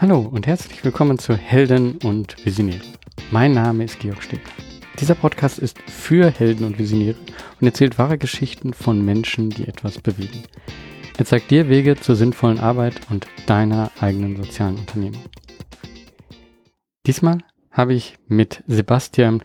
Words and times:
Hallo 0.00 0.18
und 0.32 0.48
herzlich 0.48 0.84
willkommen 0.84 1.20
zu 1.20 1.36
Helden 1.36 1.98
und 2.02 2.44
Visionäre. 2.44 2.80
Mein 3.30 3.52
Name 3.52 3.84
ist 3.84 4.00
Georg 4.00 4.20
Stegner. 4.20 4.50
Dieser 4.98 5.14
Podcast 5.14 5.60
ist 5.60 5.78
für 5.88 6.30
Helden 6.30 6.64
und 6.64 6.76
Visionäre 6.76 7.18
und 7.60 7.66
erzählt 7.68 7.96
wahre 7.98 8.18
Geschichten 8.18 8.74
von 8.74 9.04
Menschen, 9.04 9.50
die 9.50 9.68
etwas 9.68 10.00
bewegen. 10.00 10.42
Er 11.16 11.24
zeigt 11.24 11.52
dir 11.52 11.68
Wege 11.68 11.94
zur 11.94 12.16
sinnvollen 12.16 12.58
Arbeit 12.58 13.00
und 13.10 13.28
deiner 13.46 13.92
eigenen 14.00 14.36
sozialen 14.42 14.78
Unternehmung. 14.78 15.22
Diesmal 17.06 17.38
habe 17.70 17.94
ich 17.94 18.16
mit 18.26 18.64
Sebastian 18.66 19.42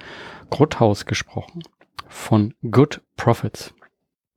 Grothaus 0.50 1.05
gesprochen 1.05 1.63
von 2.07 2.54
Good 2.70 3.02
Profits. 3.16 3.73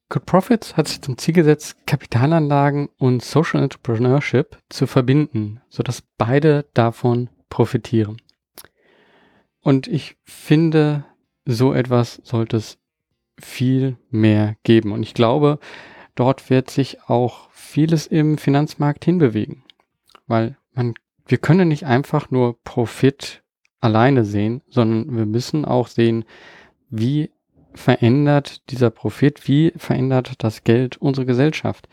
Good 0.08 0.26
Profits 0.26 0.76
hat 0.76 0.88
sich 0.88 1.00
zum 1.00 1.16
Ziel 1.16 1.34
gesetzt, 1.34 1.86
Kapitalanlagen 1.86 2.90
und 2.98 3.22
Social 3.22 3.62
Entrepreneurship 3.62 4.58
zu 4.68 4.86
verbinden, 4.86 5.62
sodass 5.70 6.02
beide 6.18 6.66
davon 6.74 7.30
profitieren. 7.48 8.20
Und 9.62 9.86
ich 9.86 10.16
finde, 10.24 11.04
so 11.46 11.72
etwas 11.72 12.20
sollte 12.24 12.58
es 12.58 12.78
viel 13.40 13.96
mehr 14.10 14.56
geben. 14.64 14.92
Und 14.92 15.02
ich 15.02 15.14
glaube, 15.14 15.58
dort 16.14 16.50
wird 16.50 16.70
sich 16.70 17.08
auch 17.08 17.48
vieles 17.52 18.06
im 18.06 18.38
Finanzmarkt 18.38 19.04
hinbewegen. 19.04 19.64
Weil 20.26 20.56
man, 20.74 20.94
wir 21.26 21.38
können 21.38 21.68
nicht 21.68 21.86
einfach 21.86 22.30
nur 22.30 22.62
Profit 22.64 23.41
alleine 23.82 24.24
sehen, 24.24 24.62
sondern 24.68 25.14
wir 25.14 25.26
müssen 25.26 25.66
auch 25.66 25.88
sehen, 25.88 26.24
wie 26.88 27.30
verändert 27.74 28.70
dieser 28.70 28.90
Profit, 28.90 29.46
wie 29.48 29.72
verändert 29.76 30.42
das 30.42 30.64
Geld 30.64 30.96
unsere 30.98 31.26
Gesellschaft. 31.26 31.88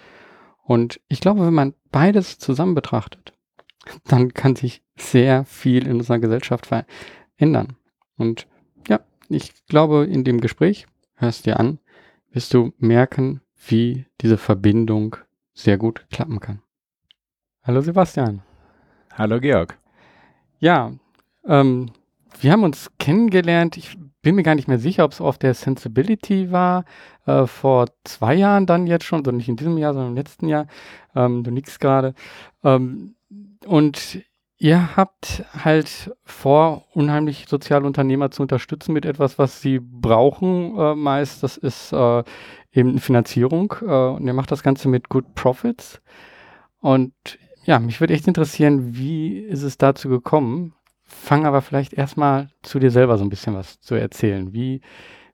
Und 0.64 1.02
ich 1.08 1.20
glaube, 1.20 1.46
wenn 1.46 1.54
man 1.54 1.74
beides 1.92 2.38
zusammen 2.38 2.76
betrachtet, 2.76 3.34
dann 4.06 4.34
kann 4.34 4.56
sich 4.56 4.84
sehr 4.98 5.44
viel 5.46 5.88
in 5.88 5.98
unserer 5.98 6.20
Gesellschaft 6.20 6.68
verändern. 6.68 7.76
Und 8.18 8.48
ja, 8.88 9.00
ich 9.28 9.66
glaube, 9.66 10.06
in 10.06 10.24
dem 10.24 10.42
Gespräch, 10.42 10.86
hörst 11.16 11.46
dir 11.46 11.60
an, 11.60 11.80
wirst 12.32 12.54
du 12.54 12.72
merken, 12.78 13.42
wie 13.68 14.06
diese 14.22 14.38
Verbindung 14.38 15.16
sehr 15.54 15.78
gut 15.78 16.06
klappen 16.12 16.40
kann. 16.40 16.62
Hallo 17.64 17.82
Sebastian. 17.82 18.42
Hallo 19.14 19.40
Georg. 19.40 19.78
Ja, 20.60 20.92
ähm, 21.46 21.92
wir 22.40 22.52
haben 22.52 22.64
uns 22.64 22.92
kennengelernt. 23.00 23.78
Ich 23.78 23.98
bin 24.22 24.36
mir 24.36 24.44
gar 24.44 24.56
nicht 24.56 24.68
mehr 24.68 24.80
sicher, 24.80 25.06
ob 25.06 25.12
es 25.12 25.22
auf 25.22 25.38
der 25.38 25.54
Sensibility 25.54 26.52
war, 26.52 26.86
äh, 27.26 27.46
vor 27.46 27.88
zwei 28.04 28.36
Jahren 28.36 28.66
dann 28.66 28.88
jetzt 28.88 29.06
schon, 29.06 29.20
also 29.20 29.32
nicht 29.32 29.50
in 29.50 29.56
diesem 29.56 29.78
Jahr, 29.78 29.94
sondern 29.94 30.12
im 30.12 30.18
letzten 30.18 30.48
Jahr. 30.48 30.68
Ähm, 31.16 31.44
du 31.44 31.52
nix 31.52 31.80
gerade. 31.80 32.14
Ähm, 32.64 33.16
und 33.66 34.22
ihr 34.58 34.98
habt 34.98 35.44
halt 35.64 36.12
vor, 36.24 36.86
unheimlich 36.94 37.46
soziale 37.48 37.88
Unternehmer 37.88 38.32
zu 38.32 38.42
unterstützen 38.42 38.94
mit 38.94 39.06
etwas, 39.06 39.40
was 39.40 39.62
sie 39.62 39.80
brauchen 39.80 40.78
äh, 40.78 40.96
meist. 40.96 41.44
Das 41.44 41.58
ist 41.58 41.94
äh, 41.94 42.24
eben 42.74 43.00
Finanzierung. 43.00 43.74
Äh, 43.82 43.86
und 43.86 44.28
ihr 44.28 44.34
macht 44.34 44.52
das 44.52 44.64
Ganze 44.64 44.90
mit 44.90 45.10
Good 45.10 45.34
Profits. 45.34 46.02
Und 46.82 47.14
ja, 47.64 47.80
mich 47.80 48.00
würde 48.00 48.14
echt 48.14 48.28
interessieren, 48.28 48.96
wie 48.96 49.40
ist 49.40 49.64
es 49.64 49.78
dazu 49.78 50.10
gekommen? 50.10 50.74
Fang 51.10 51.46
aber 51.46 51.62
vielleicht 51.62 51.94
erstmal 51.94 52.50
zu 52.62 52.80
dir 52.80 52.92
selber 52.92 53.18
so 53.18 53.24
ein 53.24 53.30
bisschen 53.30 53.54
was 53.54 53.80
zu 53.82 53.96
erzählen. 53.96 54.54
Wie, 54.54 54.82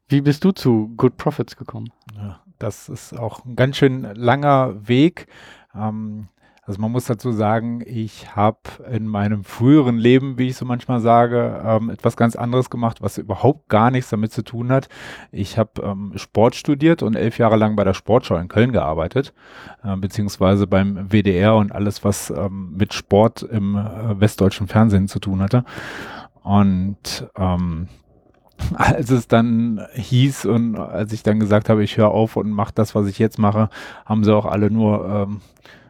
wie 0.07 0.21
bist 0.21 0.43
du 0.43 0.51
zu 0.51 0.93
Good 0.95 1.17
Profits 1.17 1.55
gekommen? 1.55 1.91
Ja, 2.15 2.41
das 2.59 2.89
ist 2.89 3.13
auch 3.13 3.45
ein 3.45 3.55
ganz 3.55 3.77
schön 3.77 4.03
langer 4.15 4.87
Weg. 4.87 5.27
Ähm, 5.75 6.29
also 6.67 6.81
man 6.81 6.91
muss 6.91 7.05
dazu 7.05 7.31
sagen, 7.31 7.83
ich 7.85 8.35
habe 8.35 8.57
in 8.91 9.07
meinem 9.07 9.43
früheren 9.43 9.97
Leben, 9.97 10.39
wie 10.39 10.47
ich 10.47 10.57
so 10.57 10.65
manchmal 10.65 10.99
sage, 10.99 11.61
ähm, 11.63 11.91
etwas 11.91 12.17
ganz 12.17 12.35
anderes 12.35 12.71
gemacht, 12.71 13.03
was 13.03 13.19
überhaupt 13.19 13.69
gar 13.69 13.91
nichts 13.91 14.09
damit 14.09 14.31
zu 14.31 14.43
tun 14.43 14.71
hat. 14.71 14.89
Ich 15.31 15.59
habe 15.59 15.83
ähm, 15.83 16.13
Sport 16.15 16.55
studiert 16.55 17.03
und 17.03 17.15
elf 17.15 17.37
Jahre 17.37 17.55
lang 17.55 17.75
bei 17.75 17.83
der 17.83 17.93
Sportschau 17.93 18.37
in 18.37 18.47
Köln 18.47 18.71
gearbeitet, 18.71 19.33
äh, 19.83 19.95
beziehungsweise 19.95 20.65
beim 20.65 21.11
WDR 21.11 21.55
und 21.55 21.71
alles, 21.71 22.03
was 22.03 22.31
ähm, 22.31 22.73
mit 22.75 22.95
Sport 22.95 23.43
im 23.43 23.75
äh, 23.75 24.19
westdeutschen 24.19 24.67
Fernsehen 24.67 25.07
zu 25.07 25.19
tun 25.19 25.43
hatte. 25.43 25.65
Und 26.41 27.29
ähm, 27.37 27.89
als 28.73 29.11
es 29.11 29.27
dann 29.27 29.85
hieß 29.93 30.45
und 30.45 30.77
als 30.77 31.13
ich 31.13 31.21
dann 31.21 31.39
gesagt 31.39 31.69
habe, 31.69 31.83
ich 31.83 31.97
höre 31.97 32.09
auf 32.09 32.37
und 32.37 32.49
mache 32.49 32.73
das, 32.73 32.95
was 32.95 33.05
ich 33.05 33.19
jetzt 33.19 33.37
mache, 33.37 33.69
haben 34.03 34.23
sie 34.23 34.35
auch 34.35 34.45
alle 34.45 34.71
nur 34.71 35.07
ähm, 35.07 35.41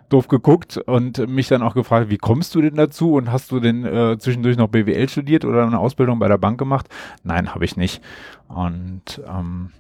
doof 0.09 0.27
geguckt 0.27 0.77
und 0.77 1.27
mich 1.27 1.47
dann 1.47 1.61
auch 1.61 1.73
gefragt, 1.73 2.09
wie 2.09 2.17
kommst 2.17 2.53
du 2.55 2.61
denn 2.61 2.75
dazu 2.75 3.13
und 3.13 3.31
hast 3.31 3.51
du 3.51 3.59
denn 3.59 3.85
äh, 3.85 4.17
zwischendurch 4.19 4.57
noch 4.57 4.67
BWL 4.67 5.09
studiert 5.09 5.45
oder 5.45 5.66
eine 5.66 5.79
Ausbildung 5.79 6.19
bei 6.19 6.27
der 6.27 6.38
Bank 6.38 6.57
gemacht? 6.57 6.88
Nein, 7.23 7.53
habe 7.53 7.66
ich 7.66 7.77
nicht. 7.77 8.01
Und 8.47 9.21
ähm, 9.27 9.71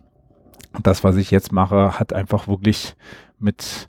das, 0.81 1.03
was 1.03 1.15
ich 1.15 1.31
jetzt 1.31 1.51
mache, 1.51 1.99
hat 1.99 2.13
einfach 2.13 2.47
wirklich 2.47 2.95
mit 3.39 3.87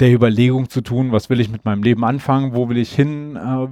der 0.00 0.12
Überlegung 0.12 0.68
zu 0.68 0.80
tun, 0.80 1.12
was 1.12 1.30
will 1.30 1.40
ich 1.40 1.50
mit 1.50 1.64
meinem 1.64 1.82
Leben 1.82 2.04
anfangen, 2.04 2.54
wo 2.54 2.68
will 2.68 2.78
ich 2.78 2.92
hin, 2.92 3.36
äh, 3.36 3.68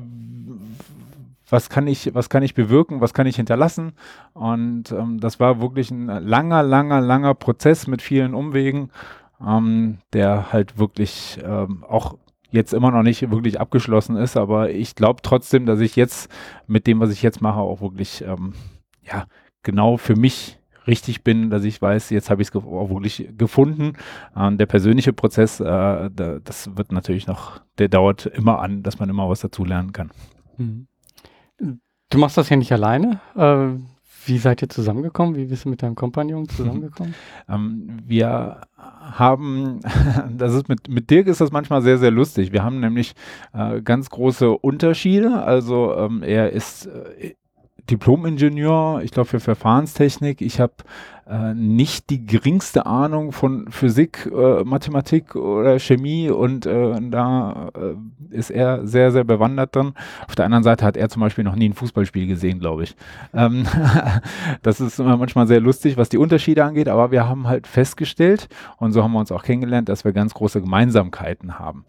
was 1.48 1.68
kann 1.68 1.86
ich, 1.86 2.14
was 2.14 2.28
kann 2.28 2.42
ich 2.42 2.54
bewirken, 2.54 3.00
was 3.00 3.14
kann 3.14 3.26
ich 3.26 3.36
hinterlassen. 3.36 3.92
Und 4.32 4.92
ähm, 4.92 5.18
das 5.20 5.40
war 5.40 5.60
wirklich 5.60 5.90
ein 5.90 6.06
langer, 6.06 6.62
langer, 6.62 7.00
langer 7.00 7.34
Prozess 7.34 7.86
mit 7.86 8.02
vielen 8.02 8.34
Umwegen 8.34 8.90
ähm, 9.46 9.98
der 10.12 10.52
halt 10.52 10.78
wirklich 10.78 11.38
ähm, 11.44 11.84
auch 11.84 12.16
jetzt 12.50 12.74
immer 12.74 12.90
noch 12.90 13.02
nicht 13.02 13.30
wirklich 13.30 13.60
abgeschlossen 13.60 14.16
ist, 14.16 14.36
aber 14.36 14.70
ich 14.70 14.94
glaube 14.94 15.20
trotzdem, 15.22 15.66
dass 15.66 15.80
ich 15.80 15.96
jetzt 15.96 16.30
mit 16.66 16.86
dem, 16.86 17.00
was 17.00 17.10
ich 17.10 17.22
jetzt 17.22 17.40
mache, 17.40 17.60
auch 17.60 17.80
wirklich 17.80 18.22
ähm, 18.22 18.54
ja 19.02 19.26
genau 19.62 19.96
für 19.96 20.16
mich 20.16 20.58
richtig 20.86 21.22
bin, 21.22 21.50
dass 21.50 21.64
ich 21.64 21.80
weiß, 21.80 22.10
jetzt 22.10 22.30
habe 22.30 22.42
ich 22.42 22.48
es 22.48 22.52
ge 22.52 22.62
auch 22.62 22.90
wirklich 22.90 23.28
gefunden. 23.36 23.92
Ähm, 24.36 24.58
der 24.58 24.66
persönliche 24.66 25.12
Prozess, 25.12 25.60
äh, 25.60 25.64
da, 25.64 26.10
das 26.42 26.76
wird 26.76 26.92
natürlich 26.92 27.26
noch, 27.26 27.60
der 27.78 27.88
dauert 27.88 28.26
immer 28.26 28.60
an, 28.60 28.82
dass 28.82 28.98
man 28.98 29.08
immer 29.08 29.28
was 29.28 29.40
dazu 29.40 29.64
lernen 29.64 29.92
kann. 29.92 30.10
Mhm. 30.56 30.86
Du 32.08 32.18
machst 32.18 32.36
das 32.36 32.48
ja 32.48 32.56
nicht 32.56 32.72
alleine. 32.72 33.20
Äh, 33.36 33.78
wie 34.26 34.38
seid 34.38 34.62
ihr 34.62 34.68
zusammengekommen? 34.68 35.36
Wie 35.36 35.46
bist 35.46 35.64
du 35.64 35.68
mit 35.68 35.82
deinem 35.82 35.94
Kompagnon 35.94 36.48
zusammengekommen? 36.48 37.14
ähm, 37.48 37.98
wir 38.04 38.62
haben, 39.12 39.80
das 40.36 40.54
ist 40.54 40.68
mit, 40.68 40.88
mit 40.88 41.10
Dirk 41.10 41.26
ist 41.26 41.40
das 41.40 41.52
manchmal 41.52 41.82
sehr, 41.82 41.98
sehr 41.98 42.10
lustig. 42.10 42.52
Wir 42.52 42.62
haben 42.62 42.80
nämlich 42.80 43.14
äh, 43.52 43.80
ganz 43.82 44.10
große 44.10 44.50
Unterschiede. 44.50 45.42
Also 45.42 45.94
ähm, 45.96 46.22
er 46.22 46.50
ist 46.50 46.86
äh, 46.86 47.34
Diplom-Ingenieur, 47.88 49.00
ich 49.02 49.10
glaube 49.10 49.28
für 49.28 49.40
Verfahrenstechnik. 49.40 50.40
Ich 50.40 50.60
habe 50.60 50.74
äh, 51.30 51.54
nicht 51.54 52.10
die 52.10 52.26
geringste 52.26 52.86
Ahnung 52.86 53.30
von 53.30 53.70
Physik, 53.70 54.28
äh, 54.34 54.64
Mathematik 54.64 55.36
oder 55.36 55.78
Chemie 55.78 56.28
und 56.28 56.66
äh, 56.66 56.96
da 57.10 57.70
äh, 57.74 58.34
ist 58.36 58.50
er 58.50 58.86
sehr, 58.86 59.12
sehr 59.12 59.24
bewandert 59.24 59.76
drin. 59.76 59.94
Auf 60.26 60.34
der 60.34 60.44
anderen 60.44 60.64
Seite 60.64 60.84
hat 60.84 60.96
er 60.96 61.08
zum 61.08 61.20
Beispiel 61.20 61.44
noch 61.44 61.54
nie 61.54 61.68
ein 61.68 61.74
Fußballspiel 61.74 62.26
gesehen, 62.26 62.58
glaube 62.58 62.82
ich. 62.82 62.96
Ähm 63.32 63.64
das 64.62 64.80
ist 64.80 64.98
manchmal 64.98 65.46
sehr 65.46 65.60
lustig, 65.60 65.96
was 65.96 66.08
die 66.08 66.18
Unterschiede 66.18 66.64
angeht, 66.64 66.88
aber 66.88 67.12
wir 67.12 67.28
haben 67.28 67.46
halt 67.46 67.68
festgestellt 67.68 68.48
und 68.78 68.92
so 68.92 69.04
haben 69.04 69.12
wir 69.12 69.20
uns 69.20 69.30
auch 69.30 69.44
kennengelernt, 69.44 69.88
dass 69.88 70.04
wir 70.04 70.12
ganz 70.12 70.34
große 70.34 70.60
Gemeinsamkeiten 70.60 71.60
haben. 71.60 71.84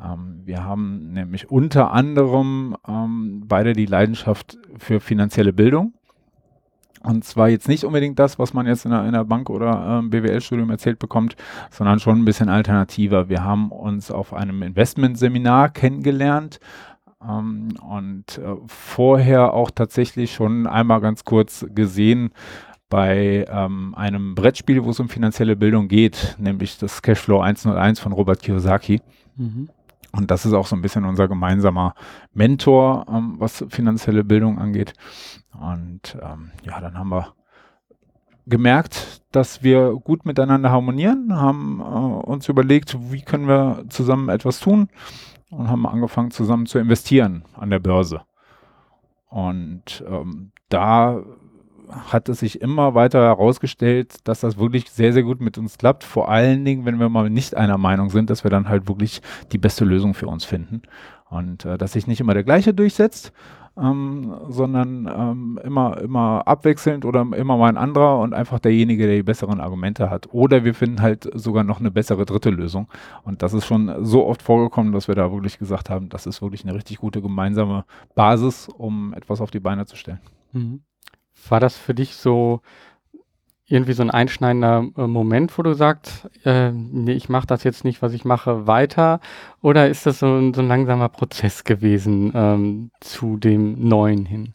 Ähm, 0.00 0.42
wir 0.44 0.64
haben 0.64 1.12
nämlich 1.12 1.50
unter 1.50 1.92
anderem 1.92 2.76
ähm, 2.86 3.44
beide 3.46 3.72
die 3.72 3.86
Leidenschaft 3.86 4.58
für 4.78 5.00
finanzielle 5.00 5.52
Bildung 5.52 5.94
und 7.02 7.24
zwar 7.24 7.48
jetzt 7.48 7.68
nicht 7.68 7.84
unbedingt 7.84 8.18
das, 8.18 8.38
was 8.38 8.54
man 8.54 8.66
jetzt 8.66 8.84
in 8.84 8.92
der, 8.92 9.04
in 9.04 9.12
der 9.12 9.24
Bank 9.24 9.50
oder 9.50 9.98
ähm, 9.98 10.10
BWL-Studium 10.10 10.70
erzählt 10.70 10.98
bekommt, 10.98 11.36
sondern 11.70 11.98
schon 11.98 12.20
ein 12.20 12.24
bisschen 12.24 12.48
alternativer. 12.48 13.28
Wir 13.28 13.42
haben 13.42 13.72
uns 13.72 14.10
auf 14.10 14.32
einem 14.32 14.62
Investmentseminar 14.62 15.70
kennengelernt 15.70 16.60
ähm, 17.28 17.76
und 17.82 18.38
äh, 18.38 18.54
vorher 18.66 19.52
auch 19.52 19.70
tatsächlich 19.70 20.32
schon 20.32 20.66
einmal 20.66 21.00
ganz 21.00 21.24
kurz 21.24 21.66
gesehen 21.74 22.30
bei 22.88 23.46
ähm, 23.48 23.94
einem 23.96 24.34
Brettspiel, 24.34 24.84
wo 24.84 24.90
es 24.90 25.00
um 25.00 25.08
finanzielle 25.08 25.56
Bildung 25.56 25.88
geht, 25.88 26.36
nämlich 26.38 26.78
das 26.78 27.02
Cashflow 27.02 27.40
101 27.40 27.98
von 28.00 28.12
Robert 28.12 28.42
Kiyosaki. 28.42 29.00
Mhm. 29.36 29.70
Und 30.12 30.30
das 30.30 30.44
ist 30.44 30.52
auch 30.52 30.66
so 30.66 30.76
ein 30.76 30.82
bisschen 30.82 31.04
unser 31.04 31.26
gemeinsamer 31.26 31.94
Mentor, 32.32 33.06
ähm, 33.08 33.36
was 33.38 33.64
finanzielle 33.70 34.24
Bildung 34.24 34.58
angeht. 34.58 34.92
Und 35.58 36.16
ähm, 36.22 36.50
ja, 36.64 36.80
dann 36.80 36.98
haben 36.98 37.08
wir 37.08 37.34
gemerkt, 38.46 39.22
dass 39.32 39.62
wir 39.62 39.92
gut 39.92 40.26
miteinander 40.26 40.70
harmonieren, 40.70 41.34
haben 41.34 41.80
äh, 41.80 41.82
uns 41.82 42.48
überlegt, 42.48 42.96
wie 43.10 43.22
können 43.22 43.48
wir 43.48 43.84
zusammen 43.88 44.28
etwas 44.28 44.60
tun 44.60 44.88
und 45.50 45.68
haben 45.68 45.86
angefangen 45.86 46.30
zusammen 46.30 46.66
zu 46.66 46.78
investieren 46.78 47.44
an 47.54 47.70
der 47.70 47.78
Börse. 47.78 48.22
Und 49.28 50.04
ähm, 50.06 50.52
da 50.68 51.22
hat 51.92 52.28
es 52.28 52.40
sich 52.40 52.60
immer 52.60 52.94
weiter 52.94 53.22
herausgestellt, 53.22 54.16
dass 54.24 54.40
das 54.40 54.58
wirklich 54.58 54.90
sehr, 54.90 55.12
sehr 55.12 55.22
gut 55.22 55.40
mit 55.40 55.58
uns 55.58 55.78
klappt. 55.78 56.04
Vor 56.04 56.28
allen 56.28 56.64
Dingen, 56.64 56.84
wenn 56.84 56.98
wir 56.98 57.08
mal 57.08 57.30
nicht 57.30 57.56
einer 57.56 57.78
Meinung 57.78 58.10
sind, 58.10 58.30
dass 58.30 58.44
wir 58.44 58.50
dann 58.50 58.68
halt 58.68 58.88
wirklich 58.88 59.22
die 59.52 59.58
beste 59.58 59.84
Lösung 59.84 60.14
für 60.14 60.26
uns 60.26 60.44
finden. 60.44 60.82
Und 61.28 61.64
äh, 61.64 61.78
dass 61.78 61.92
sich 61.92 62.06
nicht 62.06 62.20
immer 62.20 62.34
der 62.34 62.44
gleiche 62.44 62.74
durchsetzt, 62.74 63.32
ähm, 63.80 64.34
sondern 64.48 65.06
ähm, 65.06 65.60
immer, 65.64 65.98
immer 65.98 66.46
abwechselnd 66.46 67.04
oder 67.04 67.20
immer 67.20 67.56
mal 67.56 67.68
ein 67.68 67.78
anderer 67.78 68.18
und 68.18 68.34
einfach 68.34 68.58
derjenige, 68.58 69.06
der 69.06 69.16
die 69.16 69.22
besseren 69.22 69.60
Argumente 69.60 70.10
hat. 70.10 70.28
Oder 70.32 70.64
wir 70.64 70.74
finden 70.74 71.00
halt 71.00 71.30
sogar 71.34 71.64
noch 71.64 71.80
eine 71.80 71.90
bessere 71.90 72.26
dritte 72.26 72.50
Lösung. 72.50 72.88
Und 73.22 73.42
das 73.42 73.54
ist 73.54 73.64
schon 73.64 74.04
so 74.04 74.26
oft 74.26 74.42
vorgekommen, 74.42 74.92
dass 74.92 75.08
wir 75.08 75.14
da 75.14 75.32
wirklich 75.32 75.58
gesagt 75.58 75.88
haben, 75.88 76.10
das 76.10 76.26
ist 76.26 76.42
wirklich 76.42 76.64
eine 76.64 76.74
richtig 76.74 76.98
gute 76.98 77.22
gemeinsame 77.22 77.84
Basis, 78.14 78.68
um 78.68 79.14
etwas 79.14 79.40
auf 79.40 79.50
die 79.50 79.60
Beine 79.60 79.86
zu 79.86 79.96
stellen. 79.96 80.20
Mhm. 80.52 80.82
War 81.48 81.60
das 81.60 81.76
für 81.76 81.94
dich 81.94 82.16
so 82.16 82.60
irgendwie 83.66 83.94
so 83.94 84.02
ein 84.02 84.10
einschneidender 84.10 84.86
äh, 84.96 85.06
Moment, 85.06 85.56
wo 85.56 85.62
du 85.62 85.72
sagst, 85.72 86.28
äh, 86.44 86.70
nee, 86.72 87.12
ich 87.12 87.28
mache 87.28 87.46
das 87.46 87.64
jetzt 87.64 87.84
nicht, 87.84 88.02
was 88.02 88.12
ich 88.12 88.24
mache, 88.24 88.66
weiter? 88.66 89.20
Oder 89.62 89.88
ist 89.88 90.04
das 90.04 90.18
so 90.18 90.26
ein, 90.26 90.52
so 90.52 90.60
ein 90.60 90.68
langsamer 90.68 91.08
Prozess 91.08 91.64
gewesen 91.64 92.32
ähm, 92.34 92.90
zu 93.00 93.38
dem 93.38 93.88
Neuen 93.88 94.26
hin? 94.26 94.54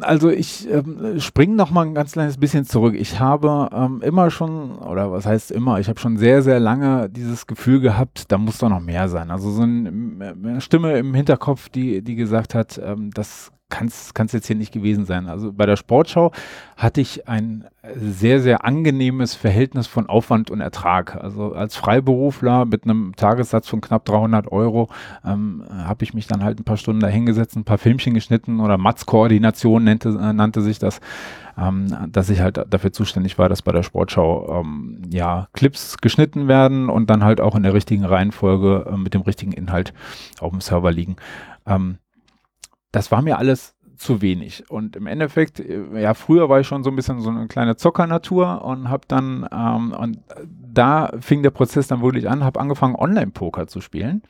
Also 0.00 0.28
ich 0.28 0.68
ähm, 0.68 1.20
springe 1.20 1.54
noch 1.54 1.70
mal 1.70 1.86
ein 1.86 1.94
ganz 1.94 2.12
kleines 2.12 2.36
bisschen 2.36 2.64
zurück. 2.64 2.94
Ich 2.98 3.20
habe 3.20 3.70
ähm, 3.72 4.02
immer 4.02 4.30
schon, 4.30 4.76
oder 4.78 5.12
was 5.12 5.24
heißt 5.24 5.52
immer, 5.52 5.78
ich 5.78 5.88
habe 5.88 6.00
schon 6.00 6.16
sehr, 6.16 6.42
sehr 6.42 6.58
lange 6.58 7.08
dieses 7.08 7.46
Gefühl 7.46 7.80
gehabt, 7.80 8.30
da 8.32 8.38
muss 8.38 8.58
doch 8.58 8.68
noch 8.68 8.80
mehr 8.80 9.08
sein. 9.08 9.30
Also 9.30 9.50
so 9.50 9.62
ein, 9.62 10.20
eine 10.20 10.60
Stimme 10.60 10.98
im 10.98 11.14
Hinterkopf, 11.14 11.68
die, 11.68 12.02
die 12.02 12.16
gesagt 12.16 12.54
hat, 12.54 12.78
ähm, 12.84 13.12
das 13.14 13.52
kann 13.70 13.86
es 13.88 14.32
jetzt 14.32 14.46
hier 14.46 14.56
nicht 14.56 14.72
gewesen 14.72 15.04
sein. 15.04 15.28
Also 15.28 15.52
bei 15.52 15.66
der 15.66 15.76
Sportschau 15.76 16.32
hatte 16.76 17.00
ich 17.00 17.28
ein 17.28 17.66
sehr, 17.94 18.40
sehr 18.40 18.64
angenehmes 18.64 19.34
Verhältnis 19.34 19.86
von 19.86 20.06
Aufwand 20.08 20.50
und 20.50 20.60
Ertrag. 20.60 21.16
Also 21.16 21.52
als 21.52 21.76
Freiberufler 21.76 22.64
mit 22.64 22.84
einem 22.84 23.14
Tagessatz 23.16 23.68
von 23.68 23.82
knapp 23.82 24.06
300 24.06 24.50
Euro 24.50 24.88
ähm, 25.24 25.64
habe 25.70 26.02
ich 26.04 26.14
mich 26.14 26.26
dann 26.26 26.42
halt 26.42 26.60
ein 26.60 26.64
paar 26.64 26.78
Stunden 26.78 27.00
da 27.00 27.08
hingesetzt, 27.08 27.56
ein 27.56 27.64
paar 27.64 27.78
Filmchen 27.78 28.14
geschnitten 28.14 28.60
oder 28.60 28.78
Matz-Koordination 28.78 29.84
nannte, 29.84 30.10
nannte 30.10 30.62
sich 30.62 30.78
das, 30.78 31.00
ähm, 31.58 32.08
dass 32.10 32.30
ich 32.30 32.40
halt 32.40 32.64
dafür 32.70 32.92
zuständig 32.92 33.38
war, 33.38 33.50
dass 33.50 33.60
bei 33.60 33.72
der 33.72 33.82
Sportschau 33.82 34.60
ähm, 34.60 35.02
ja 35.10 35.48
Clips 35.52 35.98
geschnitten 35.98 36.48
werden 36.48 36.88
und 36.88 37.10
dann 37.10 37.22
halt 37.22 37.40
auch 37.42 37.54
in 37.54 37.64
der 37.64 37.74
richtigen 37.74 38.04
Reihenfolge 38.04 38.86
äh, 38.90 38.96
mit 38.96 39.12
dem 39.12 39.22
richtigen 39.22 39.52
Inhalt 39.52 39.92
auf 40.40 40.52
dem 40.52 40.62
Server 40.62 40.90
liegen. 40.90 41.16
Ähm, 41.66 41.98
das 42.92 43.10
war 43.10 43.22
mir 43.22 43.38
alles 43.38 43.74
zu 43.96 44.22
wenig. 44.22 44.70
Und 44.70 44.96
im 44.96 45.06
Endeffekt, 45.06 45.60
äh, 45.60 46.00
ja, 46.00 46.14
früher 46.14 46.48
war 46.48 46.60
ich 46.60 46.66
schon 46.66 46.84
so 46.84 46.90
ein 46.90 46.96
bisschen 46.96 47.20
so 47.20 47.30
eine 47.30 47.48
kleine 47.48 47.76
Zockernatur 47.76 48.64
und 48.64 48.88
habe 48.88 49.02
dann, 49.08 49.46
ähm, 49.52 49.92
und 49.92 50.18
da 50.72 51.10
fing 51.20 51.42
der 51.42 51.50
Prozess 51.50 51.88
dann 51.88 52.02
wirklich 52.02 52.28
an, 52.28 52.44
habe 52.44 52.60
angefangen, 52.60 52.94
Online-Poker 52.94 53.66
zu 53.66 53.80
spielen 53.80 54.22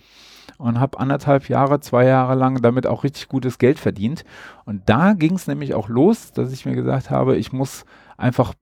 und 0.56 0.80
habe 0.80 0.98
anderthalb 0.98 1.48
Jahre, 1.48 1.80
zwei 1.80 2.06
Jahre 2.06 2.34
lang 2.34 2.62
damit 2.62 2.86
auch 2.86 3.04
richtig 3.04 3.28
gutes 3.28 3.58
Geld 3.58 3.78
verdient. 3.78 4.24
Und 4.64 4.88
da 4.88 5.12
ging 5.12 5.34
es 5.34 5.46
nämlich 5.46 5.74
auch 5.74 5.88
los, 5.88 6.32
dass 6.32 6.52
ich 6.52 6.64
mir 6.64 6.74
gesagt 6.74 7.10
habe, 7.10 7.36
ich 7.36 7.52
muss 7.52 7.84
einfach 8.16 8.54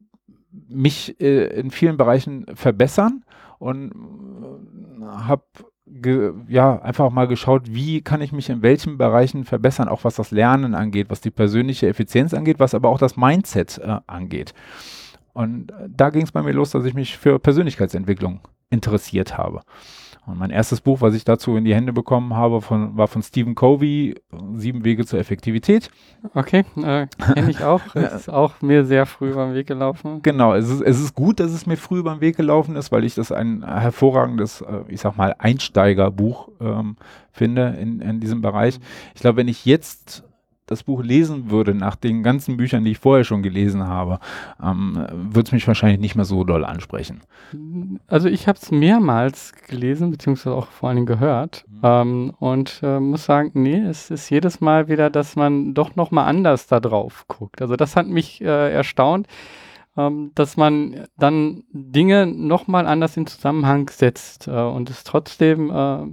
mich 0.69 1.20
äh, 1.20 1.46
in 1.58 1.70
vielen 1.70 1.96
Bereichen 1.96 2.46
verbessern 2.54 3.25
und 3.58 3.92
äh, 3.92 5.04
habe 5.04 5.44
ja, 6.49 6.83
einfach 6.83 7.11
mal 7.11 7.29
geschaut, 7.29 7.62
wie 7.67 8.00
kann 8.00 8.21
ich 8.21 8.33
mich 8.33 8.50
in 8.50 8.62
welchen 8.62 8.99
Bereichen 8.99 9.44
verbessern, 9.44 9.88
auch 9.88 10.05
was 10.05 10.17
das 10.17 10.33
Lernen 10.33 10.75
angeht, 10.75 11.11
was 11.11 11.21
die 11.21 11.31
persönliche 11.31 11.87
Effizienz 11.88 12.35
angeht, 12.35 12.59
was 12.59 12.75
aber 12.75 12.88
auch 12.88 12.99
das 12.99 13.17
Mindset 13.17 13.79
äh, 13.79 13.99
angeht. 14.06 14.53
Und 15.33 15.71
äh, 15.71 15.88
da 15.88 16.11
ging 16.11 16.23
es 16.23 16.33
bei 16.33 16.43
mir 16.43 16.53
los, 16.53 16.71
dass 16.71 16.85
ich 16.85 16.94
mich 16.94 17.17
für 17.17 17.38
Persönlichkeitsentwicklung 17.38 18.41
interessiert 18.69 19.38
habe. 19.38 19.62
Und 20.26 20.38
mein 20.38 20.50
erstes 20.50 20.81
Buch, 20.81 21.00
was 21.00 21.14
ich 21.14 21.25
dazu 21.25 21.56
in 21.56 21.64
die 21.64 21.75
Hände 21.75 21.93
bekommen 21.93 22.34
habe, 22.34 22.61
von, 22.61 22.96
war 22.96 23.06
von 23.06 23.23
Stephen 23.23 23.55
Covey, 23.55 24.17
Sieben 24.55 24.84
Wege 24.84 25.06
zur 25.06 25.20
Effektivität. 25.20 25.88
Okay, 26.34 26.64
äh, 26.76 27.06
kenne 27.06 27.50
ich 27.50 27.62
auch. 27.62 27.81
ist 27.94 28.28
auch 28.28 28.61
mir 28.61 28.84
sehr 28.84 29.06
früh 29.06 29.31
über 29.31 29.46
den 29.46 29.55
Weg 29.55 29.69
gelaufen. 29.69 30.23
Genau, 30.23 30.55
es 30.55 30.69
ist, 30.69 30.81
es 30.82 31.00
ist 31.00 31.14
gut, 31.14 31.38
dass 31.38 31.52
es 31.52 31.67
mir 31.67 31.76
früh 31.76 32.00
über 32.00 32.12
den 32.12 32.20
Weg 32.20 32.37
gelaufen 32.37 32.75
ist, 32.75 32.90
weil 32.90 33.05
ich 33.05 33.14
das 33.14 33.31
ein 33.31 33.62
hervorragendes, 33.62 34.62
äh, 34.62 34.81
ich 34.88 35.00
sag 35.00 35.17
mal, 35.17 35.37
Einsteigerbuch 35.38 36.49
ähm, 36.61 36.96
finde 37.31 37.76
in, 37.81 38.00
in 38.00 38.19
diesem 38.19 38.43
Bereich. 38.43 38.81
Ich 39.14 39.20
glaube, 39.20 39.37
wenn 39.37 39.49
ich 39.49 39.64
jetzt 39.64 40.25
das 40.66 40.82
Buch 40.82 41.02
lesen 41.02 41.50
würde, 41.50 41.74
nach 41.74 41.96
den 41.96 42.22
ganzen 42.22 42.56
Büchern, 42.56 42.84
die 42.84 42.92
ich 42.92 42.98
vorher 42.98 43.24
schon 43.24 43.42
gelesen 43.42 43.86
habe, 43.86 44.18
ähm, 44.62 45.06
würde 45.12 45.46
es 45.46 45.52
mich 45.52 45.66
wahrscheinlich 45.66 46.00
nicht 46.00 46.16
mehr 46.16 46.24
so 46.24 46.44
doll 46.44 46.64
ansprechen. 46.64 47.20
Also 48.08 48.28
ich 48.28 48.48
habe 48.48 48.58
es 48.60 48.70
mehrmals 48.70 49.52
gelesen, 49.68 50.10
beziehungsweise 50.10 50.54
auch 50.54 50.66
vor 50.68 50.88
allen 50.88 50.96
Dingen 50.96 51.06
gehört 51.06 51.64
mhm. 51.68 51.80
ähm, 51.82 52.32
und 52.38 52.80
äh, 52.82 53.00
muss 53.00 53.24
sagen, 53.24 53.52
nee, 53.54 53.78
es 53.78 54.10
ist 54.10 54.28
jedes 54.30 54.60
Mal 54.60 54.88
wieder, 54.88 55.10
dass 55.10 55.36
man 55.36 55.74
doch 55.74 55.96
nochmal 55.96 56.26
anders 56.26 56.66
da 56.66 56.80
drauf 56.80 57.24
guckt. 57.28 57.62
Also 57.62 57.76
das 57.76 57.96
hat 57.96 58.06
mich 58.06 58.40
äh, 58.40 58.72
erstaunt 58.72 59.26
ähm, 59.96 60.32
dass 60.34 60.56
man 60.56 61.06
dann 61.19 61.64
Dinge 61.72 62.26
nochmal 62.26 62.87
anders 62.87 63.16
in 63.16 63.26
Zusammenhang 63.26 63.88
setzt 63.90 64.48
äh, 64.48 64.50
und 64.50 64.90
es 64.90 65.04
trotzdem 65.04 65.70
äh, 65.70 66.04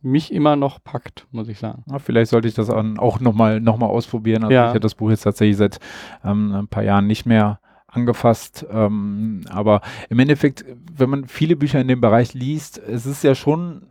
mich 0.00 0.32
immer 0.32 0.56
noch 0.56 0.82
packt, 0.82 1.26
muss 1.32 1.48
ich 1.48 1.58
sagen. 1.58 1.84
Ja, 1.90 1.98
vielleicht 1.98 2.30
sollte 2.30 2.48
ich 2.48 2.54
das 2.54 2.70
auch 2.70 3.20
nochmal 3.20 3.60
noch 3.60 3.78
mal 3.78 3.86
ausprobieren. 3.86 4.44
Also 4.44 4.54
ja. 4.54 4.64
ich 4.64 4.68
habe 4.70 4.80
das 4.80 4.94
Buch 4.94 5.10
jetzt 5.10 5.22
tatsächlich 5.22 5.56
seit 5.56 5.78
ähm, 6.24 6.54
ein 6.54 6.68
paar 6.68 6.84
Jahren 6.84 7.06
nicht 7.06 7.26
mehr 7.26 7.60
angefasst. 7.92 8.66
Ähm, 8.70 9.42
aber 9.50 9.82
im 10.08 10.18
Endeffekt, 10.18 10.64
wenn 10.96 11.10
man 11.10 11.26
viele 11.26 11.56
Bücher 11.56 11.80
in 11.80 11.88
dem 11.88 12.00
Bereich 12.00 12.34
liest, 12.34 12.78
es 12.78 13.06
ist 13.06 13.22
ja 13.22 13.34
schon 13.34 13.82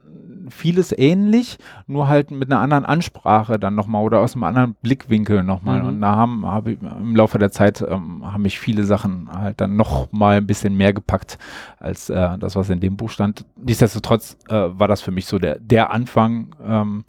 vieles 0.51 0.97
ähnlich, 0.97 1.57
nur 1.87 2.07
halt 2.07 2.31
mit 2.31 2.51
einer 2.51 2.61
anderen 2.61 2.85
Ansprache 2.85 3.59
dann 3.59 3.75
nochmal 3.75 4.03
oder 4.03 4.19
aus 4.19 4.35
einem 4.35 4.43
anderen 4.43 4.75
Blickwinkel 4.81 5.43
nochmal. 5.43 5.81
Mhm. 5.81 5.87
Und 5.87 6.01
da 6.01 6.15
haben 6.15 6.45
hab 6.45 6.67
ich, 6.67 6.79
im 6.81 7.15
Laufe 7.15 7.39
der 7.39 7.51
Zeit 7.51 7.81
ähm, 7.81 8.31
haben 8.31 8.43
mich 8.43 8.59
viele 8.59 8.83
Sachen 8.83 9.29
halt 9.31 9.61
dann 9.61 9.75
nochmal 9.75 10.37
ein 10.37 10.47
bisschen 10.47 10.75
mehr 10.75 10.93
gepackt 10.93 11.37
als 11.79 12.09
äh, 12.09 12.37
das, 12.37 12.55
was 12.55 12.69
in 12.69 12.79
dem 12.79 12.97
Buch 12.97 13.09
stand. 13.09 13.45
Nichtsdestotrotz 13.55 14.37
äh, 14.49 14.53
war 14.53 14.87
das 14.87 15.01
für 15.01 15.11
mich 15.11 15.25
so 15.25 15.39
der, 15.39 15.59
der 15.59 15.91
Anfang 15.91 16.55
ähm, 16.63 17.03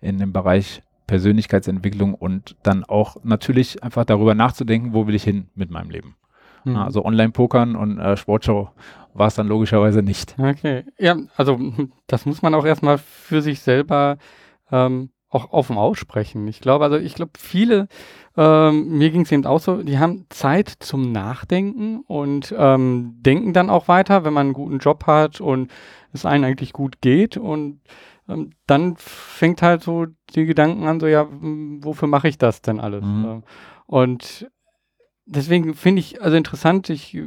in 0.00 0.18
dem 0.18 0.32
Bereich 0.32 0.82
Persönlichkeitsentwicklung 1.06 2.14
und 2.14 2.56
dann 2.62 2.84
auch 2.84 3.16
natürlich 3.22 3.82
einfach 3.82 4.04
darüber 4.04 4.34
nachzudenken, 4.34 4.92
wo 4.92 5.06
will 5.06 5.14
ich 5.14 5.24
hin 5.24 5.48
mit 5.54 5.70
meinem 5.70 5.90
Leben. 5.90 6.16
Mhm. 6.66 6.76
Also 6.76 7.04
Online-Pokern 7.04 7.76
und 7.76 7.98
äh, 7.98 8.16
Sportshow 8.16 8.70
war 9.14 9.28
es 9.28 9.34
dann 9.34 9.48
logischerweise 9.48 10.02
nicht. 10.02 10.36
Okay. 10.38 10.84
Ja, 10.98 11.16
also 11.36 11.58
das 12.06 12.26
muss 12.26 12.42
man 12.42 12.54
auch 12.54 12.66
erstmal 12.66 12.98
für 12.98 13.40
sich 13.40 13.60
selber 13.60 14.18
ähm, 14.70 15.10
auch 15.28 15.52
offen 15.52 15.76
aussprechen. 15.76 16.46
Ich 16.48 16.60
glaube, 16.60 16.84
also 16.84 16.96
ich 16.96 17.14
glaube, 17.14 17.32
viele, 17.38 17.88
ähm, 18.36 18.98
mir 18.98 19.10
ging 19.10 19.22
es 19.22 19.32
eben 19.32 19.46
auch 19.46 19.60
so, 19.60 19.82
die 19.82 19.98
haben 19.98 20.26
Zeit 20.28 20.68
zum 20.68 21.12
Nachdenken 21.12 22.00
und 22.00 22.54
ähm, 22.56 23.16
denken 23.20 23.52
dann 23.52 23.70
auch 23.70 23.88
weiter, 23.88 24.24
wenn 24.24 24.32
man 24.32 24.46
einen 24.46 24.54
guten 24.54 24.78
Job 24.78 25.06
hat 25.06 25.40
und 25.40 25.70
es 26.12 26.26
einem 26.26 26.44
eigentlich 26.44 26.72
gut 26.72 27.00
geht 27.00 27.36
und 27.36 27.80
ähm, 28.28 28.50
dann 28.66 28.96
fängt 28.96 29.62
halt 29.62 29.82
so 29.82 30.06
die 30.34 30.46
Gedanken 30.46 30.86
an, 30.86 31.00
so 31.00 31.06
ja, 31.06 31.26
wofür 31.30 32.08
mache 32.08 32.28
ich 32.28 32.38
das 32.38 32.62
denn 32.62 32.80
alles? 32.80 33.04
Mhm. 33.04 33.42
Und 33.86 34.48
deswegen 35.26 35.74
finde 35.74 36.00
ich 36.00 36.22
also 36.22 36.36
interessant, 36.36 36.88
ich, 36.88 37.18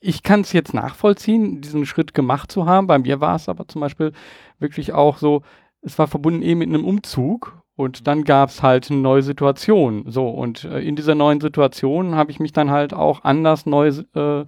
ich 0.00 0.22
kann 0.22 0.40
es 0.40 0.52
jetzt 0.52 0.74
nachvollziehen, 0.74 1.60
diesen 1.60 1.86
Schritt 1.86 2.14
gemacht 2.14 2.50
zu 2.50 2.66
haben. 2.66 2.86
Bei 2.86 2.98
mir 2.98 3.20
war 3.20 3.36
es 3.36 3.48
aber 3.48 3.68
zum 3.68 3.80
Beispiel 3.80 4.12
wirklich 4.58 4.92
auch 4.92 5.18
so, 5.18 5.42
es 5.82 5.98
war 5.98 6.08
verbunden 6.08 6.42
eben 6.42 6.60
mit 6.60 6.68
einem 6.68 6.84
Umzug 6.84 7.62
und 7.76 8.06
dann 8.06 8.24
gab 8.24 8.48
es 8.48 8.62
halt 8.62 8.90
eine 8.90 9.00
neue 9.00 9.22
Situation. 9.22 10.04
So, 10.06 10.28
und 10.28 10.64
äh, 10.64 10.80
in 10.80 10.96
dieser 10.96 11.14
neuen 11.14 11.40
Situation 11.40 12.14
habe 12.14 12.30
ich 12.30 12.40
mich 12.40 12.52
dann 12.52 12.70
halt 12.70 12.94
auch 12.94 13.24
anders 13.24 13.66
neu 13.66 13.88
äh, 13.88 14.44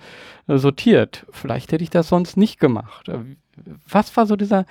sortiert. 0.46 1.26
Vielleicht 1.30 1.72
hätte 1.72 1.84
ich 1.84 1.90
das 1.90 2.08
sonst 2.08 2.36
nicht 2.36 2.58
gemacht. 2.60 3.08
Äh, 3.08 3.18
was 3.88 4.16
war 4.16 4.26
so 4.26 4.36
dieser 4.36 4.64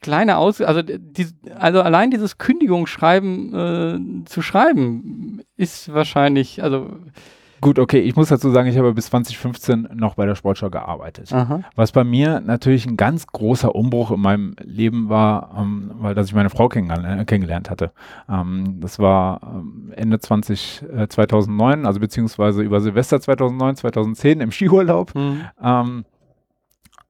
kleine 0.00 0.36
Aus, 0.36 0.60
also, 0.60 0.82
die, 0.82 1.28
also 1.54 1.80
allein 1.80 2.10
dieses 2.10 2.38
Kündigungsschreiben 2.38 3.54
äh, 3.54 4.24
zu 4.24 4.42
schreiben, 4.42 5.42
ist 5.56 5.92
wahrscheinlich, 5.92 6.62
also 6.62 6.90
Gut, 7.62 7.78
okay, 7.78 8.00
ich 8.00 8.16
muss 8.16 8.28
dazu 8.28 8.50
sagen, 8.50 8.68
ich 8.68 8.76
habe 8.76 8.92
bis 8.92 9.06
2015 9.06 9.90
noch 9.94 10.16
bei 10.16 10.26
der 10.26 10.34
Sportschau 10.34 10.68
gearbeitet. 10.68 11.32
Aha. 11.32 11.60
Was 11.76 11.92
bei 11.92 12.02
mir 12.02 12.40
natürlich 12.40 12.86
ein 12.86 12.96
ganz 12.96 13.28
großer 13.28 13.72
Umbruch 13.72 14.10
in 14.10 14.20
meinem 14.20 14.56
Leben 14.60 15.08
war, 15.08 15.54
ähm, 15.56 15.92
weil 15.94 16.16
dass 16.16 16.26
ich 16.26 16.34
meine 16.34 16.50
Frau 16.50 16.68
kennengelernt, 16.68 17.20
äh, 17.20 17.24
kennengelernt 17.24 17.70
hatte. 17.70 17.92
Ähm, 18.28 18.80
das 18.80 18.98
war 18.98 19.40
ähm, 19.44 19.92
Ende 19.94 20.18
20, 20.18 20.82
äh, 20.92 21.06
2009, 21.06 21.86
also 21.86 22.00
beziehungsweise 22.00 22.62
über 22.62 22.80
Silvester 22.80 23.20
2009, 23.20 23.76
2010 23.76 24.40
im 24.40 24.50
Skiurlaub. 24.50 25.14
Mhm. 25.14 25.42
Ähm, 25.62 26.04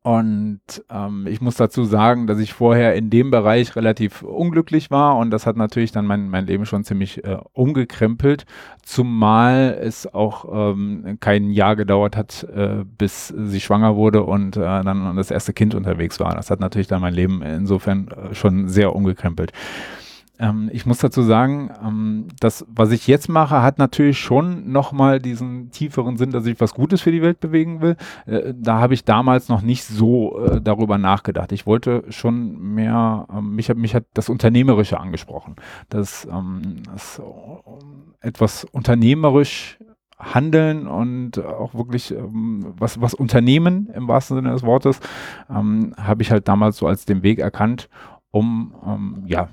Und 0.04 0.60
ähm, 0.90 1.28
ich 1.28 1.40
muss 1.40 1.54
dazu 1.54 1.84
sagen, 1.84 2.26
dass 2.26 2.40
ich 2.40 2.52
vorher 2.52 2.96
in 2.96 3.08
dem 3.08 3.30
Bereich 3.30 3.76
relativ 3.76 4.22
unglücklich 4.22 4.90
war 4.90 5.16
und 5.16 5.30
das 5.30 5.46
hat 5.46 5.56
natürlich 5.56 5.92
dann 5.92 6.06
mein, 6.06 6.28
mein 6.28 6.44
Leben 6.44 6.66
schon 6.66 6.82
ziemlich 6.82 7.22
äh, 7.22 7.38
umgekrempelt, 7.52 8.44
zumal 8.82 9.78
es 9.80 10.12
auch 10.12 10.72
ähm, 10.72 11.18
kein 11.20 11.50
Jahr 11.50 11.76
gedauert 11.76 12.16
hat, 12.16 12.42
äh, 12.52 12.84
bis 12.84 13.28
sie 13.28 13.60
schwanger 13.60 13.94
wurde 13.94 14.24
und 14.24 14.56
äh, 14.56 14.60
dann 14.60 15.14
das 15.14 15.30
erste 15.30 15.52
Kind 15.52 15.72
unterwegs 15.76 16.18
war. 16.18 16.34
Das 16.34 16.50
hat 16.50 16.58
natürlich 16.58 16.88
dann 16.88 17.00
mein 17.00 17.14
Leben 17.14 17.40
insofern 17.40 18.08
äh, 18.08 18.34
schon 18.34 18.68
sehr 18.68 18.96
umgekrempelt. 18.96 19.52
Ähm, 20.42 20.68
ich 20.72 20.86
muss 20.86 20.98
dazu 20.98 21.22
sagen, 21.22 21.70
ähm, 21.82 22.26
das, 22.40 22.66
was 22.68 22.90
ich 22.90 23.06
jetzt 23.06 23.28
mache, 23.28 23.62
hat 23.62 23.78
natürlich 23.78 24.18
schon 24.18 24.72
nochmal 24.72 25.20
diesen 25.20 25.70
tieferen 25.70 26.16
Sinn, 26.16 26.32
dass 26.32 26.46
ich 26.46 26.60
was 26.60 26.74
Gutes 26.74 27.00
für 27.00 27.12
die 27.12 27.22
Welt 27.22 27.38
bewegen 27.38 27.80
will. 27.80 27.96
Äh, 28.26 28.52
da 28.56 28.80
habe 28.80 28.94
ich 28.94 29.04
damals 29.04 29.48
noch 29.48 29.62
nicht 29.62 29.84
so 29.84 30.44
äh, 30.44 30.60
darüber 30.60 30.98
nachgedacht. 30.98 31.52
Ich 31.52 31.64
wollte 31.64 32.02
schon 32.08 32.58
mehr, 32.74 33.28
ähm, 33.32 33.54
mich, 33.54 33.70
hat, 33.70 33.76
mich 33.76 33.94
hat 33.94 34.04
das 34.14 34.28
Unternehmerische 34.28 34.98
angesprochen. 34.98 35.54
Das, 35.88 36.26
ähm, 36.30 36.82
das 36.92 37.20
äh, 37.20 38.26
etwas 38.26 38.64
unternehmerisch 38.64 39.78
handeln 40.18 40.88
und 40.88 41.38
auch 41.38 41.74
wirklich 41.74 42.10
ähm, 42.10 42.74
was, 42.78 43.00
was 43.00 43.14
Unternehmen 43.14 43.90
im 43.94 44.08
wahrsten 44.08 44.36
Sinne 44.36 44.52
des 44.52 44.64
Wortes, 44.64 44.98
ähm, 45.48 45.94
habe 45.96 46.22
ich 46.22 46.32
halt 46.32 46.48
damals 46.48 46.78
so 46.78 46.88
als 46.88 47.04
den 47.04 47.22
Weg 47.22 47.38
erkannt, 47.38 47.88
um 48.32 48.74
ähm, 48.84 49.22
ja 49.26 49.48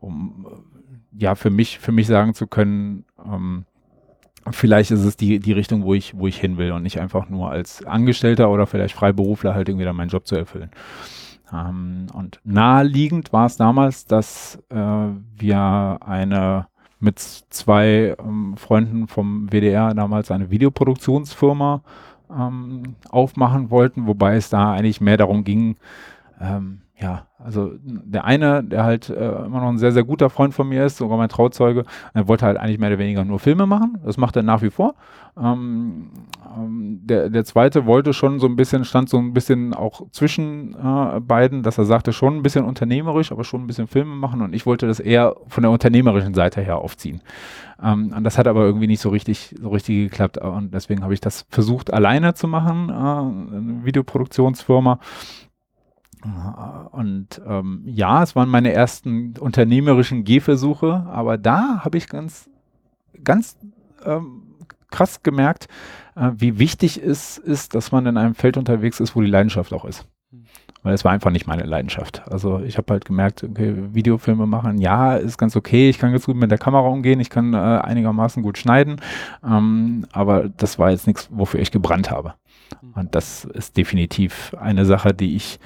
um 0.00 0.46
ja 1.12 1.34
für 1.34 1.50
mich, 1.50 1.78
für 1.78 1.92
mich 1.92 2.06
sagen 2.06 2.34
zu 2.34 2.46
können, 2.46 3.04
ähm, 3.24 3.64
vielleicht 4.50 4.90
ist 4.90 5.04
es 5.04 5.16
die, 5.16 5.40
die 5.40 5.52
Richtung, 5.52 5.84
wo 5.84 5.94
ich, 5.94 6.16
wo 6.18 6.26
ich 6.26 6.38
hin 6.38 6.56
will 6.56 6.72
und 6.72 6.82
nicht 6.82 7.00
einfach 7.00 7.28
nur 7.28 7.50
als 7.50 7.84
Angestellter 7.84 8.50
oder 8.50 8.66
vielleicht 8.66 8.94
Freiberufler 8.94 9.54
halt 9.54 9.68
irgendwie 9.68 9.84
dann 9.84 9.96
meinen 9.96 10.08
Job 10.08 10.26
zu 10.26 10.36
erfüllen. 10.36 10.70
Ähm, 11.52 12.06
und 12.12 12.40
naheliegend 12.44 13.32
war 13.32 13.46
es 13.46 13.56
damals, 13.56 14.06
dass 14.06 14.58
äh, 14.70 14.76
wir 15.36 15.98
eine 16.00 16.66
mit 17.00 17.18
zwei 17.20 18.16
ähm, 18.18 18.56
Freunden 18.56 19.06
vom 19.06 19.48
WDR 19.50 19.94
damals 19.94 20.30
eine 20.30 20.50
Videoproduktionsfirma 20.50 21.82
ähm, 22.30 22.96
aufmachen 23.08 23.70
wollten, 23.70 24.06
wobei 24.06 24.36
es 24.36 24.50
da 24.50 24.72
eigentlich 24.72 25.00
mehr 25.00 25.16
darum 25.16 25.44
ging, 25.44 25.76
ähm, 26.40 26.80
ja, 27.00 27.26
also 27.38 27.72
der 27.82 28.24
eine, 28.24 28.64
der 28.64 28.82
halt 28.82 29.08
äh, 29.08 29.14
immer 29.14 29.60
noch 29.60 29.68
ein 29.68 29.78
sehr, 29.78 29.92
sehr 29.92 30.02
guter 30.02 30.30
Freund 30.30 30.52
von 30.52 30.68
mir 30.68 30.84
ist, 30.84 30.96
sogar 30.96 31.16
mein 31.16 31.28
Trauzeuge, 31.28 31.84
er 32.12 32.26
wollte 32.26 32.44
halt 32.44 32.56
eigentlich 32.56 32.80
mehr 32.80 32.88
oder 32.88 32.98
weniger 32.98 33.24
nur 33.24 33.38
Filme 33.38 33.66
machen. 33.66 33.98
Das 34.04 34.16
macht 34.16 34.34
er 34.34 34.42
nach 34.42 34.62
wie 34.62 34.70
vor. 34.70 34.96
Ähm, 35.40 36.10
ähm, 36.56 37.00
der, 37.04 37.30
der 37.30 37.44
zweite 37.44 37.86
wollte 37.86 38.12
schon 38.12 38.40
so 38.40 38.48
ein 38.48 38.56
bisschen, 38.56 38.84
stand 38.84 39.08
so 39.08 39.18
ein 39.18 39.32
bisschen 39.32 39.74
auch 39.74 40.10
zwischen 40.10 40.74
äh, 40.74 41.20
beiden, 41.20 41.62
dass 41.62 41.78
er 41.78 41.84
sagte, 41.84 42.12
schon 42.12 42.36
ein 42.36 42.42
bisschen 42.42 42.64
unternehmerisch, 42.64 43.30
aber 43.30 43.44
schon 43.44 43.62
ein 43.62 43.66
bisschen 43.68 43.86
Filme 43.86 44.16
machen 44.16 44.42
und 44.42 44.52
ich 44.52 44.66
wollte 44.66 44.88
das 44.88 44.98
eher 44.98 45.36
von 45.46 45.62
der 45.62 45.70
unternehmerischen 45.70 46.34
Seite 46.34 46.60
her 46.60 46.78
aufziehen. 46.78 47.22
Ähm, 47.80 48.12
und 48.16 48.24
das 48.24 48.38
hat 48.38 48.48
aber 48.48 48.62
irgendwie 48.62 48.88
nicht 48.88 49.00
so 49.00 49.10
richtig, 49.10 49.54
so 49.60 49.68
richtig 49.68 50.10
geklappt 50.10 50.38
und 50.38 50.74
deswegen 50.74 51.04
habe 51.04 51.14
ich 51.14 51.20
das 51.20 51.46
versucht 51.48 51.92
alleine 51.92 52.34
zu 52.34 52.48
machen, 52.48 52.88
äh, 52.88 52.92
eine 52.92 53.84
Videoproduktionsfirma 53.84 54.98
und 56.90 57.40
ähm, 57.46 57.82
ja, 57.84 58.22
es 58.22 58.34
waren 58.34 58.48
meine 58.48 58.72
ersten 58.72 59.34
unternehmerischen 59.38 60.24
Gehversuche, 60.24 61.06
aber 61.08 61.38
da 61.38 61.84
habe 61.84 61.96
ich 61.96 62.08
ganz, 62.08 62.50
ganz 63.22 63.56
ähm, 64.04 64.42
krass 64.90 65.22
gemerkt, 65.22 65.68
äh, 66.16 66.30
wie 66.34 66.58
wichtig 66.58 67.02
es 67.02 67.38
ist, 67.38 67.74
dass 67.74 67.92
man 67.92 68.06
in 68.06 68.16
einem 68.16 68.34
Feld 68.34 68.56
unterwegs 68.56 69.00
ist, 69.00 69.14
wo 69.14 69.20
die 69.20 69.30
Leidenschaft 69.30 69.72
auch 69.72 69.84
ist. 69.84 70.06
Weil 70.82 70.94
es 70.94 71.04
war 71.04 71.12
einfach 71.12 71.30
nicht 71.30 71.46
meine 71.46 71.64
Leidenschaft. 71.64 72.22
Also 72.30 72.60
ich 72.60 72.78
habe 72.78 72.92
halt 72.92 73.04
gemerkt, 73.04 73.42
okay, 73.42 73.74
Videofilme 73.94 74.46
machen, 74.46 74.78
ja, 74.78 75.16
ist 75.16 75.36
ganz 75.36 75.56
okay, 75.56 75.88
ich 75.90 75.98
kann 75.98 76.12
ganz 76.12 76.26
gut 76.26 76.36
mit 76.36 76.50
der 76.50 76.58
Kamera 76.58 76.86
umgehen, 76.88 77.20
ich 77.20 77.30
kann 77.30 77.52
äh, 77.52 77.56
einigermaßen 77.56 78.42
gut 78.42 78.58
schneiden, 78.58 79.00
ähm, 79.44 80.06
aber 80.12 80.48
das 80.48 80.78
war 80.78 80.90
jetzt 80.90 81.06
nichts, 81.06 81.28
wofür 81.32 81.60
ich 81.60 81.72
gebrannt 81.72 82.10
habe. 82.10 82.34
Und 82.94 83.14
das 83.14 83.44
ist 83.44 83.76
definitiv 83.76 84.54
eine 84.60 84.84
Sache, 84.84 85.14
die 85.14 85.36
ich 85.36 85.58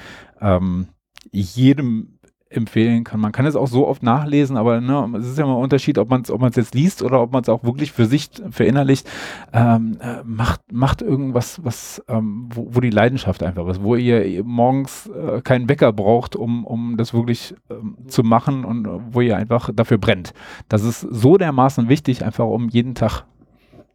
ähm, 0.42 0.88
jedem 1.30 2.18
empfehlen 2.54 3.04
kann. 3.04 3.20
Man 3.20 3.32
kann 3.32 3.46
es 3.46 3.56
auch 3.56 3.66
so 3.66 3.87
oft 3.87 4.02
nachlesen, 4.02 4.56
aber 4.56 4.80
ne, 4.80 5.08
es 5.18 5.26
ist 5.26 5.38
ja 5.38 5.46
mal 5.46 5.54
ein 5.54 5.62
Unterschied, 5.62 5.99
ob 5.99 6.11
man 6.11 6.22
es 6.22 6.30
ob 6.30 6.42
jetzt 6.42 6.75
liest 6.75 7.02
oder 7.02 7.20
ob 7.20 7.32
man 7.32 7.42
es 7.42 7.49
auch 7.49 7.64
wirklich 7.64 7.92
für 7.92 8.06
sich 8.06 8.30
verinnerlicht. 8.50 9.08
Ähm, 9.52 9.99
äh, 10.00 10.22
macht, 10.25 10.61
macht 10.70 11.02
irgendwas, 11.02 11.64
was, 11.64 12.02
ähm, 12.08 12.49
wo, 12.52 12.68
wo, 12.70 12.80
die 12.80 12.90
Leidenschaft 12.90 13.42
einfach 13.42 13.66
ist, 13.68 13.82
wo 13.82 13.96
ihr 13.96 14.44
morgens 14.44 15.08
äh, 15.08 15.40
keinen 15.40 15.68
Wecker 15.68 15.92
braucht, 15.92 16.37
um, 16.37 16.64
um 16.64 16.96
das 16.96 17.14
wirklich 17.14 17.54
ähm, 17.70 17.96
zu 18.06 18.22
machen 18.22 18.64
und 18.64 18.87
wo 19.11 19.20
ihr 19.20 19.37
einfach 19.37 19.70
dafür 19.72 19.99
brennt. 19.99 20.32
Das 20.68 20.84
ist 20.84 21.00
so 21.00 21.38
dermaßen 21.38 21.88
wichtig, 21.88 22.25
einfach 22.25 22.46
um 22.46 22.68
jeden 22.68 22.94
Tag 22.94 23.25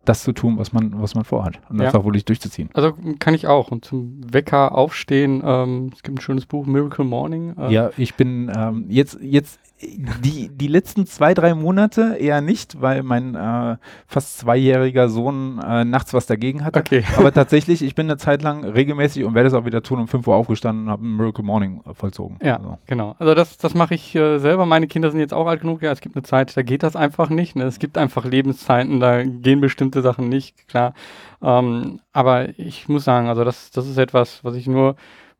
das 0.07 0.23
zu 0.23 0.31
tun, 0.31 0.57
was 0.57 0.73
man, 0.73 1.01
was 1.01 1.15
man 1.15 1.23
vorhat 1.23 1.59
und 1.69 1.79
das 1.79 1.93
auch 1.93 2.05
wirklich 2.05 2.25
durchzuziehen. 2.25 2.69
Also 2.73 2.93
kann 3.19 3.33
ich 3.33 3.47
auch. 3.47 3.71
Und 3.71 3.85
zum 3.85 4.21
Wecker 4.31 4.73
aufstehen, 4.75 5.41
ähm, 5.45 5.91
es 5.93 6.03
gibt 6.03 6.17
ein 6.17 6.21
schönes 6.21 6.45
Buch, 6.45 6.65
Miracle 6.65 7.05
Morning. 7.05 7.55
Äh. 7.57 7.73
Ja, 7.73 7.91
ich 7.97 8.15
bin 8.15 8.51
ähm, 8.55 8.85
jetzt, 8.89 9.17
jetzt 9.21 9.59
die, 9.79 10.49
die 10.49 10.67
letzten 10.67 11.05
zwei, 11.05 11.35
drei 11.35 11.53
Monate 11.53 12.17
eher 12.19 12.41
nicht, 12.41 12.81
weil 12.81 13.03
mein 13.03 13.35
äh, 13.35 13.77
fast 14.07 14.39
zweijähriger 14.39 15.07
Sohn 15.07 15.59
äh, 15.59 15.85
nachts 15.85 16.13
was 16.15 16.25
dagegen 16.25 16.65
hatte. 16.65 16.79
Okay. 16.79 17.03
Aber 17.17 17.31
tatsächlich, 17.31 17.83
ich 17.83 17.93
bin 17.93 18.07
eine 18.07 18.17
Zeit 18.17 18.41
lang 18.41 18.63
regelmäßig 18.63 19.23
und 19.23 19.35
werde 19.35 19.47
es 19.47 19.53
auch 19.53 19.65
wieder 19.65 19.83
tun, 19.83 19.99
um 19.99 20.07
5 20.07 20.25
Uhr 20.25 20.35
aufgestanden 20.35 20.85
und 20.85 20.91
habe 20.91 21.05
ein 21.05 21.15
Miracle 21.15 21.43
Morning 21.43 21.81
äh, 21.85 21.93
vollzogen. 21.93 22.39
Ja, 22.41 22.57
also. 22.57 22.77
genau. 22.87 23.15
Also 23.19 23.35
das, 23.35 23.57
das 23.57 23.75
mache 23.75 23.93
ich 23.93 24.15
äh, 24.15 24.39
selber. 24.39 24.65
Meine 24.65 24.87
Kinder 24.87 25.11
sind 25.11 25.19
jetzt 25.19 25.33
auch 25.33 25.45
alt 25.45 25.61
genug. 25.61 25.83
Ja, 25.83 25.91
es 25.91 26.01
gibt 26.01 26.15
eine 26.15 26.23
Zeit, 26.23 26.57
da 26.57 26.63
geht 26.63 26.81
das 26.81 26.95
einfach 26.95 27.29
nicht. 27.29 27.55
Ne? 27.55 27.65
Es 27.65 27.77
gibt 27.77 27.99
einfach 27.99 28.25
Lebenszeiten, 28.25 28.99
da 28.99 29.23
gehen 29.23 29.61
bestimmte 29.61 30.01
Sachen 30.01 30.27
nicht, 30.27 30.67
klar. 30.67 30.93
Ähm, 31.41 31.99
aber 32.13 32.57
ich 32.57 32.89
muss 32.89 33.03
sagen, 33.03 33.27
also 33.27 33.43
das, 33.43 33.69
das 33.69 33.87
ist 33.87 33.99
etwas, 33.99 34.43
was 34.43 34.55
ich 34.55 34.65
nur 34.65 34.95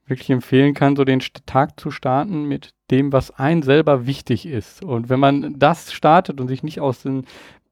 wirklich 0.08 0.30
empfehlen 0.30 0.74
kann, 0.74 0.96
so 0.96 1.04
den 1.04 1.22
Tag 1.46 1.80
zu 1.80 1.92
starten 1.92 2.46
mit 2.46 2.74
dem, 2.92 3.12
was 3.12 3.32
ein 3.32 3.62
selber 3.62 4.08
wichtig 4.08 4.46
ist. 4.46 4.84
Und 4.84 5.10
wenn 5.10 5.20
man 5.20 5.60
das 5.60 5.94
startet 5.94 6.40
und 6.40 6.48
sich 6.48 6.64
nicht 6.64 6.80
aus 6.80 7.02
dem 7.02 7.24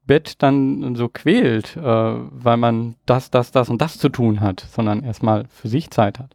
Bett 0.06 0.42
dann 0.42 0.94
so 0.94 1.08
quält, 1.08 1.76
äh, 1.76 1.80
weil 1.82 2.56
man 2.56 2.94
das, 3.06 3.30
das, 3.30 3.50
das 3.50 3.68
und 3.68 3.80
das 3.80 3.98
zu 3.98 4.08
tun 4.08 4.40
hat, 4.40 4.60
sondern 4.60 5.02
erstmal 5.02 5.46
für 5.48 5.68
sich 5.68 5.90
Zeit 5.90 6.18
hat, 6.18 6.34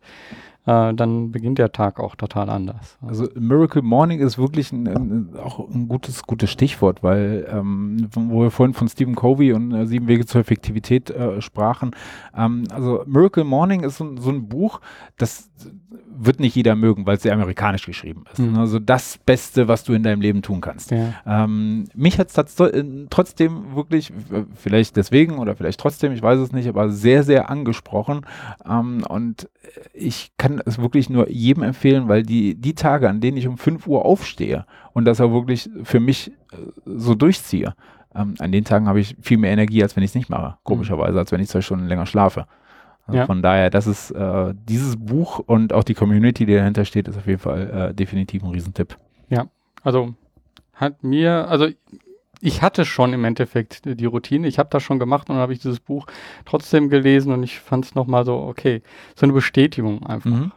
äh, 0.66 0.94
dann 0.94 1.32
beginnt 1.32 1.58
der 1.58 1.72
Tag 1.72 2.00
auch 2.00 2.16
total 2.16 2.50
anders. 2.50 2.98
Also 3.02 3.28
Miracle 3.36 3.82
Morning 3.82 4.20
ist 4.20 4.38
wirklich 4.38 4.72
ein, 4.72 4.88
ein, 4.88 5.30
auch 5.38 5.68
ein 5.70 5.88
gutes, 5.88 6.24
gutes 6.24 6.52
Stichwort, 6.52 7.02
weil 7.02 7.48
ähm, 7.52 8.08
wo 8.12 8.44
wir 8.44 8.52
vorhin 8.52 8.76
von 8.76 8.88
Stephen 8.88 9.16
Covey 9.16 9.54
und 9.54 9.72
äh, 9.74 9.88
Sieben 9.88 10.08
Wege 10.08 10.26
zur 10.26 10.42
Effektivität 10.42 11.10
äh, 11.10 11.42
sprachen. 11.42 11.92
Ähm, 12.38 12.66
also 12.72 13.04
Miracle 13.08 13.44
Morning 13.44 13.84
ist 13.84 13.98
so, 13.98 14.16
so 14.18 14.30
ein 14.30 14.48
Buch, 14.50 14.82
das 15.18 15.50
wird 16.14 16.40
nicht 16.40 16.56
jeder 16.56 16.76
mögen, 16.76 17.06
weil 17.06 17.18
es 17.18 17.24
sehr 17.24 17.34
amerikanisch 17.34 17.86
geschrieben 17.86 18.26
ist. 18.32 18.40
Mhm. 18.40 18.58
Also 18.58 18.80
das 18.80 19.18
Beste, 19.18 19.68
was 19.68 19.84
du 19.84 19.94
in 19.94 20.04
deinem 20.04 20.22
Leben 20.22 20.42
tun 20.42 20.62
kannst. 20.62 20.92
Ja. 20.92 21.14
Ähm, 21.26 21.86
mich 21.96 22.20
hat 22.20 22.30
es 22.30 22.60
äh, 22.60 22.84
trotzdem 23.10 23.76
wirklich, 23.76 24.14
vielleicht 24.56 24.96
deswegen 24.96 25.40
oder 25.40 25.56
vielleicht 25.56 25.80
trotzdem, 25.80 26.12
ich 26.12 26.22
weiß 26.22 26.40
es 26.40 26.52
nicht, 26.52 26.68
aber 26.68 26.90
sehr, 26.90 27.24
sehr 27.24 27.50
angesprochen. 27.50 28.26
Ähm, 28.68 29.04
und 29.08 29.50
ich 29.94 30.32
kann 30.38 30.51
es 30.66 30.80
wirklich 30.80 31.10
nur 31.10 31.30
jedem 31.30 31.64
empfehlen, 31.64 32.08
weil 32.08 32.24
die, 32.24 32.56
die 32.56 32.74
Tage, 32.74 33.10
an 33.10 33.22
denen 33.22 33.38
ich 33.38 33.48
um 33.48 33.58
5 33.58 33.88
Uhr 33.88 34.06
aufstehe 34.06 34.66
und 34.94 35.06
das 35.06 35.22
auch 35.22 35.32
wirklich 35.32 35.70
für 35.84 36.00
mich 36.00 36.32
äh, 36.52 36.58
so 36.86 37.16
durchziehe, 37.16 37.74
ähm, 38.14 38.36
an 38.40 38.52
den 38.52 38.66
Tagen 38.66 38.88
habe 38.88 39.00
ich 39.00 39.16
viel 39.22 39.38
mehr 39.38 39.52
Energie, 39.52 39.82
als 39.84 39.96
wenn 39.96 40.04
ich 40.04 40.12
es 40.12 40.16
nicht 40.16 40.30
mache, 40.30 40.58
komischerweise, 40.64 41.18
als 41.18 41.32
wenn 41.32 41.42
ich 41.42 41.48
zwei 41.48 41.62
Stunden 41.62 41.88
länger 41.88 42.06
schlafe. 42.06 42.46
Also 43.08 43.20
ja. 43.20 43.26
Von 43.26 43.42
daher, 43.42 43.70
das 43.70 43.88
ist 43.88 44.12
äh, 44.12 44.54
dieses 44.68 44.98
Buch 44.98 45.40
und 45.40 45.74
auch 45.74 45.84
die 45.84 45.94
Community, 45.94 46.46
die 46.46 46.56
dahinter 46.56 46.86
steht, 46.86 47.08
ist 47.08 47.18
auf 47.18 47.28
jeden 47.28 47.40
Fall 47.40 47.90
äh, 47.92 47.94
definitiv 47.94 48.44
ein 48.44 48.52
Riesentipp. 48.52 48.98
Ja, 49.30 49.48
also 49.84 50.14
hat 50.74 51.04
mir, 51.04 51.48
also 51.48 51.68
ich 52.42 52.62
hatte 52.62 52.86
schon 52.86 53.14
im 53.14 53.24
Endeffekt 53.24 53.82
die 53.86 54.06
Routine, 54.06 54.48
ich 54.48 54.60
habe 54.60 54.70
das 54.70 54.84
schon 54.84 55.00
gemacht 55.00 55.30
und 55.30 55.36
dann 55.36 55.42
habe 55.42 55.54
ich 55.54 55.60
dieses 55.60 55.80
Buch 55.80 56.08
trotzdem 56.46 56.90
gelesen 56.90 57.32
und 57.32 57.44
ich 57.44 57.60
fand 57.60 57.86
es 57.86 57.96
nochmal 57.96 58.26
so, 58.26 58.36
okay, 58.36 58.82
so 59.16 59.26
eine 59.26 59.34
Bestätigung 59.34 60.06
einfach. 60.06 60.30
Mhm. 60.30 60.52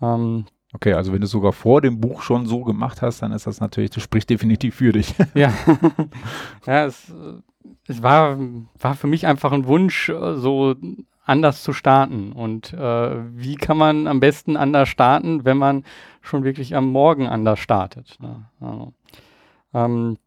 Ja. 0.00 0.14
Ähm, 0.14 0.46
okay, 0.72 0.94
also 0.94 1.12
wenn 1.12 1.20
du 1.20 1.26
es 1.26 1.30
sogar 1.30 1.52
vor 1.52 1.80
dem 1.80 2.00
Buch 2.00 2.22
schon 2.22 2.46
so 2.46 2.62
gemacht 2.62 3.02
hast, 3.02 3.22
dann 3.22 3.32
ist 3.32 3.46
das 3.46 3.60
natürlich, 3.60 3.90
das 3.90 4.02
spricht 4.02 4.30
definitiv 4.30 4.76
für 4.76 4.92
dich. 4.92 5.14
ja, 5.34 5.52
ja 6.66 6.86
es, 6.86 7.12
es 7.88 8.02
war, 8.02 8.38
war 8.78 8.94
für 8.94 9.06
mich 9.06 9.26
einfach 9.26 9.52
ein 9.52 9.66
Wunsch, 9.66 10.06
so 10.06 10.74
anders 11.24 11.62
zu 11.62 11.72
starten. 11.72 12.32
Und 12.32 12.72
äh, 12.72 13.16
wie 13.34 13.56
kann 13.56 13.76
man 13.76 14.06
am 14.06 14.20
besten 14.20 14.56
anders 14.56 14.88
starten, 14.88 15.44
wenn 15.44 15.56
man 15.56 15.84
schon 16.20 16.44
wirklich 16.44 16.76
am 16.76 16.90
Morgen 16.90 17.26
anders 17.26 17.58
startet? 17.58 18.18
Ne? 18.20 18.46
Also, 18.60 18.92
ähm, 19.72 20.18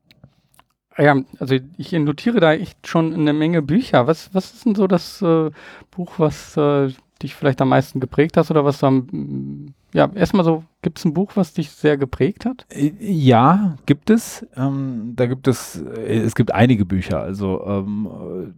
ja, 0.98 1.16
also 1.40 1.56
ich 1.78 1.92
notiere 1.92 2.40
da 2.40 2.54
echt 2.54 2.88
schon 2.88 3.14
eine 3.14 3.34
Menge 3.34 3.62
Bücher. 3.62 4.08
Was, 4.08 4.34
was 4.34 4.54
ist 4.54 4.66
denn 4.66 4.76
so 4.76 4.88
das 4.88 5.22
äh, 5.22 5.52
Buch, 5.92 6.14
was 6.18 6.58
äh, 6.58 6.90
dich 7.22 7.36
vielleicht 7.36 7.62
am 7.62 7.70
meisten 7.70 8.00
geprägt 8.00 8.38
hast 8.38 8.52
oder 8.52 8.66
was 8.66 8.84
am, 8.84 9.74
ja, 9.94 10.10
erstmal 10.14 10.46
so, 10.46 10.64
gibt 10.82 11.00
es 11.00 11.06
ein 11.06 11.14
Buch, 11.14 11.32
was 11.36 11.54
dich 11.54 11.72
sehr 11.72 11.98
geprägt 11.98 12.46
hat? 12.46 12.66
Äh, 12.70 12.92
ja, 13.00 13.78
gibt 13.86 14.10
es. 14.10 14.46
Ähm, 14.56 15.14
da 15.16 15.26
gibt 15.26 15.48
es, 15.48 15.82
äh, 15.82 16.18
es 16.18 16.36
gibt 16.36 16.54
einige 16.54 16.86
Bücher. 16.86 17.20
Also 17.20 17.64
ähm, 17.66 18.54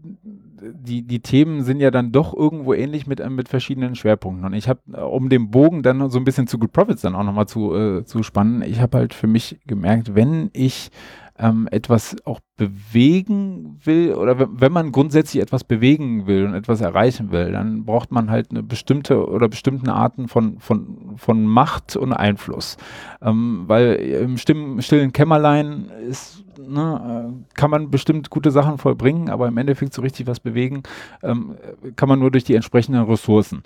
die, 0.61 1.03
die 1.03 1.19
Themen 1.21 1.63
sind 1.63 1.79
ja 1.79 1.91
dann 1.91 2.11
doch 2.11 2.33
irgendwo 2.33 2.73
ähnlich 2.73 3.07
mit, 3.07 3.27
mit 3.29 3.49
verschiedenen 3.49 3.95
Schwerpunkten. 3.95 4.45
Und 4.45 4.53
ich 4.53 4.67
habe, 4.67 4.81
um 5.07 5.29
den 5.29 5.51
Bogen 5.51 5.83
dann 5.83 6.09
so 6.09 6.19
ein 6.19 6.25
bisschen 6.25 6.47
zu 6.47 6.59
Good 6.59 6.73
Profits 6.73 7.01
dann 7.01 7.15
auch 7.15 7.23
nochmal 7.23 7.47
zu, 7.47 7.75
äh, 7.75 8.05
zu 8.05 8.23
spannen, 8.23 8.61
ich 8.61 8.81
habe 8.81 8.97
halt 8.97 9.13
für 9.13 9.27
mich 9.27 9.59
gemerkt, 9.65 10.15
wenn 10.15 10.49
ich 10.53 10.91
ähm, 11.39 11.67
etwas 11.71 12.17
auch 12.25 12.41
bewegen 12.57 13.79
will 13.85 14.13
oder 14.13 14.49
wenn 14.51 14.71
man 14.73 14.91
grundsätzlich 14.91 15.41
etwas 15.41 15.63
bewegen 15.63 16.27
will 16.27 16.45
und 16.45 16.53
etwas 16.53 16.81
erreichen 16.81 17.31
will, 17.31 17.53
dann 17.53 17.85
braucht 17.85 18.11
man 18.11 18.29
halt 18.29 18.51
eine 18.51 18.61
bestimmte 18.61 19.25
oder 19.25 19.47
bestimmten 19.47 19.89
Arten 19.89 20.27
von, 20.27 20.59
von, 20.59 21.13
von 21.15 21.45
Macht 21.45 21.95
und 21.95 22.11
Einfluss. 22.11 22.75
Ähm, 23.21 23.63
weil 23.67 23.95
im 23.95 24.37
stillen, 24.37 24.81
stillen 24.81 25.13
Kämmerlein 25.13 25.89
ist, 26.09 26.43
ne, 26.57 27.31
äh, 27.31 27.55
kann 27.55 27.71
man 27.71 27.89
bestimmt 27.89 28.29
gute 28.29 28.51
Sachen 28.51 28.77
vollbringen, 28.77 29.29
aber 29.29 29.47
im 29.47 29.57
Endeffekt 29.57 29.93
so 29.93 30.01
richtig 30.01 30.27
was 30.27 30.41
bewegen 30.41 30.83
ähm, 31.23 31.55
kann 31.95 32.09
man 32.09 32.19
nur 32.19 32.31
durch 32.31 32.43
die 32.43 32.55
entsprechenden 32.55 33.03
Ressourcen. 33.03 33.63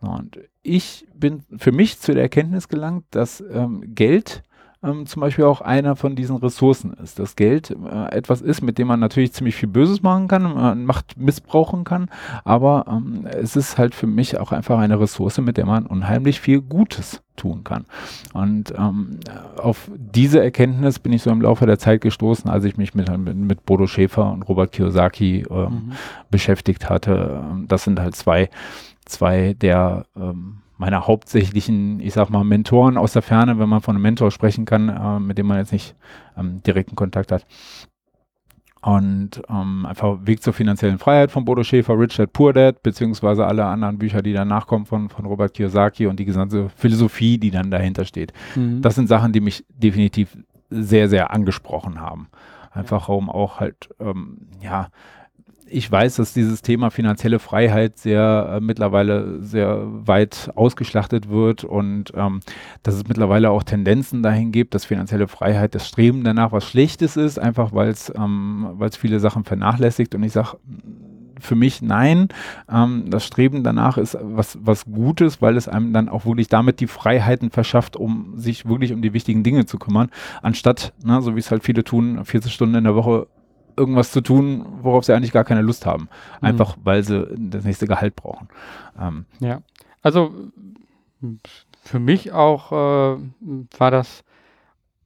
Und 0.00 0.38
ich 0.62 1.06
bin 1.14 1.42
für 1.56 1.72
mich 1.72 1.98
zu 1.98 2.12
der 2.12 2.24
Erkenntnis 2.24 2.68
gelangt, 2.68 3.04
dass 3.10 3.42
ähm, 3.52 3.82
Geld 3.94 4.42
ähm, 4.84 5.06
zum 5.06 5.20
Beispiel 5.20 5.44
auch 5.44 5.60
einer 5.60 5.96
von 5.96 6.16
diesen 6.16 6.36
Ressourcen 6.36 6.92
ist. 6.94 7.18
Das 7.18 7.36
Geld 7.36 7.70
äh, 7.70 8.14
etwas 8.14 8.40
ist, 8.40 8.62
mit 8.62 8.78
dem 8.78 8.88
man 8.88 9.00
natürlich 9.00 9.32
ziemlich 9.32 9.56
viel 9.56 9.68
Böses 9.68 10.02
machen 10.02 10.28
kann, 10.28 10.42
man 10.42 10.78
äh, 10.78 10.84
Macht 10.84 11.16
missbrauchen 11.16 11.84
kann, 11.84 12.10
aber 12.44 12.84
ähm, 12.88 13.26
es 13.26 13.56
ist 13.56 13.78
halt 13.78 13.94
für 13.94 14.06
mich 14.06 14.38
auch 14.38 14.52
einfach 14.52 14.78
eine 14.78 15.00
Ressource, 15.00 15.38
mit 15.38 15.56
der 15.56 15.66
man 15.66 15.86
unheimlich 15.86 16.40
viel 16.40 16.60
Gutes 16.60 17.22
tun 17.36 17.64
kann. 17.64 17.86
Und 18.32 18.72
ähm, 18.76 19.18
auf 19.56 19.90
diese 19.96 20.42
Erkenntnis 20.42 20.98
bin 20.98 21.12
ich 21.12 21.22
so 21.22 21.30
im 21.30 21.40
Laufe 21.40 21.66
der 21.66 21.78
Zeit 21.78 22.00
gestoßen, 22.00 22.48
als 22.48 22.64
ich 22.64 22.76
mich 22.76 22.94
mit, 22.94 23.16
mit, 23.16 23.36
mit 23.36 23.66
Bodo 23.66 23.86
Schäfer 23.86 24.30
und 24.32 24.42
Robert 24.48 24.72
Kiyosaki 24.72 25.44
ähm, 25.50 25.66
mhm. 25.66 25.92
beschäftigt 26.30 26.88
hatte. 26.88 27.42
Das 27.66 27.84
sind 27.84 28.00
halt 28.00 28.14
zwei, 28.14 28.50
zwei 29.04 29.54
der 29.54 30.06
ähm, 30.16 30.58
meiner 30.76 31.06
hauptsächlichen, 31.06 32.00
ich 32.00 32.14
sag 32.14 32.30
mal, 32.30 32.44
Mentoren 32.44 32.96
aus 32.96 33.12
der 33.12 33.22
Ferne, 33.22 33.58
wenn 33.58 33.68
man 33.68 33.80
von 33.80 33.94
einem 33.94 34.02
Mentor 34.02 34.30
sprechen 34.30 34.64
kann, 34.64 34.88
äh, 34.88 35.20
mit 35.20 35.38
dem 35.38 35.46
man 35.46 35.58
jetzt 35.58 35.72
nicht 35.72 35.94
ähm, 36.36 36.62
direkten 36.62 36.96
Kontakt 36.96 37.30
hat. 37.32 37.46
Und 38.82 39.40
ähm, 39.48 39.86
einfach 39.86 40.18
Weg 40.26 40.42
zur 40.42 40.52
finanziellen 40.52 40.98
Freiheit 40.98 41.30
von 41.30 41.46
Bodo 41.46 41.62
Schäfer, 41.62 41.98
Rich 41.98 42.16
Dad 42.16 42.34
Poor 42.34 42.52
Dad, 42.52 42.82
beziehungsweise 42.82 43.46
alle 43.46 43.64
anderen 43.64 43.98
Bücher, 43.98 44.20
die 44.20 44.34
danach 44.34 44.66
kommen 44.66 44.84
von, 44.84 45.08
von 45.08 45.24
Robert 45.24 45.54
Kiyosaki 45.54 46.06
und 46.06 46.20
die 46.20 46.26
gesamte 46.26 46.68
Philosophie, 46.68 47.38
die 47.38 47.50
dann 47.50 47.70
dahinter 47.70 48.04
steht. 48.04 48.34
Mhm. 48.54 48.82
Das 48.82 48.94
sind 48.94 49.08
Sachen, 49.08 49.32
die 49.32 49.40
mich 49.40 49.64
definitiv 49.70 50.36
sehr, 50.68 51.08
sehr 51.08 51.30
angesprochen 51.32 51.98
haben. 52.00 52.28
Einfach 52.72 53.08
um 53.08 53.30
auch 53.30 53.60
halt, 53.60 53.88
ähm, 54.00 54.48
ja, 54.60 54.88
ich 55.66 55.90
weiß, 55.90 56.16
dass 56.16 56.34
dieses 56.34 56.62
Thema 56.62 56.90
finanzielle 56.90 57.38
Freiheit 57.38 57.98
sehr 57.98 58.56
äh, 58.56 58.60
mittlerweile 58.60 59.42
sehr 59.42 59.82
weit 59.84 60.50
ausgeschlachtet 60.54 61.28
wird 61.28 61.64
und 61.64 62.12
ähm, 62.14 62.40
dass 62.82 62.94
es 62.94 63.08
mittlerweile 63.08 63.50
auch 63.50 63.62
Tendenzen 63.62 64.22
dahin 64.22 64.52
gibt, 64.52 64.74
dass 64.74 64.84
finanzielle 64.84 65.28
Freiheit 65.28 65.74
das 65.74 65.88
Streben 65.88 66.24
danach 66.24 66.52
was 66.52 66.64
Schlechtes 66.64 67.16
ist, 67.16 67.38
einfach 67.38 67.72
weil 67.72 67.88
es 67.88 68.12
ähm, 68.14 68.78
viele 68.92 69.20
Sachen 69.20 69.44
vernachlässigt. 69.44 70.14
Und 70.14 70.22
ich 70.22 70.32
sage 70.32 70.56
für 71.40 71.54
mich 71.54 71.82
nein. 71.82 72.28
Ähm, 72.70 73.10
das 73.10 73.24
Streben 73.24 73.62
danach 73.62 73.98
ist 73.98 74.16
was, 74.20 74.58
was 74.62 74.84
Gutes, 74.86 75.40
weil 75.42 75.56
es 75.56 75.68
einem 75.68 75.92
dann 75.92 76.08
auch 76.08 76.26
wirklich 76.26 76.48
damit 76.48 76.80
die 76.80 76.86
Freiheiten 76.86 77.50
verschafft, 77.50 77.96
um 77.96 78.34
sich 78.36 78.66
wirklich 78.66 78.92
um 78.92 79.02
die 79.02 79.12
wichtigen 79.12 79.42
Dinge 79.42 79.66
zu 79.66 79.78
kümmern, 79.78 80.10
anstatt, 80.42 80.92
ne, 81.04 81.20
so 81.22 81.34
wie 81.36 81.40
es 81.40 81.50
halt 81.50 81.64
viele 81.64 81.84
tun, 81.84 82.24
40 82.24 82.52
Stunden 82.52 82.76
in 82.76 82.84
der 82.84 82.94
Woche 82.94 83.26
irgendwas 83.76 84.12
zu 84.12 84.20
tun, 84.20 84.64
worauf 84.82 85.04
sie 85.04 85.14
eigentlich 85.14 85.32
gar 85.32 85.44
keine 85.44 85.62
Lust 85.62 85.86
haben. 85.86 86.08
Mhm. 86.40 86.48
Einfach, 86.48 86.76
mhm. 86.76 86.80
weil 86.84 87.02
sie 87.02 87.26
das 87.36 87.64
nächste 87.64 87.86
Gehalt 87.86 88.16
brauchen. 88.16 88.48
Ähm. 89.00 89.26
Ja, 89.40 89.62
also 90.02 90.32
für 91.82 91.98
mich 91.98 92.32
auch 92.32 92.72
äh, 92.72 93.18
war 93.78 93.90
das 93.90 94.24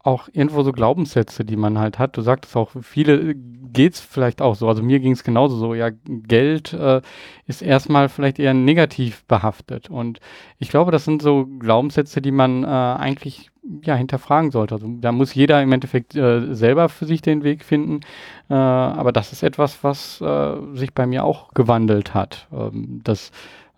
auch 0.08 0.28
irgendwo 0.32 0.62
so 0.62 0.72
Glaubenssätze, 0.72 1.44
die 1.44 1.56
man 1.56 1.78
halt 1.78 1.98
hat. 1.98 2.16
Du 2.16 2.22
sagtest 2.22 2.56
auch, 2.56 2.70
viele 2.80 3.34
geht 3.34 3.94
es 3.94 4.00
vielleicht 4.00 4.40
auch 4.40 4.54
so. 4.54 4.66
Also 4.66 4.82
mir 4.82 5.00
ging 5.00 5.12
es 5.12 5.22
genauso 5.22 5.56
so. 5.56 5.74
Ja, 5.74 5.90
Geld 6.06 6.72
äh, 6.72 7.02
ist 7.46 7.62
erstmal 7.62 8.08
vielleicht 8.08 8.38
eher 8.38 8.54
negativ 8.54 9.24
behaftet. 9.26 9.90
Und 9.90 10.20
ich 10.58 10.70
glaube, 10.70 10.90
das 10.90 11.04
sind 11.04 11.20
so 11.20 11.46
Glaubenssätze, 11.46 12.22
die 12.22 12.30
man 12.30 12.64
äh, 12.64 12.66
eigentlich 12.66 13.50
ja 13.82 13.94
hinterfragen 13.94 14.50
sollte. 14.50 14.74
Also 14.74 14.88
da 15.00 15.12
muss 15.12 15.34
jeder 15.34 15.62
im 15.62 15.72
Endeffekt 15.72 16.16
äh, 16.16 16.54
selber 16.54 16.88
für 16.88 17.04
sich 17.04 17.20
den 17.20 17.44
Weg 17.44 17.62
finden. 17.62 18.00
Äh, 18.48 18.54
aber 18.54 19.12
das 19.12 19.32
ist 19.32 19.42
etwas, 19.42 19.84
was 19.84 20.20
äh, 20.22 20.56
sich 20.72 20.94
bei 20.94 21.06
mir 21.06 21.24
auch 21.24 21.52
gewandelt 21.52 22.14
hat. 22.14 22.48
Ähm, 22.50 23.02
das 23.04 23.30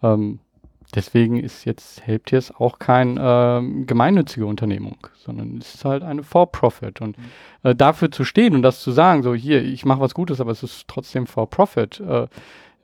ähm, 0.03 0.39
Deswegen 0.95 1.39
ist 1.39 1.65
jetzt 1.65 2.05
Helptiers 2.07 2.53
auch 2.55 2.79
kein 2.79 3.17
äh, 3.17 3.85
gemeinnützige 3.85 4.47
Unternehmung, 4.47 4.97
sondern 5.17 5.59
es 5.59 5.75
ist 5.75 5.85
halt 5.85 6.03
eine 6.03 6.23
For-Profit. 6.23 7.01
Und 7.01 7.19
mhm. 7.19 7.25
äh, 7.63 7.75
dafür 7.75 8.11
zu 8.11 8.25
stehen 8.25 8.55
und 8.55 8.63
das 8.63 8.81
zu 8.81 8.91
sagen, 8.91 9.23
so 9.23 9.35
hier, 9.35 9.63
ich 9.63 9.85
mache 9.85 10.01
was 10.01 10.15
Gutes, 10.15 10.41
aber 10.41 10.51
es 10.51 10.63
ist 10.63 10.89
trotzdem 10.89 11.27
For-Profit, 11.27 12.01
äh, 12.01 12.27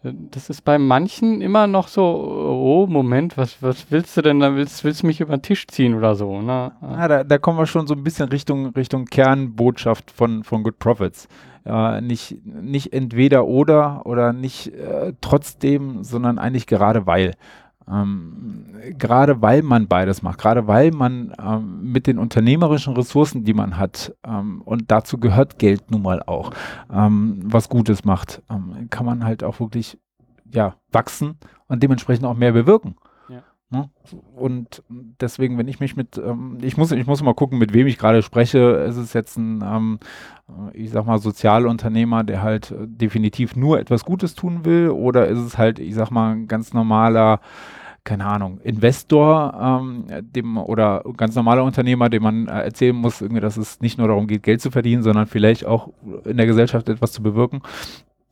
das 0.02 0.50
ist 0.50 0.62
bei 0.62 0.78
manchen 0.78 1.40
immer 1.40 1.66
noch 1.66 1.88
so, 1.88 2.02
oh, 2.04 2.86
Moment, 2.86 3.36
was, 3.36 3.62
was 3.62 3.90
willst 3.90 4.16
du 4.16 4.22
denn 4.22 4.40
da? 4.40 4.54
Willst, 4.54 4.84
willst 4.84 5.02
du 5.02 5.06
mich 5.06 5.20
über 5.20 5.36
den 5.36 5.42
Tisch 5.42 5.66
ziehen 5.66 5.94
oder 5.94 6.14
so? 6.14 6.40
Ne? 6.42 6.72
Ja, 6.80 7.08
da, 7.08 7.24
da 7.24 7.38
kommen 7.38 7.58
wir 7.58 7.66
schon 7.66 7.86
so 7.86 7.94
ein 7.94 8.04
bisschen 8.04 8.28
Richtung, 8.28 8.66
Richtung 8.68 9.06
Kernbotschaft 9.06 10.10
von, 10.10 10.44
von 10.44 10.62
Good 10.62 10.78
Profits. 10.78 11.28
Äh, 11.64 12.00
nicht, 12.00 12.36
nicht 12.44 12.92
entweder 12.92 13.46
oder 13.46 14.02
oder 14.06 14.32
nicht 14.32 14.68
äh, 14.68 15.14
trotzdem, 15.20 16.04
sondern 16.04 16.38
eigentlich 16.38 16.66
gerade 16.66 17.06
weil. 17.06 17.34
Ähm, 17.88 18.66
gerade 18.98 19.42
weil 19.42 19.62
man 19.62 19.86
beides 19.86 20.22
macht, 20.22 20.38
gerade 20.38 20.66
weil 20.66 20.90
man 20.90 21.32
ähm, 21.40 21.92
mit 21.92 22.06
den 22.06 22.18
unternehmerischen 22.18 22.94
Ressourcen, 22.94 23.44
die 23.44 23.54
man 23.54 23.76
hat, 23.76 24.14
ähm, 24.26 24.60
und 24.62 24.90
dazu 24.90 25.18
gehört 25.18 25.58
Geld 25.58 25.90
nun 25.90 26.02
mal 26.02 26.22
auch, 26.22 26.52
ähm, 26.92 27.40
was 27.44 27.68
Gutes 27.68 28.04
macht, 28.04 28.42
ähm, 28.50 28.88
kann 28.90 29.06
man 29.06 29.24
halt 29.24 29.44
auch 29.44 29.60
wirklich 29.60 29.98
ja, 30.50 30.74
wachsen 30.90 31.38
und 31.68 31.82
dementsprechend 31.82 32.26
auch 32.26 32.36
mehr 32.36 32.52
bewirken. 32.52 32.96
Ne? 33.68 33.90
Und 34.36 34.84
deswegen, 35.20 35.58
wenn 35.58 35.66
ich 35.66 35.80
mich 35.80 35.96
mit, 35.96 36.18
ähm, 36.18 36.58
ich 36.62 36.76
muss, 36.76 36.92
ich 36.92 37.06
muss 37.06 37.22
mal 37.22 37.34
gucken, 37.34 37.58
mit 37.58 37.72
wem 37.72 37.88
ich 37.88 37.98
gerade 37.98 38.22
spreche. 38.22 38.58
Ist 38.88 38.96
es 38.96 39.12
jetzt 39.12 39.36
ein, 39.36 39.98
ich 40.72 40.90
sag 40.90 41.04
mal, 41.06 41.18
Sozialunternehmer, 41.18 42.22
der 42.22 42.42
halt 42.42 42.70
äh, 42.70 42.86
definitiv 42.86 43.56
nur 43.56 43.80
etwas 43.80 44.04
Gutes 44.04 44.36
tun 44.36 44.64
will, 44.64 44.90
oder 44.90 45.26
ist 45.26 45.40
es 45.40 45.58
halt, 45.58 45.80
ich 45.80 45.94
sag 45.94 46.10
mal, 46.10 46.32
ein 46.32 46.46
ganz 46.46 46.72
normaler, 46.74 47.40
keine 48.06 48.24
Ahnung, 48.24 48.60
Investor, 48.62 49.52
ähm, 49.60 50.06
dem 50.22 50.56
oder 50.56 51.04
ganz 51.18 51.34
normaler 51.34 51.64
Unternehmer, 51.64 52.08
dem 52.08 52.22
man 52.22 52.48
äh, 52.48 52.62
erzählen 52.62 52.96
muss, 52.96 53.20
irgendwie, 53.20 53.42
dass 53.42 53.58
es 53.58 53.80
nicht 53.80 53.98
nur 53.98 54.08
darum 54.08 54.26
geht, 54.26 54.42
Geld 54.42 54.62
zu 54.62 54.70
verdienen, 54.70 55.02
sondern 55.02 55.26
vielleicht 55.26 55.66
auch 55.66 55.90
in 56.24 56.38
der 56.38 56.46
Gesellschaft 56.46 56.88
etwas 56.88 57.12
zu 57.12 57.22
bewirken 57.22 57.60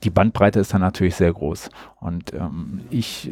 die 0.04 0.10
Bandbreite 0.10 0.60
ist 0.60 0.74
dann 0.74 0.82
natürlich 0.82 1.14
sehr 1.14 1.32
groß. 1.32 1.70
Und 2.00 2.32
ähm, 2.34 2.82
ich 2.90 3.30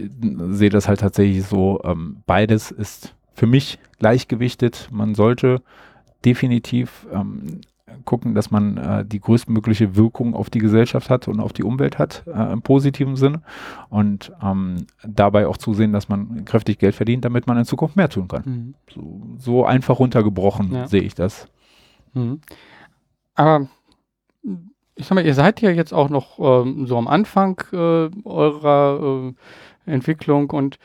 sehe 0.51 0.71
das 0.71 0.89
halt 0.89 1.01
tatsächlich 1.01 1.45
so, 1.45 1.81
ähm, 1.85 2.23
beides 2.27 2.71
ist 2.71 3.15
für 3.35 3.47
mich 3.47 3.79
gleichgewichtet. 3.99 4.89
Man 4.91 5.15
sollte 5.15 5.63
definitiv 6.25 7.07
ähm, 7.13 7.61
gucken, 8.05 8.35
dass 8.35 8.51
man 8.51 8.77
äh, 8.77 9.05
die 9.05 9.21
größtmögliche 9.21 9.97
Wirkung 9.97 10.35
auf 10.35 10.51
die 10.51 10.59
Gesellschaft 10.59 11.11
hat 11.11 11.29
und 11.29 11.41
auf 11.41 11.53
die 11.53 11.65
Umwelt 11.65 11.99
hat, 11.99 12.25
äh, 12.27 12.53
im 12.53 12.63
positiven 12.63 13.17
Sinne. 13.17 13.43
Und 13.91 14.33
ähm, 14.43 14.87
dabei 15.03 15.47
auch 15.47 15.57
zusehen, 15.57 15.93
dass 15.93 16.09
man 16.09 16.45
kräftig 16.45 16.79
Geld 16.79 16.95
verdient, 16.95 17.25
damit 17.25 17.47
man 17.47 17.59
in 17.59 17.65
Zukunft 17.65 17.97
mehr 17.97 18.09
tun 18.09 18.29
kann. 18.29 18.43
Mhm. 18.45 18.75
So, 18.93 19.23
so, 19.39 19.65
einfach 19.65 19.99
runtergebrochen 19.99 20.73
ja. 20.73 20.87
sehe 20.87 21.03
ich 21.03 21.15
das. 21.15 21.49
Mhm. 22.15 22.41
Aber 23.35 23.69
ich 24.95 25.07
sag 25.07 25.15
mal, 25.15 25.27
ihr 25.27 25.35
seid 25.35 25.61
ja 25.61 25.71
jetzt 25.71 25.93
auch 25.93 26.09
noch 26.09 26.39
ähm, 26.39 26.87
so 26.87 26.99
am 26.99 27.09
Anfang 27.09 27.61
äh, 27.73 28.11
eurer 28.25 29.33
äh, 29.87 29.91
Entwicklung 29.91 30.51
und 30.51 30.79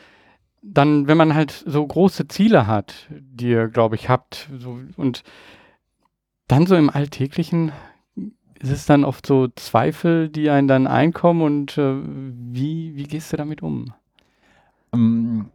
dann, 0.62 1.06
wenn 1.06 1.16
man 1.16 1.34
halt 1.34 1.52
so 1.52 1.86
große 1.86 2.28
Ziele 2.28 2.66
hat, 2.66 3.06
die 3.10 3.50
ihr, 3.50 3.68
glaube 3.68 3.94
ich, 3.94 4.08
habt, 4.08 4.50
so, 4.58 4.78
und 4.96 5.22
dann 6.48 6.66
so 6.66 6.74
im 6.76 6.90
Alltäglichen 6.90 7.72
ist 8.60 8.70
es 8.70 8.86
dann 8.86 9.04
oft 9.04 9.26
so 9.26 9.48
Zweifel, 9.54 10.28
die 10.28 10.50
einen 10.50 10.66
dann 10.68 10.86
einkommen 10.86 11.42
und 11.42 11.78
äh, 11.78 11.94
wie, 12.02 12.96
wie 12.96 13.04
gehst 13.04 13.32
du 13.32 13.36
damit 13.36 13.62
um? 13.62 13.92
Ähm, 14.92 15.46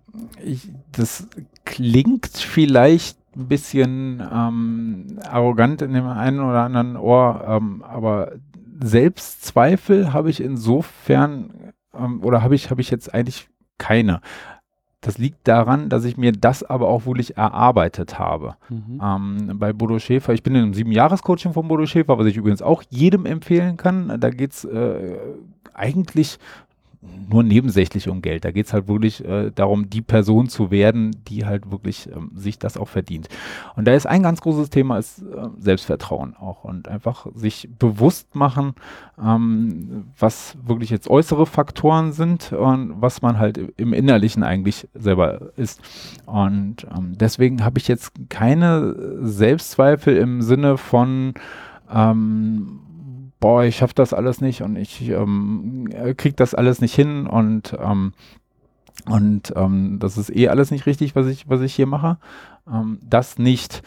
ich, 0.43 0.69
das 0.91 1.27
klingt 1.65 2.37
vielleicht 2.37 3.17
ein 3.35 3.47
bisschen 3.47 4.23
ähm, 4.31 5.19
arrogant 5.27 5.81
in 5.81 5.93
dem 5.93 6.05
einen 6.05 6.39
oder 6.39 6.61
anderen 6.61 6.95
Ohr, 6.95 7.43
ähm, 7.47 7.83
aber 7.83 8.33
Selbstzweifel 8.81 10.13
habe 10.13 10.29
ich 10.29 10.41
insofern 10.41 11.73
ähm, 11.93 12.23
oder 12.23 12.41
habe 12.41 12.55
ich, 12.55 12.69
habe 12.69 12.81
ich 12.81 12.89
jetzt 12.89 13.13
eigentlich 13.13 13.49
keine. 13.77 14.21
Das 15.03 15.17
liegt 15.17 15.47
daran, 15.49 15.89
dass 15.89 16.05
ich 16.05 16.15
mir 16.15 16.31
das 16.31 16.63
aber 16.63 16.87
auch 16.87 17.05
wirklich 17.05 17.35
erarbeitet 17.35 18.19
habe. 18.19 18.55
Mhm. 18.69 19.01
Ähm, 19.03 19.59
bei 19.59 19.73
Bodo 19.73 19.99
Schäfer, 19.99 20.33
ich 20.33 20.43
bin 20.43 20.55
in 20.55 20.63
einem 20.63 20.73
sieben-Jahres-Coaching 20.73 21.51
von 21.51 21.67
Bodo 21.67 21.85
Schäfer, 21.85 22.17
was 22.17 22.25
ich 22.25 22.37
übrigens 22.37 22.61
auch 22.61 22.83
jedem 22.89 23.25
empfehlen 23.25 23.75
kann. 23.75 24.17
Da 24.19 24.29
geht 24.29 24.53
es 24.53 24.63
äh, 24.63 25.17
eigentlich 25.73 26.39
nur 27.29 27.43
nebensächlich 27.43 28.09
um 28.09 28.21
Geld. 28.21 28.45
Da 28.45 28.51
geht 28.51 28.67
es 28.67 28.73
halt 28.73 28.87
wirklich 28.87 29.23
äh, 29.25 29.51
darum, 29.53 29.89
die 29.89 30.01
Person 30.01 30.49
zu 30.49 30.71
werden, 30.71 31.15
die 31.27 31.45
halt 31.45 31.71
wirklich 31.71 32.09
ähm, 32.15 32.31
sich 32.35 32.59
das 32.59 32.77
auch 32.77 32.87
verdient. 32.87 33.27
Und 33.75 33.87
da 33.87 33.93
ist 33.93 34.05
ein 34.05 34.23
ganz 34.23 34.41
großes 34.41 34.69
Thema, 34.69 34.97
ist 34.97 35.19
äh, 35.19 35.49
Selbstvertrauen 35.57 36.35
auch 36.35 36.63
und 36.63 36.87
einfach 36.87 37.27
sich 37.33 37.69
bewusst 37.79 38.35
machen, 38.35 38.75
ähm, 39.21 40.05
was 40.17 40.55
wirklich 40.65 40.89
jetzt 40.89 41.09
äußere 41.09 41.45
Faktoren 41.45 42.11
sind 42.13 42.53
und 42.53 43.01
was 43.01 43.21
man 43.21 43.39
halt 43.39 43.57
im 43.77 43.93
Innerlichen 43.93 44.43
eigentlich 44.43 44.87
selber 44.93 45.51
ist. 45.55 45.81
Und 46.25 46.87
ähm, 46.95 47.17
deswegen 47.17 47.63
habe 47.63 47.79
ich 47.79 47.87
jetzt 47.87 48.11
keine 48.29 48.95
Selbstzweifel 49.21 50.17
im 50.17 50.41
Sinne 50.41 50.77
von 50.77 51.33
ähm, 51.91 52.79
boah, 53.43 53.65
ich 53.65 53.75
schaffe 53.75 53.93
das 53.93 54.13
alles 54.13 54.39
nicht 54.39 54.61
und 54.61 54.77
ich 54.77 55.09
ähm, 55.09 55.89
kriege 56.15 56.33
das 56.33 56.55
alles 56.55 56.79
nicht 56.79 56.95
hin 56.95 57.27
und 57.27 57.75
ähm, 57.77 58.13
und 59.05 59.51
ähm, 59.57 59.97
das 59.99 60.17
ist 60.17 60.33
eh 60.33 60.47
alles 60.47 60.71
nicht 60.71 60.85
richtig, 60.85 61.13
was 61.13 61.27
ich, 61.27 61.49
was 61.49 61.59
ich 61.59 61.75
hier 61.75 61.85
mache. 61.85 62.19
Ähm, 62.71 62.99
das 63.01 63.37
nicht. 63.37 63.83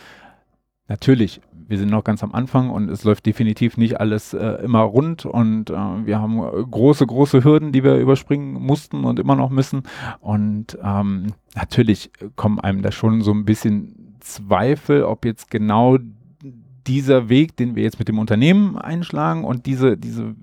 Natürlich, 0.88 1.40
wir 1.69 1.79
sind 1.79 1.88
noch 1.88 2.05
ganz 2.05 2.23
am 2.23 2.35
Anfang 2.35 2.69
und 2.69 2.90
es 2.90 3.05
läuft 3.05 3.25
definitiv 3.25 3.79
nicht 3.79 3.99
alles 3.99 4.35
äh, 4.35 4.62
immer 4.62 4.83
rund 4.83 5.25
und 5.25 5.71
äh, 5.71 5.75
wir 6.05 6.21
haben 6.21 6.38
große, 6.38 7.07
große 7.07 7.42
Hürden, 7.42 7.73
die 7.73 7.83
wir 7.83 7.97
überspringen 7.97 8.61
mussten 8.61 9.05
und 9.05 9.19
immer 9.19 9.37
noch 9.37 9.49
müssen. 9.49 9.85
Und 10.21 10.77
ähm, 10.83 11.33
natürlich 11.55 12.11
kommen 12.35 12.61
einem 12.61 12.83
da 12.83 12.92
schon 12.92 13.23
so 13.23 13.33
ein 13.33 13.47
bisschen 13.47 14.19
Zweifel, 14.21 15.05
ob 15.05 15.25
jetzt 15.25 15.51
genau 15.51 15.97
dieser 16.87 17.29
Weg, 17.29 17.57
den 17.57 17.75
wir 17.75 17.83
jetzt 17.83 17.99
mit 17.99 18.09
dem 18.09 18.18
Unternehmen 18.18 18.77
einschlagen 18.77 19.44
und 19.44 19.66
diese, 19.66 19.96
diese, 19.96 20.35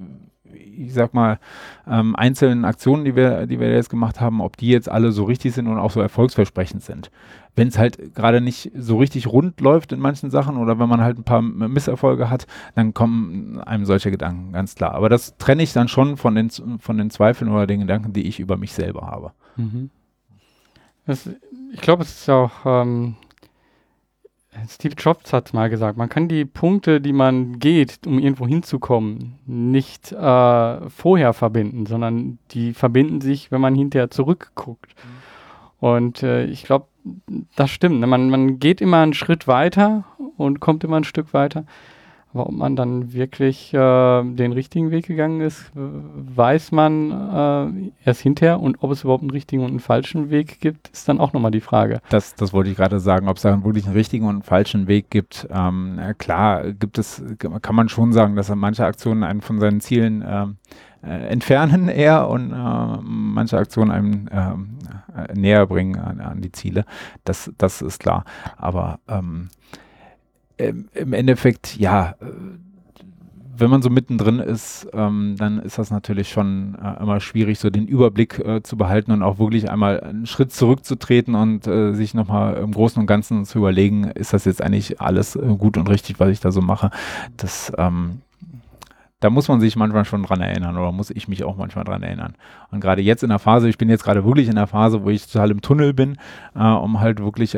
ich 0.53 0.93
sag 0.93 1.13
mal, 1.13 1.39
ähm, 1.88 2.15
einzelnen 2.15 2.65
Aktionen, 2.65 3.06
die 3.06 3.15
wir, 3.15 3.47
die 3.47 3.60
wir 3.60 3.71
jetzt 3.71 3.89
gemacht 3.89 4.19
haben, 4.19 4.41
ob 4.41 4.58
die 4.58 4.69
jetzt 4.69 4.89
alle 4.89 5.12
so 5.12 5.23
richtig 5.23 5.53
sind 5.53 5.67
und 5.67 5.77
auch 5.77 5.91
so 5.91 6.01
erfolgsversprechend 6.01 6.84
sind. 6.84 7.12
Wenn 7.56 7.67
es 7.67 7.77
halt 7.77 8.15
gerade 8.15 8.41
nicht 8.41 8.71
so 8.75 8.97
richtig 8.97 9.27
rund 9.27 9.62
läuft 9.62 9.91
in 9.91 9.99
manchen 9.99 10.32
Sachen 10.32 10.58
oder 10.58 10.79
wenn 10.79 10.89
man 10.89 11.01
halt 11.01 11.19
ein 11.19 11.23
paar 11.23 11.41
Misserfolge 11.41 12.29
hat, 12.29 12.47
dann 12.75 12.93
kommen 12.93 13.60
einem 13.62 13.86
solche 13.86 14.10
Gedanken, 14.10 14.53
ganz 14.53 14.75
klar. 14.75 14.95
Aber 14.95 15.10
das 15.10 15.38
trenne 15.38 15.63
ich 15.63 15.73
dann 15.73 15.88
schon 15.88 16.17
von 16.17 16.36
den, 16.36 16.49
von 16.49 16.97
den 16.97 17.10
Zweifeln 17.10 17.51
oder 17.51 17.67
den 17.67 17.82
Gedanken, 17.82 18.13
die 18.13 18.27
ich 18.27 18.39
über 18.39 18.58
mich 18.58 18.73
selber 18.73 19.08
habe. 19.08 19.34
Mhm. 19.56 19.91
Das, 21.06 21.29
ich 21.73 21.82
glaube, 21.82 22.03
es 22.03 22.21
ist 22.21 22.29
auch 22.29 22.51
ähm, 22.65 23.15
Steve 24.70 24.96
Jobs 24.98 25.34
hat 25.34 25.54
mal 25.54 25.70
gesagt, 25.70 25.98
man 25.98 26.10
kann 26.10 26.28
die 26.28 26.46
Punkte, 26.46 27.02
die 27.02 27.13
man 27.13 27.60
geht, 27.60 28.00
um 28.06 28.20
irgendwo 28.20 28.48
hinzukommen, 28.48 29.39
nicht 29.46 30.12
äh, 30.12 30.89
vorher 30.89 31.34
verbinden, 31.34 31.86
sondern 31.86 32.38
die 32.52 32.74
verbinden 32.74 33.22
sich, 33.22 33.52
wenn 33.52 33.62
man 33.62 33.76
hinterher 33.76 34.10
zurückguckt. 34.10 34.94
Mhm. 34.96 35.88
Und 35.88 36.24
äh, 36.24 36.46
ich 36.46 36.63
glaube, 36.63 36.88
das 37.56 37.70
stimmt. 37.70 38.00
Ne? 38.00 38.08
Man, 38.08 38.30
man 38.30 38.60
geht 38.60 38.80
immer 38.80 39.02
einen 39.02 39.13
Schritt 39.13 39.48
weiter 39.48 40.06
und 40.38 40.60
kommt 40.60 40.84
immer 40.84 40.98
ein 40.98 41.04
Stück 41.04 41.34
weiter. 41.34 41.66
Aber 42.34 42.48
ob 42.48 42.54
man 42.54 42.76
dann 42.76 43.13
wirklich 43.13 43.74
äh, 43.74 43.78
den 44.24 44.52
richtigen 44.54 44.91
Weg 44.91 45.08
gegangen 45.08 45.41
ist, 45.41 45.72
weiß 45.76 46.72
man 46.72 47.12
äh, 47.12 47.91
erst 48.06 48.22
hinterher. 48.22 48.60
Und 48.60 48.78
ob 48.82 48.91
es 48.91 49.04
überhaupt 49.04 49.22
einen 49.22 49.32
richtigen 49.32 49.63
und 49.63 49.69
einen 49.69 49.80
falschen 49.80 50.30
Weg 50.30 50.60
gibt, 50.60 50.89
ist 50.89 51.08
dann 51.08 51.19
auch 51.19 51.34
nochmal 51.34 51.52
die 51.52 51.62
Frage. 51.62 52.00
Das, 52.10 52.36
das 52.36 52.54
wollte 52.54 52.69
ich 52.69 52.78
gerade 52.78 53.00
sagen, 53.00 53.28
ob 53.28 53.38
es 53.38 53.43
da 53.43 53.63
wirklich 53.63 53.86
einen 53.86 53.96
richtigen 53.96 54.26
und 54.26 54.36
einen 54.36 54.43
falschen 54.43 54.88
Weg 54.88 55.10
gibt. 55.10 55.48
Ähm, 55.52 56.00
klar, 56.17 56.72
gibt 56.72 56.98
es, 56.98 57.24
kann 57.38 57.76
man 57.76 57.89
schon 57.89 58.13
sagen, 58.13 58.36
dass 58.36 58.54
manche 58.54 58.86
Aktionen 58.86 59.24
einen 59.24 59.41
von 59.41 59.60
seinen 59.60 59.82
Zielen 59.82 60.24
ähm, 60.28 60.58
äh, 61.04 61.28
entfernen 61.28 61.89
eher 61.89 62.30
und 62.30 62.52
äh, 62.52 62.98
manche 63.04 63.58
Aktionen 63.58 63.91
einem 63.91 64.28
äh, 64.28 65.34
näher 65.34 65.67
bringen 65.67 66.00
an, 66.00 66.19
an, 66.19 66.41
die 66.41 66.52
Ziele. 66.52 66.86
Das, 67.26 67.52
das 67.58 67.82
ist 67.82 68.00
klar. 68.00 68.24
Aber 68.58 69.00
ähm, 69.08 69.24
ähm, 69.24 69.50
im 70.58 71.13
Endeffekt, 71.13 71.78
ja, 71.78 72.16
äh, 72.22 72.26
wenn 73.56 73.70
man 73.70 73.82
so 73.82 73.89
mittendrin 73.89 74.39
ist, 74.39 74.88
ähm, 74.94 75.36
dann 75.38 75.60
ist 75.60 75.78
das 75.78 75.92
natürlich 75.92 76.30
schon 76.30 76.76
äh, 76.84 77.02
immer 77.02 77.20
schwierig, 77.20 77.60
so 77.60 77.70
den 77.70 77.88
Überblick 77.88 78.39
äh, 78.39 78.63
zu 78.63 78.78
behalten 78.78 79.12
und 79.12 79.22
auch 79.22 79.38
wirklich 79.38 79.70
einmal 79.70 80.00
einen 80.00 80.26
Schritt 80.26 80.52
zurückzutreten 80.52 81.36
und 81.36 81.68
äh, 81.68 81.94
sich 81.94 82.13
nochmal 82.13 82.56
im 82.56 82.72
Großen 82.72 83.00
und 83.00 83.06
Ganzen 83.06 83.46
zu 83.46 83.60
überlegen, 83.60 84.06
ist 84.06 84.34
das 84.34 84.46
jetzt 84.46 84.62
eigentlich 84.62 85.00
alles 85.02 85.36
äh, 85.36 85.56
gut 85.58 85.78
und 85.78 85.88
richtig, 85.89 86.20
was 86.20 86.30
ich 86.30 86.39
da 86.39 86.52
so 86.52 86.62
mache. 86.62 86.89
Das, 87.38 87.72
ähm, 87.78 88.22
da 89.20 89.30
muss 89.30 89.48
man 89.48 89.62
sich 89.62 89.76
manchmal 89.76 90.04
schon 90.04 90.24
dran 90.24 90.42
erinnern 90.42 90.76
oder 90.76 90.92
muss 90.92 91.12
ich 91.12 91.28
mich 91.28 91.44
auch 91.44 91.56
manchmal 91.56 91.86
dran 91.86 92.04
erinnern. 92.04 92.34
Und 92.72 92.82
gerade 92.82 93.02
jetzt 93.02 93.24
in 93.24 93.30
der 93.30 93.39
Phase, 93.39 93.70
ich 93.70 93.78
bin 93.78 93.88
jetzt 93.88 94.04
gerade 94.04 94.26
wirklich 94.26 94.50
in 94.50 94.56
der 94.56 94.68
Phase, 94.68 95.04
wo 95.04 95.10
ich 95.10 95.28
total 95.28 95.52
im 95.52 95.62
Tunnel 95.62 95.94
bin, 95.94 96.18
äh, 96.56 96.63
um 96.63 97.00
halt 97.00 97.20
wirklich 97.20 97.56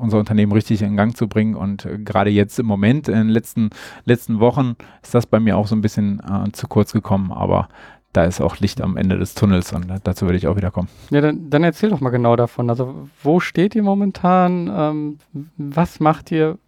unser 0.00 0.18
Unternehmen 0.18 0.52
richtig 0.52 0.82
in 0.82 0.96
Gang 0.96 1.16
zu 1.16 1.28
bringen. 1.28 1.54
Und 1.54 1.84
äh, 1.84 1.98
gerade 1.98 2.30
jetzt 2.30 2.58
im 2.58 2.66
Moment, 2.66 3.08
in 3.08 3.14
den 3.14 3.28
letzten, 3.28 3.70
letzten 4.04 4.40
Wochen, 4.40 4.76
ist 5.02 5.14
das 5.14 5.26
bei 5.26 5.40
mir 5.40 5.56
auch 5.56 5.66
so 5.66 5.76
ein 5.76 5.80
bisschen 5.80 6.20
äh, 6.20 6.50
zu 6.52 6.66
kurz 6.66 6.92
gekommen. 6.92 7.32
Aber 7.32 7.68
da 8.12 8.24
ist 8.24 8.40
auch 8.40 8.58
Licht 8.58 8.80
am 8.80 8.96
Ende 8.96 9.18
des 9.18 9.34
Tunnels 9.34 9.72
und 9.72 9.86
dazu 10.02 10.26
werde 10.26 10.36
ich 10.36 10.48
auch 10.48 10.56
wieder 10.56 10.70
kommen. 10.70 10.88
Ja, 11.10 11.20
dann, 11.20 11.48
dann 11.48 11.62
erzähl 11.62 11.90
doch 11.90 12.00
mal 12.00 12.10
genau 12.10 12.34
davon. 12.34 12.68
Also, 12.68 13.08
wo 13.22 13.38
steht 13.38 13.74
ihr 13.74 13.82
momentan? 13.82 14.70
Ähm, 14.72 15.18
was 15.56 16.00
macht 16.00 16.32
ihr? 16.32 16.58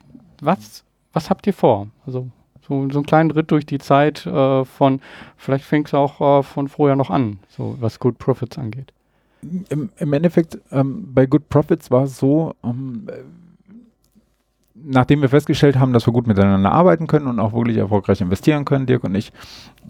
Was, 0.41 0.85
was 1.13 1.31
habt 1.31 1.47
ihr 1.47 1.55
vor? 1.55 1.89
Also, 2.07 2.29
so, 2.69 2.89
so 2.91 2.99
einen 2.99 3.07
kleinen 3.07 3.33
Ritt 3.33 3.51
durch 3.51 3.67
die 3.67 3.79
Zeit 3.79 4.25
äh, 4.25 4.65
von, 4.65 5.01
vielleicht 5.37 5.65
fängt 5.65 5.89
es 5.89 5.95
auch 5.95 6.41
äh, 6.41 6.43
von 6.45 6.69
vorher 6.69 6.95
noch 6.95 7.11
an, 7.11 7.41
so 7.49 7.77
was 7.81 7.99
Good 7.99 8.19
Profits 8.19 8.57
angeht 8.57 8.93
im, 9.43 9.91
im 9.97 10.13
Endeffekt 10.13 10.59
ähm, 10.71 11.13
bei 11.13 11.27
Good 11.27 11.49
Profits 11.49 11.91
war 11.91 12.05
es 12.05 12.19
so, 12.19 12.55
ähm, 12.63 13.07
nachdem 14.75 15.21
wir 15.21 15.29
festgestellt 15.29 15.79
haben, 15.79 15.93
dass 15.93 16.07
wir 16.07 16.13
gut 16.13 16.27
miteinander 16.27 16.73
arbeiten 16.73 17.07
können 17.07 17.27
und 17.27 17.41
auch 17.41 17.53
wirklich 17.53 17.77
erfolgreich 17.77 18.21
investieren 18.21 18.65
können, 18.65 18.87
Dirk 18.87 19.05
und 19.05 19.15
ich, 19.15 19.33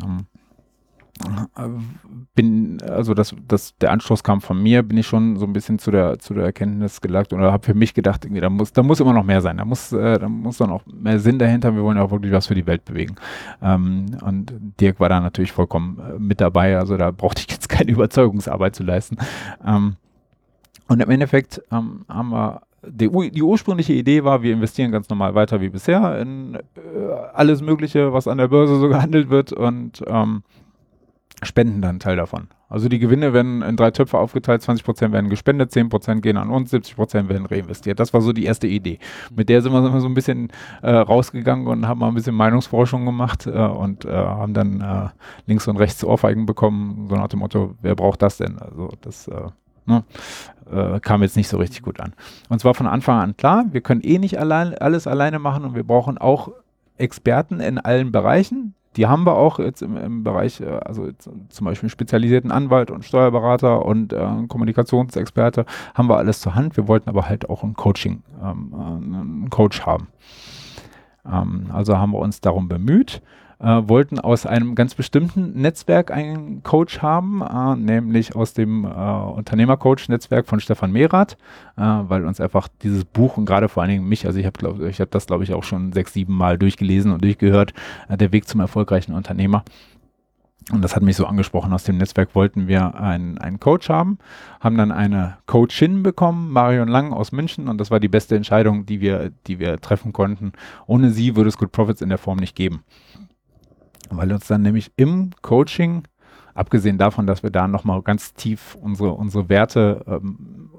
ähm, 0.03 0.27
bin, 2.35 2.81
also 2.83 3.12
dass 3.12 3.35
das, 3.46 3.77
der 3.79 3.92
Anstoß 3.92 4.25
kam 4.25 4.40
von 4.40 4.61
mir, 4.62 4.83
bin 4.83 4.96
ich 4.96 5.07
schon 5.07 5.37
so 5.37 5.44
ein 5.44 5.53
bisschen 5.53 5.79
zu 5.79 5.90
der, 5.90 6.18
zu 6.18 6.33
der 6.33 6.44
Erkenntnis 6.44 7.01
gelangt 7.01 7.33
oder 7.33 7.53
habe 7.53 7.64
für 7.64 7.75
mich 7.75 7.92
gedacht, 7.92 8.25
irgendwie, 8.25 8.40
da 8.40 8.48
muss, 8.48 8.72
da 8.72 8.83
muss 8.83 8.98
immer 8.98 9.12
noch 9.12 9.25
mehr 9.25 9.42
sein, 9.42 9.59
da 9.59 9.64
muss, 9.64 9.92
äh, 9.92 10.18
da 10.18 10.29
muss 10.29 10.57
dann 10.57 10.70
auch 10.70 10.83
mehr 10.87 11.18
Sinn 11.18 11.38
dahinter, 11.38 11.75
wir 11.75 11.83
wollen 11.83 11.98
ja 11.98 12.03
auch 12.03 12.11
wirklich 12.11 12.33
was 12.33 12.46
für 12.46 12.55
die 12.55 12.66
Welt 12.66 12.85
bewegen. 12.85 13.16
Ähm, 13.61 14.07
und 14.22 14.53
Dirk 14.81 15.01
war 15.01 15.11
da 15.11 15.20
natürlich 15.20 15.53
vollkommen 15.53 15.98
äh, 15.98 16.18
mit 16.18 16.40
dabei, 16.40 16.79
also 16.79 16.96
da 16.96 17.11
brauchte 17.11 17.42
ich 17.46 17.53
jetzt 17.53 17.68
keine 17.68 17.90
Überzeugungsarbeit 17.90 18.75
zu 18.75 18.83
leisten. 18.83 19.18
Ähm, 19.64 19.96
und 20.88 21.01
im 21.01 21.11
Endeffekt 21.11 21.62
ähm, 21.70 22.05
haben 22.09 22.31
wir 22.31 22.62
die, 22.85 23.09
die, 23.31 23.42
ursprüngliche 23.42 23.92
Idee 23.92 24.25
war, 24.25 24.42
wir 24.42 24.53
investieren 24.53 24.90
ganz 24.90 25.09
normal 25.09 25.35
weiter 25.35 25.61
wie 25.61 25.68
bisher 25.68 26.18
in 26.18 26.57
äh, 26.57 26.61
alles 27.33 27.62
Mögliche, 27.62 28.12
was 28.12 28.27
an 28.27 28.38
der 28.38 28.48
Börse 28.48 28.81
so 28.81 28.88
gehandelt 28.88 29.31
wird 29.31 29.53
und 29.53 30.03
ähm, 30.09 30.42
spenden 31.42 31.83
dann 31.83 31.90
einen 31.90 32.00
Teil 32.00 32.16
davon. 32.16 32.48
Also 32.68 32.88
die 32.88 32.98
Gewinne 32.98 33.33
werden 33.33 33.61
in 33.62 33.76
drei 33.76 33.90
Töpfe 33.90 34.18
aufgeteilt, 34.18 34.62
20% 34.62 35.12
werden 35.12 35.28
gespendet, 35.28 35.72
10% 35.72 36.20
gehen 36.20 36.37
an 36.37 36.50
uns, 36.50 36.72
70% 36.72 37.28
werden 37.28 37.46
reinvestiert. 37.46 38.00
Das 38.00 38.14
war 38.14 38.22
so 38.22 38.33
die 38.33 38.44
erste 38.44 38.66
Idee. 38.66 38.98
Mit 39.35 39.48
der 39.48 39.61
sind 39.61 39.72
wir 39.72 40.00
so 40.00 40.07
ein 40.07 40.14
bisschen 40.14 40.50
äh, 40.83 40.90
rausgegangen 40.90 41.66
und 41.66 41.87
haben 41.87 42.00
mal 42.00 42.09
ein 42.09 42.14
bisschen 42.14 42.35
Meinungsforschung 42.35 43.05
gemacht 43.05 43.46
äh, 43.46 43.50
und 43.50 44.05
äh, 44.05 44.11
haben 44.11 44.55
dann 44.55 44.81
äh, 44.81 45.09
links 45.46 45.68
und 45.68 45.76
rechts 45.76 46.02
Ohrfeigen 46.02 46.46
bekommen, 46.46 47.09
so 47.11 47.16
nach 47.16 47.28
dem 47.28 47.40
Motto, 47.40 47.74
wer 47.83 47.94
braucht 47.94 48.22
das 48.22 48.38
denn? 48.38 48.59
Also 48.59 48.90
das 49.00 49.28
äh, 49.28 49.48
Ne, 49.85 50.05
äh, 50.70 51.00
kam 51.00 51.22
jetzt 51.22 51.37
nicht 51.37 51.48
so 51.48 51.57
richtig 51.57 51.83
gut 51.83 51.98
an. 51.98 52.12
Und 52.48 52.61
zwar 52.61 52.74
von 52.74 52.87
Anfang 52.87 53.18
an 53.20 53.37
klar, 53.37 53.64
wir 53.72 53.81
können 53.81 54.00
eh 54.02 54.18
nicht 54.18 54.38
allein, 54.38 54.74
alles 54.74 55.09
alleine 55.09 55.40
machen 55.40 55.64
und 55.64 55.74
wir 55.74 55.83
brauchen 55.83 56.18
auch 56.18 56.52
Experten 56.98 57.59
in 57.59 57.78
allen 57.78 58.12
Bereichen. 58.12 58.74
Die 58.96 59.07
haben 59.07 59.24
wir 59.24 59.37
auch 59.37 59.59
jetzt 59.59 59.83
im, 59.83 59.96
im 59.96 60.24
Bereich, 60.24 60.61
äh, 60.61 60.81
also 60.85 61.09
zum 61.48 61.64
Beispiel 61.64 61.88
spezialisierten 61.88 62.50
Anwalt 62.50 62.90
und 62.90 63.05
Steuerberater 63.05 63.85
und 63.85 64.12
äh, 64.12 64.26
Kommunikationsexperte, 64.48 65.64
haben 65.94 66.09
wir 66.09 66.16
alles 66.16 66.40
zur 66.40 66.55
Hand. 66.55 66.76
Wir 66.76 66.88
wollten 66.88 67.09
aber 67.09 67.28
halt 67.28 67.48
auch 67.48 67.62
ein 67.62 67.74
Coaching, 67.74 68.22
ähm, 68.42 68.72
äh, 68.72 68.76
einen 68.76 69.50
Coach 69.50 69.83
haben. 69.87 70.09
Ähm, 71.26 71.66
also 71.72 71.98
haben 71.98 72.12
wir 72.12 72.18
uns 72.18 72.40
darum 72.40 72.68
bemüht 72.68 73.22
äh, 73.62 73.88
wollten 73.88 74.18
aus 74.18 74.44
einem 74.44 74.75
ganz 74.75 74.94
bestimmten 74.94 75.61
Netzwerk 75.61 76.11
einen 76.11 76.62
Coach 76.62 77.01
haben, 77.01 77.42
äh, 77.42 77.77
nämlich 77.77 78.35
aus 78.35 78.55
dem 78.55 78.85
äh, 78.85 78.88
Unternehmercoach-Netzwerk 78.88 80.46
von 80.46 80.61
Stefan 80.61 80.92
Mehrath, 80.92 81.38
äh, 81.77 81.81
weil 81.83 82.27
uns 82.27 82.40
einfach 82.40 82.68
dieses 82.83 83.05
Buch 83.05 83.37
und 83.37 83.46
gerade 83.46 83.68
vor 83.68 83.83
allen 83.83 83.90
Dingen 83.90 84.09
mich, 84.09 84.27
also 84.27 84.38
ich 84.38 84.46
habe 84.46 84.92
hab 84.92 85.11
das 85.11 85.27
glaube 85.27 85.44
ich 85.44 85.55
auch 85.55 85.64
schon 85.64 85.92
sechs, 85.92 86.12
sieben 86.12 86.37
Mal 86.37 86.59
durchgelesen 86.59 87.12
und 87.12 87.22
durchgehört, 87.22 87.72
äh, 88.09 88.16
der 88.16 88.33
Weg 88.33 88.48
zum 88.48 88.61
erfolgreichen 88.61 89.14
Unternehmer 89.14 89.64
Und 90.70 90.83
das 90.83 90.96
hat 90.96 91.03
mich 91.03 91.16
so 91.16 91.27
angesprochen. 91.27 91.72
Aus 91.72 91.85
dem 91.85 91.98
Netzwerk 91.98 92.35
wollten 92.35 92.66
wir 92.68 92.94
einen, 92.94 93.38
einen 93.38 93.61
Coach 93.61 93.88
haben, 93.88 94.18
haben 94.61 94.77
dann 94.77 94.92
eine 94.92 95.38
Coachin 95.46 96.03
bekommen, 96.03 96.51
Marion 96.51 96.88
Lang 96.88 97.12
aus 97.12 97.33
München. 97.33 97.68
Und 97.68 97.79
das 97.79 97.90
war 97.90 98.01
die 98.01 98.09
beste 98.09 98.37
Entscheidung, 98.37 98.87
die 98.87 99.01
wir, 99.01 99.31
die 99.46 99.59
wir 99.59 99.81
treffen 99.81 100.12
konnten. 100.12 100.53
Ohne 100.87 101.11
sie 101.11 101.37
würde 101.37 101.48
es 101.48 101.59
Good 101.59 101.72
Profits 101.72 102.01
in 102.01 102.09
der 102.09 102.18
Form 102.18 102.38
nicht 102.38 102.57
geben. 102.57 102.85
Weil 104.16 104.33
uns 104.33 104.46
dann 104.46 104.62
nämlich 104.62 104.92
im 104.96 105.31
Coaching, 105.42 106.05
abgesehen 106.55 106.98
davon, 106.98 107.27
dass 107.27 107.42
wir 107.42 107.51
da 107.51 107.68
nochmal 107.68 108.03
ganz 108.03 108.35
tief 108.35 108.77
unsere, 108.81 109.12
unsere 109.12 109.48
Werte 109.48 110.05
ähm, 110.07 110.70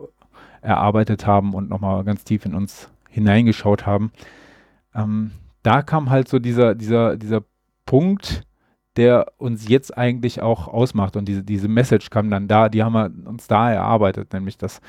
erarbeitet 0.61 1.25
haben 1.25 1.53
und 1.53 1.69
nochmal 1.69 2.03
ganz 2.03 2.23
tief 2.23 2.45
in 2.45 2.55
uns 2.55 2.89
hineingeschaut 3.09 3.85
haben, 3.85 4.11
ähm, 4.95 5.31
da 5.61 5.81
kam 5.81 6.09
halt 6.09 6.27
so 6.27 6.39
dieser, 6.39 6.75
dieser, 6.75 7.17
dieser 7.17 7.43
Punkt, 7.85 8.45
der 8.95 9.31
uns 9.37 9.67
jetzt 9.67 9.97
eigentlich 9.97 10.41
auch 10.41 10.67
ausmacht. 10.67 11.15
Und 11.15 11.25
diese, 11.25 11.43
diese 11.43 11.67
Message 11.67 12.09
kam 12.09 12.29
dann 12.29 12.47
da, 12.47 12.69
die 12.69 12.83
haben 12.83 12.93
wir 12.93 13.29
uns 13.29 13.47
da 13.47 13.71
erarbeitet, 13.71 14.33
nämlich 14.33 14.57
dass 14.57 14.81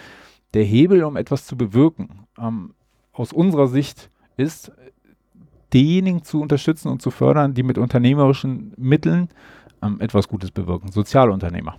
der 0.52 0.64
Hebel, 0.64 1.04
um 1.04 1.16
etwas 1.16 1.46
zu 1.46 1.56
bewirken, 1.56 2.26
ähm, 2.38 2.74
aus 3.12 3.32
unserer 3.32 3.68
Sicht 3.68 4.10
ist, 4.36 4.72
diejenigen 5.74 6.22
zu 6.22 6.40
unterstützen 6.40 6.88
und 6.88 7.02
zu 7.02 7.10
fördern, 7.10 7.54
die 7.54 7.62
mit 7.62 7.76
unternehmerischen 7.76 8.72
Mitteln 8.76 9.28
ähm, 9.82 10.00
etwas 10.00 10.28
Gutes 10.28 10.50
bewirken. 10.50 10.90
Sozialunternehmer. 10.90 11.76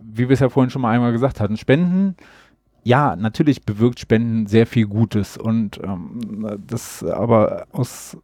Wie 0.00 0.28
wir 0.28 0.34
es 0.34 0.40
ja 0.40 0.48
vorhin 0.48 0.70
schon 0.70 0.82
mal 0.82 0.90
einmal 0.90 1.12
gesagt 1.12 1.40
hatten, 1.40 1.56
Spenden 1.56 2.16
ja, 2.84 3.14
natürlich 3.14 3.64
bewirkt 3.64 4.00
Spenden 4.00 4.46
sehr 4.46 4.66
viel 4.66 4.86
Gutes 4.86 5.36
und 5.36 5.80
ähm, 5.84 6.58
das 6.66 7.04
aber 7.04 7.66
aus 7.72 8.16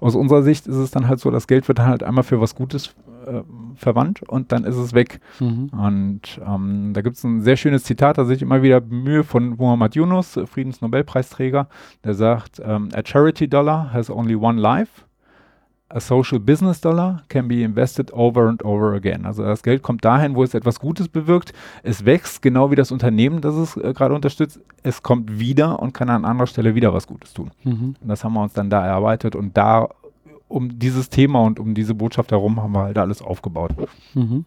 aus 0.00 0.16
unserer 0.16 0.42
Sicht 0.42 0.66
ist 0.66 0.76
es 0.76 0.90
dann 0.90 1.08
halt 1.08 1.20
so, 1.20 1.30
das 1.30 1.46
Geld 1.46 1.68
wird 1.68 1.78
dann 1.78 1.86
halt 1.86 2.02
einmal 2.02 2.24
für 2.24 2.40
was 2.40 2.54
Gutes 2.54 2.94
äh, 3.26 3.42
verwandt 3.76 4.22
und 4.22 4.52
dann 4.52 4.64
ist 4.64 4.76
es 4.76 4.94
weg. 4.94 5.20
Mhm. 5.40 5.70
Und 5.70 6.40
ähm, 6.46 6.92
da 6.92 7.02
gibt 7.02 7.16
es 7.16 7.24
ein 7.24 7.40
sehr 7.42 7.56
schönes 7.56 7.84
Zitat, 7.84 8.18
das 8.18 8.30
ich 8.30 8.42
immer 8.42 8.62
wieder 8.62 8.80
bemühe 8.80 9.24
von 9.24 9.56
Muhammad 9.56 9.94
Yunus, 9.94 10.38
Friedensnobelpreisträger, 10.46 11.68
der 12.04 12.14
sagt, 12.14 12.60
ähm, 12.64 12.88
a 12.94 13.02
charity 13.04 13.48
dollar 13.48 13.92
has 13.92 14.10
only 14.10 14.34
one 14.34 14.60
life 14.60 15.04
a 15.94 16.00
social 16.00 16.40
business 16.40 16.80
dollar 16.80 17.22
can 17.28 17.46
be 17.46 17.62
invested 17.62 18.10
over 18.12 18.48
and 18.48 18.64
over 18.64 18.94
again. 18.94 19.24
Also 19.24 19.44
das 19.44 19.62
Geld 19.62 19.82
kommt 19.82 20.04
dahin, 20.04 20.34
wo 20.34 20.42
es 20.42 20.52
etwas 20.52 20.80
Gutes 20.80 21.08
bewirkt. 21.08 21.52
Es 21.82 22.04
wächst, 22.04 22.42
genau 22.42 22.70
wie 22.70 22.74
das 22.74 22.90
Unternehmen, 22.90 23.40
das 23.40 23.54
es 23.54 23.76
äh, 23.76 23.92
gerade 23.94 24.14
unterstützt. 24.14 24.60
Es 24.82 25.02
kommt 25.02 25.38
wieder 25.38 25.80
und 25.80 25.94
kann 25.94 26.10
an 26.10 26.24
anderer 26.24 26.48
Stelle 26.48 26.74
wieder 26.74 26.92
was 26.92 27.06
Gutes 27.06 27.32
tun. 27.32 27.52
Mhm. 27.62 27.96
Und 28.00 28.08
das 28.08 28.24
haben 28.24 28.34
wir 28.34 28.42
uns 28.42 28.52
dann 28.52 28.70
da 28.70 28.84
erarbeitet 28.84 29.36
und 29.36 29.56
da 29.56 29.88
um 30.48 30.78
dieses 30.78 31.10
Thema 31.10 31.40
und 31.40 31.58
um 31.58 31.74
diese 31.74 31.94
Botschaft 31.94 32.32
herum 32.32 32.62
haben 32.62 32.72
wir 32.72 32.82
halt 32.82 32.98
alles 32.98 33.22
aufgebaut. 33.22 33.72
Mhm. 34.14 34.44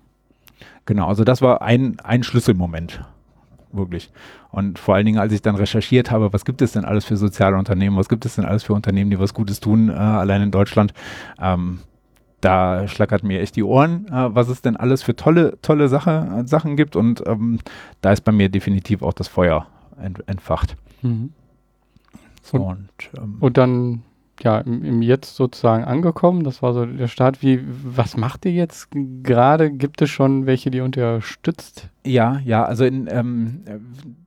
Genau, 0.86 1.08
also 1.08 1.24
das 1.24 1.42
war 1.42 1.62
ein, 1.62 1.98
ein 2.04 2.24
Schlüsselmoment 2.24 3.02
wirklich. 3.72 4.12
Und 4.52 4.80
vor 4.80 4.96
allen 4.96 5.06
Dingen, 5.06 5.20
als 5.20 5.34
ich 5.34 5.42
dann 5.42 5.56
recherchiert 5.56 6.12
habe, 6.12 6.34
was 6.34 6.46
gibt 6.46 6.62
es 6.62 6.72
denn 6.74 6.86
alles 6.86 7.06
für 7.06 7.18
soziale 7.18 7.58
Unternehmen, 7.58 7.98
was 7.98 8.10
gibt 8.10 8.26
es 8.26 8.36
denn 8.36 8.46
alles 8.46 8.64
für 8.64 8.74
Unternehmen, 8.74 9.12
die 9.12 9.20
was 9.20 9.34
Gutes 9.34 9.60
tun, 9.60 9.90
äh, 9.90 9.94
allein 9.94 10.42
in 10.42 10.52
Deutschland, 10.52 10.94
ähm, 11.40 11.80
da 12.42 12.88
schlackert 12.88 13.24
mir 13.24 13.42
echt 13.42 13.56
die 13.56 13.64
Ohren, 13.64 14.08
äh, 14.08 14.34
was 14.36 14.48
es 14.48 14.62
denn 14.62 14.76
alles 14.76 15.04
für 15.04 15.16
tolle, 15.16 15.58
tolle 15.62 15.90
Sache, 15.90 16.44
äh, 16.44 16.48
Sachen 16.48 16.76
gibt. 16.76 16.96
Und 16.96 17.24
ähm, 17.28 17.60
da 18.02 18.12
ist 18.12 18.22
bei 18.22 18.32
mir 18.32 18.50
definitiv 18.50 19.02
auch 19.02 19.14
das 19.14 19.28
Feuer 19.28 19.68
ent 20.00 20.24
entfacht. 20.28 20.76
Mhm. 21.02 21.34
So, 22.44 22.58
und, 22.58 22.90
ähm, 23.18 23.38
und 23.40 23.58
dann 23.58 24.04
ja, 24.44 24.60
im, 24.60 24.84
im, 24.84 25.02
Jetzt 25.02 25.36
sozusagen 25.36 25.84
angekommen. 25.84 26.44
Das 26.44 26.62
war 26.62 26.74
so 26.74 26.86
der 26.86 27.08
Start. 27.08 27.42
Wie, 27.42 27.62
was 27.66 28.18
macht 28.18 28.46
ihr 28.46 28.52
jetzt 28.52 28.90
gerade? 29.24 29.72
Gibt 29.72 30.02
es 30.02 30.10
schon 30.10 30.46
welche, 30.46 30.72
die 30.72 30.82
unterstützt? 30.82 31.90
Ja, 32.08 32.40
ja, 32.46 32.64
also 32.64 32.86
in, 32.86 33.08
ähm, 33.12 33.64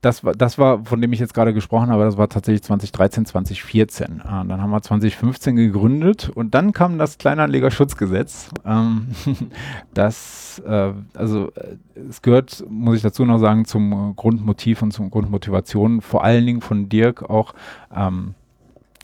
das, 0.03 0.23
war, 0.23 0.35
das 0.35 0.59
war, 0.59 0.85
von 0.85 1.01
dem 1.01 1.13
ich 1.13 1.19
jetzt 1.19 1.33
gerade 1.33 1.55
gesprochen 1.55 1.89
habe, 1.89 2.05
das 2.05 2.19
war 2.19 2.29
tatsächlich 2.29 2.63
2013, 2.63 3.25
2014. 3.25 4.21
Äh, 4.21 4.23
dann 4.25 4.61
haben 4.61 4.71
wir 4.71 4.83
2015 4.83 5.57
gegründet 5.57 6.31
und 6.35 6.55
dann 6.55 6.73
kam 6.73 6.99
das 6.99 7.17
Kleinanlegerschutzgesetz. 7.17 8.51
Ähm, 8.67 9.09
das, 9.95 10.61
äh, 10.67 10.93
also 11.15 11.51
äh, 11.55 11.77
es 12.09 12.21
gehört, 12.21 12.65
muss 12.69 12.97
ich 12.97 13.03
dazu 13.03 13.25
noch 13.25 13.39
sagen, 13.39 13.65
zum 13.65 14.15
Grundmotiv 14.15 14.83
und 14.83 14.93
zum 14.93 15.11
Grundmotivation, 15.11 16.03
vor 16.03 16.23
allen 16.23 16.45
Dingen 16.45 16.61
von 16.61 16.89
Dirk 16.89 17.29
auch 17.31 17.55
ähm, 17.95 18.35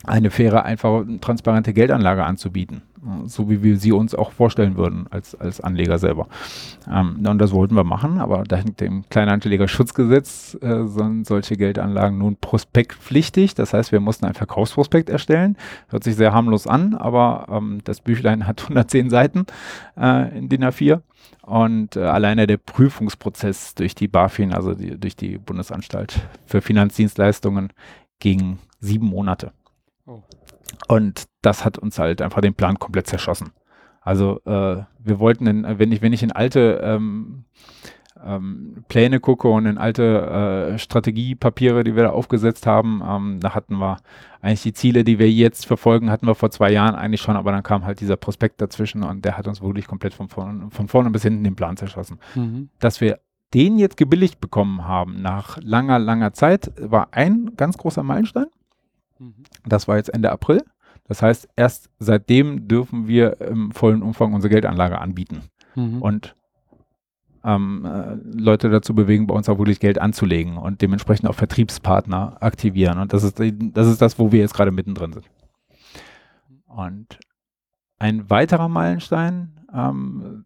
eine 0.07 0.31
faire, 0.31 0.63
einfache, 0.65 1.05
transparente 1.19 1.73
Geldanlage 1.73 2.23
anzubieten. 2.23 2.81
So 3.25 3.49
wie 3.49 3.61
wir 3.61 3.77
sie 3.77 3.91
uns 3.91 4.15
auch 4.15 4.31
vorstellen 4.31 4.75
würden 4.75 5.05
als, 5.11 5.35
als 5.35 5.61
Anleger 5.61 5.99
selber. 5.99 6.27
Ähm, 6.91 7.23
und 7.25 7.37
das 7.37 7.51
wollten 7.51 7.75
wir 7.75 7.83
machen, 7.83 8.19
aber 8.19 8.43
dank 8.43 8.77
dem 8.77 9.03
Kleinanlegerschutzgesetz 9.09 10.57
äh, 10.61 10.87
sind 10.87 11.25
solche 11.25 11.55
Geldanlagen 11.57 12.17
nun 12.17 12.37
prospektpflichtig. 12.37 13.53
Das 13.53 13.73
heißt, 13.73 13.91
wir 13.91 13.99
mussten 13.99 14.25
ein 14.25 14.33
Verkaufsprospekt 14.33 15.09
erstellen. 15.09 15.57
Hört 15.89 16.03
sich 16.03 16.15
sehr 16.15 16.33
harmlos 16.33 16.67
an, 16.67 16.95
aber 16.95 17.47
ähm, 17.49 17.79
das 17.83 18.01
Büchlein 18.01 18.47
hat 18.47 18.61
110 18.63 19.09
Seiten 19.09 19.45
äh, 19.97 20.37
in 20.37 20.49
DIN 20.49 20.63
A4. 20.63 21.01
Und 21.41 21.95
äh, 21.95 22.01
alleine 22.01 22.47
der 22.47 22.57
Prüfungsprozess 22.57 23.75
durch 23.75 23.95
die 23.95 24.07
BaFin, 24.07 24.53
also 24.53 24.73
die, 24.73 24.99
durch 24.99 25.15
die 25.15 25.37
Bundesanstalt 25.37 26.19
für 26.45 26.61
Finanzdienstleistungen, 26.61 27.71
ging 28.19 28.57
sieben 28.79 29.07
Monate. 29.07 29.51
Oh. 30.07 30.23
Und 30.87 31.25
das 31.41 31.65
hat 31.65 31.77
uns 31.77 31.99
halt 31.99 32.21
einfach 32.21 32.41
den 32.41 32.55
Plan 32.55 32.79
komplett 32.79 33.07
zerschossen. 33.07 33.51
Also 34.01 34.39
äh, 34.45 34.83
wir 34.99 35.19
wollten, 35.19 35.47
in, 35.47 35.79
wenn 35.79 35.91
ich 35.91 36.01
wenn 36.01 36.13
ich 36.13 36.23
in 36.23 36.31
alte 36.31 36.79
ähm, 36.81 37.43
ähm, 38.23 38.85
Pläne 38.87 39.19
gucke 39.19 39.49
und 39.49 39.65
in 39.65 39.77
alte 39.77 40.71
äh, 40.73 40.77
Strategiepapiere, 40.77 41.83
die 41.83 41.95
wir 41.95 42.03
da 42.03 42.09
aufgesetzt 42.11 42.65
haben, 42.65 43.03
ähm, 43.05 43.39
da 43.41 43.53
hatten 43.53 43.77
wir 43.77 43.97
eigentlich 44.41 44.63
die 44.63 44.73
Ziele, 44.73 45.03
die 45.03 45.19
wir 45.19 45.29
jetzt 45.29 45.65
verfolgen, 45.65 46.09
hatten 46.09 46.25
wir 46.25 46.35
vor 46.35 46.51
zwei 46.51 46.71
Jahren 46.71 46.95
eigentlich 46.95 47.21
schon, 47.21 47.35
aber 47.35 47.51
dann 47.51 47.63
kam 47.63 47.85
halt 47.85 47.99
dieser 47.99 48.15
Prospekt 48.15 48.61
dazwischen 48.61 49.03
und 49.03 49.25
der 49.25 49.37
hat 49.37 49.47
uns 49.47 49.61
wirklich 49.61 49.87
komplett 49.87 50.13
von 50.13 50.29
vorne, 50.29 50.69
von 50.71 50.87
vorne 50.87 51.09
bis 51.09 51.23
hinten 51.23 51.43
den 51.43 51.55
Plan 51.55 51.77
zerschossen. 51.77 52.19
Mhm. 52.35 52.69
Dass 52.79 53.01
wir 53.01 53.19
den 53.53 53.77
jetzt 53.77 53.97
gebilligt 53.97 54.41
bekommen 54.41 54.85
haben 54.85 55.21
nach 55.21 55.57
langer, 55.61 55.99
langer 55.99 56.33
Zeit, 56.33 56.71
war 56.77 57.09
ein 57.11 57.51
ganz 57.55 57.77
großer 57.77 58.03
Meilenstein. 58.03 58.47
Mhm. 59.19 59.43
Das 59.65 59.87
war 59.87 59.97
jetzt 59.97 60.09
Ende 60.09 60.31
April. 60.31 60.63
Das 61.07 61.21
heißt, 61.21 61.47
erst 61.55 61.89
seitdem 61.99 62.67
dürfen 62.67 63.07
wir 63.07 63.39
im 63.41 63.71
vollen 63.71 64.01
Umfang 64.01 64.33
unsere 64.33 64.51
Geldanlage 64.51 64.99
anbieten 64.99 65.43
mhm. 65.75 66.01
und 66.01 66.35
ähm, 67.43 67.85
äh, 67.85 68.15
Leute 68.37 68.69
dazu 68.69 68.93
bewegen, 68.93 69.27
bei 69.27 69.33
uns 69.33 69.47
auch 69.47 69.57
wirklich 69.57 69.79
Geld 69.79 69.99
anzulegen 69.99 70.57
und 70.57 70.81
dementsprechend 70.81 71.29
auch 71.29 71.35
Vertriebspartner 71.35 72.37
aktivieren. 72.41 72.99
Und 72.99 73.13
das 73.13 73.23
ist, 73.23 73.39
das 73.39 73.87
ist 73.87 74.01
das, 74.01 74.19
wo 74.19 74.31
wir 74.31 74.39
jetzt 74.39 74.53
gerade 74.53 74.71
mittendrin 74.71 75.13
sind. 75.13 75.29
Und 76.65 77.19
ein 77.99 78.29
weiterer 78.29 78.67
Meilenstein 78.67 79.61
ähm, 79.73 80.45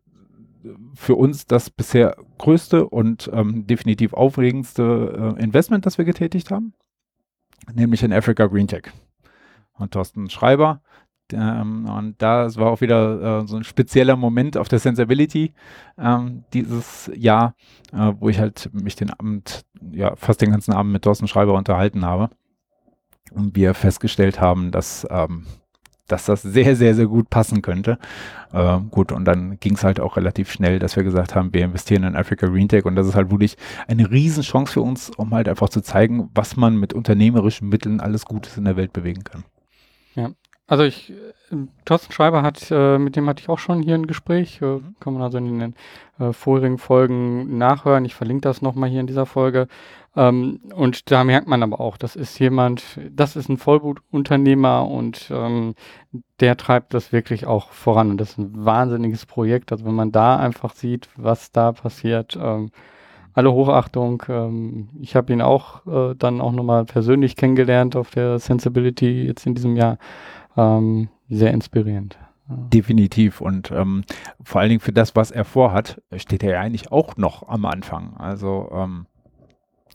für 0.94 1.16
uns 1.16 1.48
das 1.48 1.70
bisher 1.70 2.16
größte 2.38 2.88
und 2.88 3.30
ähm, 3.34 3.66
definitiv 3.66 4.14
aufregendste 4.14 5.36
äh, 5.38 5.44
Investment, 5.44 5.86
das 5.86 5.98
wir 5.98 6.06
getätigt 6.06 6.52
haben, 6.52 6.74
nämlich 7.74 8.04
in 8.04 8.14
Africa 8.14 8.48
Green 8.48 8.68
Tech. 8.68 8.92
Und 9.74 9.92
Thorsten 9.92 10.30
Schreiber, 10.30 10.82
ähm, 11.34 11.86
und 11.86 12.22
da 12.22 12.54
war 12.56 12.72
auch 12.72 12.82
wieder 12.82 13.42
äh, 13.42 13.48
so 13.48 13.58
ein 13.58 13.64
spezieller 13.64 14.16
Moment 14.16 14.58
auf 14.58 14.68
der 14.68 14.80
Sensibility 14.80 15.54
ähm, 15.98 16.44
dieses 16.54 17.12
Jahr, 17.16 17.56
äh, 17.94 18.14
wo 18.20 18.30
ich 18.30 18.40
halt 18.40 18.70
mich 18.74 18.96
den 18.96 19.12
Abend, 19.12 19.66
ja, 19.92 20.16
fast 20.16 20.42
den 20.42 20.52
ganzen 20.52 20.74
Abend 20.74 20.92
mit 20.92 21.04
Thorsten 21.04 21.28
Schreiber 21.28 21.54
unterhalten 21.54 22.06
habe. 22.06 22.30
Und 23.32 23.56
wir 23.56 23.74
festgestellt 23.74 24.42
haben, 24.42 24.72
dass 24.72 25.08
ähm, 25.10 25.46
dass 26.12 26.26
das 26.26 26.42
sehr, 26.42 26.76
sehr, 26.76 26.96
sehr 26.96 27.08
gut 27.08 27.30
passen 27.30 27.62
könnte. 27.62 27.98
Äh, 28.54 28.80
gut, 28.90 29.12
und 29.12 29.26
dann 29.26 29.60
ging 29.60 29.76
es 29.76 29.84
halt 29.84 30.00
auch 30.00 30.18
relativ 30.18 30.52
schnell, 30.52 30.80
dass 30.80 30.96
wir 30.96 31.04
gesagt 31.04 31.36
haben, 31.36 31.54
wir 31.54 31.64
investieren 31.64 32.04
in 32.04 32.16
Africa 32.16 32.48
Green 32.48 32.70
Tech 32.70 32.86
und 32.86 32.96
das 32.96 33.08
ist 33.08 33.16
halt 33.16 33.32
wirklich 33.32 33.58
eine 33.88 34.10
Riesenchance 34.10 34.74
für 34.74 34.82
uns, 34.82 35.10
um 35.10 35.32
halt 35.32 35.48
einfach 35.48 35.70
zu 35.70 35.82
zeigen, 35.82 36.30
was 36.34 36.58
man 36.58 36.78
mit 36.78 36.94
unternehmerischen 36.94 37.70
Mitteln 37.70 38.00
alles 38.00 38.26
Gutes 38.26 38.58
in 38.58 38.66
der 38.66 38.76
Welt 38.76 38.94
bewegen 38.94 39.24
kann. 39.24 39.44
Ja, 40.16 40.32
also 40.72 40.84
ich, 40.86 41.10
äh, 41.10 41.58
Thorsten 41.84 42.14
Schreiber 42.14 42.44
hat, 42.44 42.72
äh, 42.72 42.98
mit 42.98 43.18
dem 43.18 43.28
hatte 43.28 43.42
ich 43.42 43.50
auch 43.50 43.60
schon 43.60 43.82
hier 43.82 43.96
ein 43.96 44.08
Gespräch, 44.08 44.62
äh, 44.62 44.66
mhm. 44.66 44.96
kann 45.02 45.12
man 45.12 45.22
also 45.22 45.38
in 45.38 45.60
den 45.60 45.76
äh, 46.18 46.32
vorherigen 46.32 46.78
Folgen 46.78 47.58
nachhören. 47.58 48.06
Ich 48.06 48.16
verlinke 48.16 48.44
das 48.44 48.62
nochmal 48.62 48.90
hier 48.90 49.02
in 49.02 49.08
dieser 49.08 49.26
Folge. 49.26 49.68
Ähm, 50.16 50.62
und 50.74 51.12
da 51.12 51.26
merkt 51.26 51.50
man 51.50 51.62
aber 51.62 51.82
auch, 51.82 51.98
das 51.98 52.16
ist 52.16 52.40
jemand, 52.40 52.98
das 53.10 53.36
ist 53.36 53.50
ein 53.50 53.58
Vollblutunternehmer 53.58 54.88
und 54.88 55.30
ähm, 55.30 55.76
der 56.40 56.56
treibt 56.56 56.94
das 56.94 57.12
wirklich 57.12 57.46
auch 57.46 57.72
voran. 57.72 58.10
Und 58.10 58.22
das 58.22 58.32
ist 58.32 58.38
ein 58.38 58.66
wahnsinniges 58.66 59.26
Projekt. 59.26 59.74
Also 59.74 59.84
wenn 59.84 59.96
man 59.96 60.14
da 60.14 60.38
einfach 60.38 60.74
sieht, 60.74 61.10
was 61.18 61.52
da 61.52 61.74
passiert, 61.74 62.40
ähm, 62.42 62.72
alle 63.34 63.52
Hochachtung. 63.52 64.24
Ähm, 64.30 64.90
ich 65.02 65.16
habe 65.16 65.34
ihn 65.34 65.42
auch 65.42 65.86
äh, 65.86 66.16
dann 66.16 66.42
auch 66.42 66.52
nochmal 66.52 66.86
persönlich 66.86 67.36
kennengelernt 67.36 67.96
auf 67.96 68.12
der 68.12 68.40
Sensibility 68.40 69.24
jetzt 69.24 69.46
in 69.46 69.56
diesem 69.56 69.76
Jahr. 69.76 69.98
Ähm, 70.58 71.10
sehr 71.30 71.52
inspirierend. 71.52 72.18
Definitiv. 72.48 73.40
Und 73.40 73.72
ähm, 73.72 74.04
vor 74.44 74.62
allen 74.62 74.70
Dingen 74.70 74.82
für 74.82 74.92
das, 74.92 75.16
was 75.16 75.32
er 75.32 75.46
vorhat, 75.46 76.02
steht 76.18 76.44
er 76.44 76.54
ja 76.54 76.60
eigentlich 76.60 76.92
auch 76.92 77.16
noch 77.16 77.48
am 77.48 77.66
Anfang. 77.66 78.18
Also 78.18 78.70
ähm, 78.74 79.06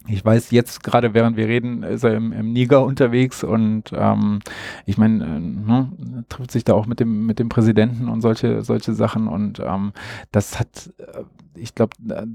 ich 0.07 0.23
weiß 0.23 0.51
jetzt 0.51 0.83
gerade, 0.83 1.13
während 1.13 1.37
wir 1.37 1.47
reden, 1.47 1.83
ist 1.83 2.03
er 2.03 2.15
im, 2.15 2.31
im 2.31 2.53
Niger 2.53 2.83
unterwegs 2.83 3.43
und 3.43 3.91
ähm, 3.93 4.39
ich 4.85 4.97
meine, 4.97 5.23
äh, 5.23 5.39
ne, 5.39 6.25
trifft 6.29 6.51
sich 6.51 6.63
da 6.63 6.73
auch 6.73 6.85
mit 6.85 6.99
dem 6.99 7.25
mit 7.25 7.39
dem 7.39 7.49
Präsidenten 7.49 8.07
und 8.07 8.21
solche 8.21 8.61
solche 8.63 8.93
Sachen 8.93 9.27
und 9.27 9.59
ähm, 9.59 9.91
das 10.31 10.59
hat, 10.59 10.93
äh, 10.97 11.23
ich 11.55 11.75
glaube, 11.75 11.95
äh, 12.09 12.25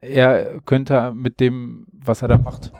er 0.00 0.60
könnte 0.60 1.12
mit 1.14 1.40
dem, 1.40 1.86
was 1.92 2.22
er 2.22 2.28
da 2.28 2.38
macht, 2.38 2.72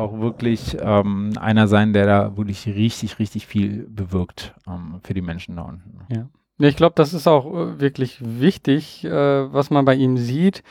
auch 0.00 0.20
wirklich 0.20 0.76
ähm, 0.80 1.32
einer 1.38 1.68
sein, 1.68 1.92
der 1.92 2.06
da 2.06 2.36
wirklich 2.36 2.66
richtig, 2.66 3.18
richtig 3.18 3.46
viel 3.46 3.86
bewirkt 3.88 4.54
ähm, 4.66 5.00
für 5.02 5.14
die 5.14 5.22
Menschen 5.22 5.56
da 5.56 5.62
unten. 5.62 6.00
Ja. 6.12 6.28
Ich 6.58 6.76
glaube, 6.76 6.94
das 6.96 7.14
ist 7.14 7.26
auch 7.26 7.46
äh, 7.46 7.80
wirklich 7.80 8.18
wichtig, 8.20 9.04
äh, 9.04 9.10
was 9.52 9.70
man 9.70 9.84
bei 9.84 9.94
ihm 9.94 10.16
sieht, 10.16 10.62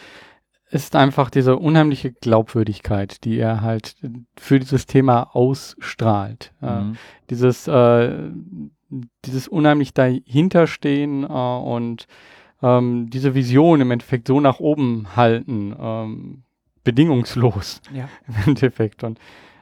ist 0.70 0.96
einfach 0.96 1.32
diese 1.32 1.58
unheimliche 1.58 2.12
Glaubwürdigkeit, 2.12 3.24
die 3.24 3.40
er 3.40 3.62
halt 3.62 3.96
für 4.38 4.60
dieses 4.60 4.86
Thema 4.86 5.36
ausstrahlt. 5.36 6.54
Äh, 6.62 6.82
mhm. 6.82 6.94
Äh, 6.94 6.96
dieses, 7.32 7.68
äh, 7.68 8.30
dieses 9.26 9.48
unheimlich 9.48 9.94
dahinterstehen 9.94 11.24
äh, 11.24 11.28
und 11.28 12.08
ähm, 12.62 13.10
diese 13.10 13.34
Vision 13.34 13.82
im 13.82 13.92
Endeffekt 13.92 14.28
so 14.28 14.40
nach 14.40 14.60
oben 14.60 15.16
halten. 15.16 15.76
Ähm, 15.80 16.44
bedingungslos 16.84 17.82
ja. 17.94 18.10
im 18.28 18.36
Endeffekt. 18.48 19.04
Und 19.04 19.20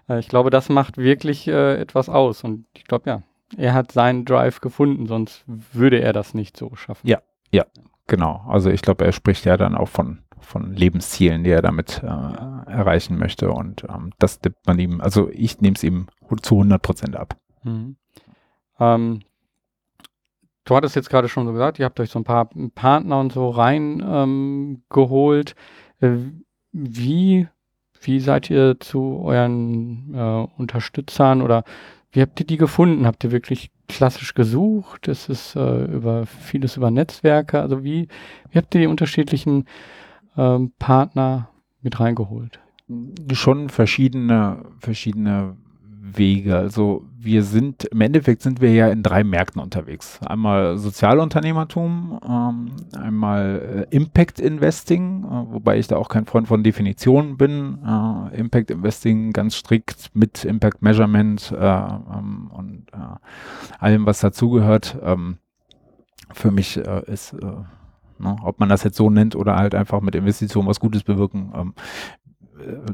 äh, 0.09 0.19
ich 0.19 0.27
glaube, 0.27 0.49
das 0.49 0.69
macht 0.69 0.97
wirklich 0.97 1.47
äh, 1.47 1.79
etwas 1.79 2.09
aus. 2.09 2.43
Und 2.43 2.65
ich 2.73 2.85
glaube, 2.85 3.09
ja, 3.09 3.21
er 3.55 3.73
hat 3.73 3.91
seinen 3.91 4.25
Drive 4.25 4.61
gefunden, 4.61 5.07
sonst 5.07 5.43
würde 5.45 6.01
er 6.01 6.13
das 6.13 6.33
nicht 6.33 6.57
so 6.57 6.75
schaffen. 6.75 7.07
Ja, 7.07 7.21
ja, 7.51 7.65
genau. 8.07 8.43
Also 8.47 8.69
ich 8.69 8.81
glaube, 8.81 9.05
er 9.05 9.11
spricht 9.11 9.45
ja 9.45 9.57
dann 9.57 9.75
auch 9.75 9.87
von, 9.87 10.19
von 10.39 10.73
Lebenszielen, 10.73 11.43
die 11.43 11.51
er 11.51 11.61
damit 11.61 12.01
äh, 12.03 12.07
erreichen 12.07 13.17
möchte. 13.17 13.51
Und 13.51 13.85
ähm, 13.85 14.11
das 14.19 14.41
nimmt 14.41 14.57
man 14.65 14.79
ihm, 14.79 15.01
also 15.01 15.29
ich 15.31 15.61
nehme 15.61 15.75
es 15.75 15.83
ihm 15.83 16.07
zu 16.41 16.55
100 16.55 16.81
Prozent 16.81 17.15
ab. 17.15 17.37
Mhm. 17.63 17.95
Ähm, 18.79 19.21
du 20.65 20.75
hattest 20.75 20.95
jetzt 20.95 21.09
gerade 21.09 21.29
schon 21.29 21.45
so 21.45 21.53
gesagt, 21.53 21.79
ihr 21.79 21.85
habt 21.85 21.99
euch 21.99 22.09
so 22.09 22.19
ein 22.19 22.25
paar 22.25 22.49
Partner 22.75 23.19
und 23.19 23.31
so 23.31 23.49
reingeholt. 23.49 25.55
Ähm, 26.01 26.43
wie, 26.77 27.47
wie 28.01 28.19
seid 28.19 28.49
ihr 28.49 28.79
zu 28.79 29.19
euren 29.23 30.13
äh, 30.13 30.47
Unterstützern 30.57 31.41
oder 31.41 31.63
wie 32.11 32.21
habt 32.21 32.39
ihr 32.39 32.45
die 32.45 32.57
gefunden? 32.57 33.05
Habt 33.05 33.23
ihr 33.23 33.31
wirklich 33.31 33.71
klassisch 33.87 34.33
gesucht? 34.33 35.07
Ist 35.07 35.29
es 35.29 35.55
äh, 35.55 35.85
über 35.85 36.25
vieles 36.25 36.77
über 36.77 36.91
Netzwerke? 36.91 37.61
Also 37.61 37.83
wie, 37.83 38.07
wie 38.51 38.57
habt 38.57 38.73
ihr 38.75 38.81
die 38.81 38.87
unterschiedlichen 38.87 39.65
ähm, 40.37 40.71
Partner 40.79 41.49
mit 41.81 41.99
reingeholt? 41.99 42.59
Schon 43.33 43.69
verschiedene, 43.69 44.63
verschiedene 44.79 45.57
Wege. 46.15 46.57
Also 46.57 47.05
wir 47.17 47.43
sind, 47.43 47.85
im 47.85 48.01
Endeffekt 48.01 48.41
sind 48.41 48.61
wir 48.61 48.73
ja 48.73 48.87
in 48.89 49.03
drei 49.03 49.23
Märkten 49.23 49.61
unterwegs. 49.61 50.19
Einmal 50.25 50.77
Sozialunternehmertum, 50.77 52.19
ähm, 52.27 52.71
einmal 52.97 53.87
äh, 53.91 53.95
Impact 53.95 54.39
Investing, 54.39 55.23
äh, 55.23 55.53
wobei 55.53 55.77
ich 55.77 55.87
da 55.87 55.97
auch 55.97 56.09
kein 56.09 56.25
Freund 56.25 56.47
von 56.47 56.63
Definitionen 56.63 57.37
bin. 57.37 57.79
Äh, 57.85 58.39
Impact 58.39 58.71
Investing 58.71 59.33
ganz 59.33 59.55
strikt 59.55 60.11
mit 60.13 60.45
Impact 60.45 60.81
Measurement 60.81 61.51
äh, 61.51 61.55
ähm, 61.57 62.49
und 62.51 62.85
äh, 62.93 63.77
allem, 63.79 64.05
was 64.05 64.19
dazugehört. 64.19 64.97
Ähm, 65.03 65.37
für 66.33 66.51
mich 66.51 66.77
äh, 66.77 67.03
ist 67.05 67.35
Ne, 68.19 68.35
ob 68.41 68.59
man 68.59 68.69
das 68.69 68.83
jetzt 68.83 68.97
so 68.97 69.09
nennt 69.09 69.35
oder 69.35 69.55
halt 69.57 69.75
einfach 69.75 70.01
mit 70.01 70.15
Investitionen 70.15 70.67
was 70.67 70.79
Gutes 70.79 71.03
bewirken, 71.03 71.51
ähm, 71.55 71.73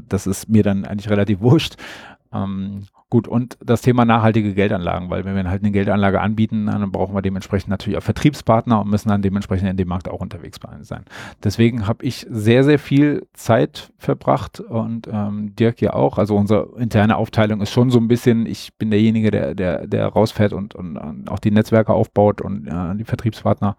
das 0.08 0.26
ist 0.26 0.48
mir 0.48 0.62
dann 0.62 0.84
eigentlich 0.84 1.08
relativ 1.08 1.40
wurscht. 1.40 1.76
Ähm, 2.34 2.86
Gut, 3.14 3.28
und 3.28 3.56
das 3.64 3.80
Thema 3.80 4.04
nachhaltige 4.04 4.54
Geldanlagen, 4.54 5.08
weil 5.08 5.24
wenn 5.24 5.36
wir 5.36 5.48
halt 5.48 5.62
eine 5.62 5.70
Geldanlage 5.70 6.20
anbieten, 6.20 6.66
dann 6.66 6.90
brauchen 6.90 7.14
wir 7.14 7.22
dementsprechend 7.22 7.68
natürlich 7.68 7.96
auch 7.96 8.02
Vertriebspartner 8.02 8.80
und 8.80 8.90
müssen 8.90 9.08
dann 9.08 9.22
dementsprechend 9.22 9.70
in 9.70 9.76
dem 9.76 9.86
Markt 9.86 10.08
auch 10.08 10.20
unterwegs 10.20 10.58
sein. 10.80 11.04
Deswegen 11.44 11.86
habe 11.86 12.04
ich 12.04 12.26
sehr, 12.28 12.64
sehr 12.64 12.80
viel 12.80 13.28
Zeit 13.32 13.92
verbracht 13.98 14.58
und 14.58 15.06
ähm, 15.06 15.54
Dirk 15.54 15.80
ja 15.80 15.92
auch. 15.92 16.18
Also 16.18 16.34
unsere 16.34 16.70
interne 16.76 17.16
Aufteilung 17.16 17.60
ist 17.60 17.70
schon 17.70 17.90
so 17.90 18.00
ein 18.00 18.08
bisschen, 18.08 18.46
ich 18.46 18.74
bin 18.78 18.90
derjenige, 18.90 19.30
der, 19.30 19.54
der, 19.54 19.86
der 19.86 20.08
rausfährt 20.08 20.52
und, 20.52 20.74
und, 20.74 20.96
und 20.96 21.30
auch 21.30 21.38
die 21.38 21.52
Netzwerke 21.52 21.92
aufbaut 21.92 22.40
und 22.40 22.66
äh, 22.66 22.96
die 22.96 23.04
Vertriebspartner 23.04 23.76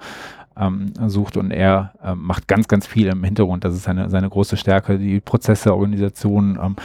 ähm, 0.58 0.94
sucht 1.08 1.36
und 1.36 1.52
er 1.52 1.94
ähm, 2.02 2.22
macht 2.22 2.48
ganz, 2.48 2.70
ganz 2.70 2.88
viel 2.88 3.08
im 3.08 3.24
Hintergrund. 3.26 3.66
Das 3.66 3.74
ist 3.74 3.84
seine, 3.84 4.10
seine 4.10 4.30
große 4.30 4.56
Stärke, 4.56 4.98
die 4.98 5.20
Prozesse, 5.20 5.74
Organisation, 5.74 6.58
ähm, 6.62 6.76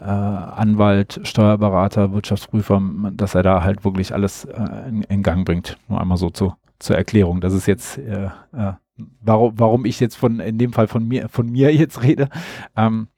äh, 0.00 0.04
Anwalt, 0.04 1.20
Steuerberater, 1.24 2.12
Wirtschaftsprüfer, 2.12 2.80
dass 3.12 3.34
er 3.34 3.42
da 3.42 3.62
halt 3.62 3.84
wirklich 3.84 4.14
alles 4.14 4.44
äh, 4.46 4.88
in, 4.88 5.02
in, 5.02 5.22
Gang 5.22 5.44
bringt. 5.44 5.76
Nur 5.88 6.00
einmal 6.00 6.16
so 6.16 6.30
zu, 6.30 6.54
zur 6.78 6.96
Erklärung. 6.96 7.40
Das 7.40 7.52
ist 7.52 7.66
jetzt, 7.66 7.98
äh, 7.98 8.30
äh, 8.52 8.72
warum, 9.20 9.58
warum 9.58 9.84
ich 9.84 10.00
jetzt 10.00 10.16
von, 10.16 10.40
in 10.40 10.58
dem 10.58 10.72
Fall 10.72 10.88
von 10.88 11.06
mir, 11.06 11.28
von 11.28 11.50
mir 11.50 11.74
jetzt 11.74 12.02
rede. 12.02 12.28
Ähm, 12.76 13.08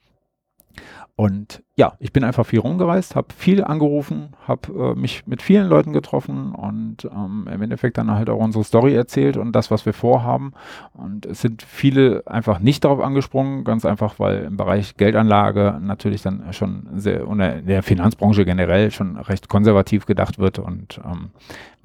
und 1.22 1.62
ja, 1.76 1.92
ich 2.00 2.12
bin 2.12 2.24
einfach 2.24 2.44
viel 2.44 2.58
rumgereist, 2.58 3.14
habe 3.14 3.28
viel 3.32 3.62
angerufen, 3.62 4.30
habe 4.44 4.94
äh, 4.96 4.98
mich 4.98 5.24
mit 5.24 5.40
vielen 5.40 5.68
Leuten 5.68 5.92
getroffen 5.92 6.52
und 6.52 7.04
ähm, 7.04 7.48
im 7.48 7.62
Endeffekt 7.62 7.96
dann 7.96 8.10
halt 8.10 8.28
auch 8.28 8.40
unsere 8.40 8.64
Story 8.64 8.92
erzählt 8.96 9.36
und 9.36 9.52
das, 9.52 9.70
was 9.70 9.86
wir 9.86 9.92
vorhaben. 9.92 10.52
Und 10.92 11.24
es 11.24 11.40
sind 11.40 11.62
viele 11.62 12.24
einfach 12.26 12.58
nicht 12.58 12.82
darauf 12.82 12.98
angesprungen, 12.98 13.62
ganz 13.62 13.84
einfach, 13.84 14.18
weil 14.18 14.42
im 14.42 14.56
Bereich 14.56 14.96
Geldanlage 14.96 15.78
natürlich 15.80 16.22
dann 16.22 16.52
schon 16.52 16.88
sehr, 16.96 17.28
und 17.28 17.38
in 17.38 17.66
der 17.66 17.84
Finanzbranche 17.84 18.44
generell 18.44 18.90
schon 18.90 19.16
recht 19.16 19.48
konservativ 19.48 20.06
gedacht 20.06 20.40
wird 20.40 20.58
und 20.58 21.00
ähm, 21.04 21.30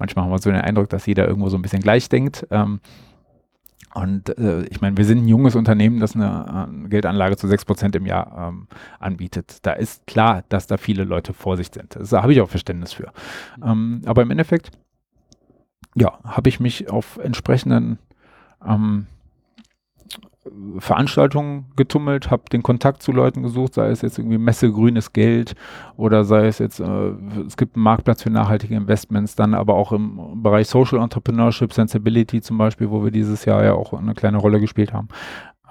manchmal 0.00 0.24
haben 0.24 0.32
wir 0.32 0.38
so 0.40 0.50
den 0.50 0.62
Eindruck, 0.62 0.88
dass 0.88 1.06
jeder 1.06 1.28
irgendwo 1.28 1.48
so 1.48 1.56
ein 1.56 1.62
bisschen 1.62 1.80
gleich 1.80 2.08
denkt. 2.08 2.44
Ähm, 2.50 2.80
und 3.94 4.36
äh, 4.38 4.62
ich 4.64 4.80
meine, 4.80 4.96
wir 4.96 5.04
sind 5.04 5.24
ein 5.24 5.28
junges 5.28 5.54
Unternehmen, 5.54 6.00
das 6.00 6.14
eine, 6.14 6.66
eine 6.68 6.88
Geldanlage 6.88 7.36
zu 7.36 7.46
6% 7.46 7.96
im 7.96 8.06
Jahr 8.06 8.48
ähm, 8.48 8.68
anbietet. 8.98 9.58
Da 9.62 9.72
ist 9.72 10.06
klar, 10.06 10.44
dass 10.48 10.66
da 10.66 10.76
viele 10.76 11.04
Leute 11.04 11.32
Vorsicht 11.32 11.74
sind. 11.74 11.98
Da 12.10 12.22
habe 12.22 12.32
ich 12.32 12.40
auch 12.40 12.50
Verständnis 12.50 12.92
für. 12.92 13.12
Ähm, 13.64 14.02
aber 14.04 14.22
im 14.22 14.30
Endeffekt, 14.30 14.70
ja, 15.94 16.18
habe 16.24 16.48
ich 16.48 16.60
mich 16.60 16.90
auf 16.90 17.18
entsprechenden 17.18 17.98
ähm, 18.66 19.06
Veranstaltungen 20.78 21.66
getummelt, 21.76 22.30
habe 22.30 22.44
den 22.52 22.62
Kontakt 22.62 23.02
zu 23.02 23.12
Leuten 23.12 23.42
gesucht, 23.42 23.74
sei 23.74 23.88
es 23.88 24.02
jetzt 24.02 24.18
irgendwie 24.18 24.38
Messe 24.38 24.70
grünes 24.72 25.12
Geld 25.12 25.54
oder 25.96 26.24
sei 26.24 26.46
es 26.46 26.58
jetzt, 26.58 26.80
äh, 26.80 27.10
es 27.46 27.56
gibt 27.56 27.76
einen 27.76 27.84
Marktplatz 27.84 28.22
für 28.22 28.30
nachhaltige 28.30 28.74
Investments, 28.74 29.34
dann 29.34 29.54
aber 29.54 29.74
auch 29.74 29.92
im 29.92 30.42
Bereich 30.42 30.68
Social 30.68 31.00
Entrepreneurship, 31.00 31.72
Sensibility 31.72 32.40
zum 32.40 32.58
Beispiel, 32.58 32.90
wo 32.90 33.04
wir 33.04 33.10
dieses 33.10 33.44
Jahr 33.44 33.64
ja 33.64 33.74
auch 33.74 33.92
eine 33.92 34.14
kleine 34.14 34.38
Rolle 34.38 34.60
gespielt 34.60 34.92
haben. 34.92 35.08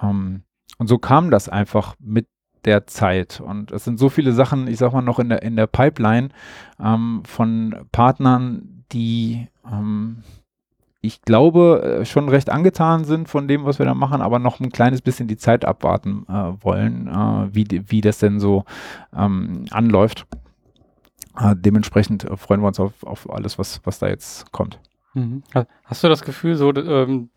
Ähm, 0.02 0.42
und 0.78 0.86
so 0.86 0.98
kam 0.98 1.30
das 1.30 1.48
einfach 1.48 1.94
mit 1.98 2.26
der 2.64 2.86
Zeit. 2.86 3.40
Und 3.40 3.72
es 3.72 3.84
sind 3.84 3.98
so 3.98 4.08
viele 4.08 4.32
Sachen, 4.32 4.68
ich 4.68 4.78
sag 4.78 4.92
mal, 4.92 5.02
noch 5.02 5.18
in 5.18 5.28
der, 5.28 5.42
in 5.42 5.56
der 5.56 5.66
Pipeline 5.66 6.28
ähm, 6.82 7.22
von 7.24 7.74
Partnern, 7.92 8.84
die 8.92 9.48
ähm, 9.70 10.22
ich 11.08 11.22
glaube, 11.22 12.00
äh, 12.00 12.04
schon 12.04 12.28
recht 12.28 12.50
angetan 12.50 13.04
sind 13.04 13.28
von 13.28 13.48
dem, 13.48 13.64
was 13.64 13.78
wir 13.78 13.86
da 13.86 13.94
machen, 13.94 14.20
aber 14.20 14.38
noch 14.38 14.60
ein 14.60 14.70
kleines 14.70 15.00
bisschen 15.00 15.26
die 15.26 15.38
Zeit 15.38 15.64
abwarten 15.64 16.26
äh, 16.28 16.62
wollen, 16.62 17.08
äh, 17.08 17.54
wie, 17.54 17.66
wie 17.88 18.02
das 18.02 18.18
denn 18.18 18.38
so 18.38 18.64
ähm, 19.16 19.64
anläuft. 19.70 20.26
Äh, 21.38 21.56
dementsprechend 21.56 22.24
äh, 22.24 22.36
freuen 22.36 22.60
wir 22.60 22.68
uns 22.68 22.78
auf, 22.78 23.02
auf 23.04 23.30
alles, 23.30 23.58
was, 23.58 23.80
was 23.84 23.98
da 23.98 24.08
jetzt 24.08 24.52
kommt. 24.52 24.78
Mhm. 25.14 25.42
Hast 25.84 26.04
du 26.04 26.08
das 26.08 26.22
Gefühl, 26.22 26.56
so 26.56 26.74
ähm, 26.74 27.30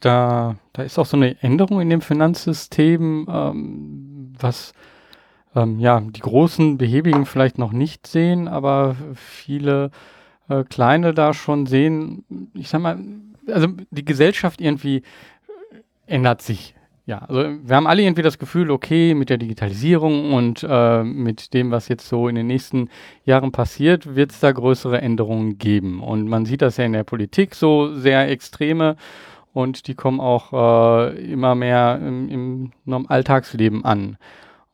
da, 0.00 0.54
da 0.72 0.82
ist 0.82 0.96
auch 0.98 1.06
so 1.06 1.16
eine 1.16 1.42
Änderung 1.42 1.80
in 1.80 1.90
dem 1.90 2.00
Finanzsystem, 2.00 3.26
ähm, 3.28 4.34
was 4.38 4.72
ähm, 5.56 5.80
ja 5.80 6.00
die 6.00 6.20
großen 6.20 6.78
Behäbigen 6.78 7.26
vielleicht 7.26 7.58
noch 7.58 7.72
nicht 7.72 8.06
sehen, 8.06 8.46
aber 8.46 8.94
viele 9.14 9.90
äh, 10.48 10.64
Kleine 10.64 11.14
da 11.14 11.34
schon 11.34 11.66
sehen, 11.66 12.24
ich 12.54 12.68
sag 12.68 12.80
mal, 12.80 12.98
also 13.48 13.68
die 13.90 14.04
Gesellschaft 14.04 14.60
irgendwie 14.60 15.02
ändert 16.06 16.42
sich. 16.42 16.74
Ja, 17.06 17.18
also 17.18 17.44
wir 17.62 17.76
haben 17.76 17.86
alle 17.86 18.02
irgendwie 18.02 18.22
das 18.22 18.38
Gefühl, 18.38 18.68
okay, 18.72 19.14
mit 19.14 19.30
der 19.30 19.38
Digitalisierung 19.38 20.32
und 20.32 20.66
äh, 20.68 21.04
mit 21.04 21.54
dem, 21.54 21.70
was 21.70 21.86
jetzt 21.86 22.08
so 22.08 22.26
in 22.26 22.34
den 22.34 22.48
nächsten 22.48 22.88
Jahren 23.24 23.52
passiert, 23.52 24.16
wird 24.16 24.32
es 24.32 24.40
da 24.40 24.50
größere 24.50 25.00
Änderungen 25.00 25.56
geben. 25.56 26.02
Und 26.02 26.26
man 26.26 26.46
sieht 26.46 26.62
das 26.62 26.78
ja 26.78 26.84
in 26.84 26.92
der 26.92 27.04
Politik 27.04 27.54
so 27.54 27.94
sehr 27.94 28.28
extreme 28.28 28.96
und 29.52 29.86
die 29.86 29.94
kommen 29.94 30.18
auch 30.18 30.52
äh, 30.52 31.32
immer 31.32 31.54
mehr 31.54 32.00
im, 32.04 32.72
im 32.84 33.06
Alltagsleben 33.08 33.84
an. 33.84 34.16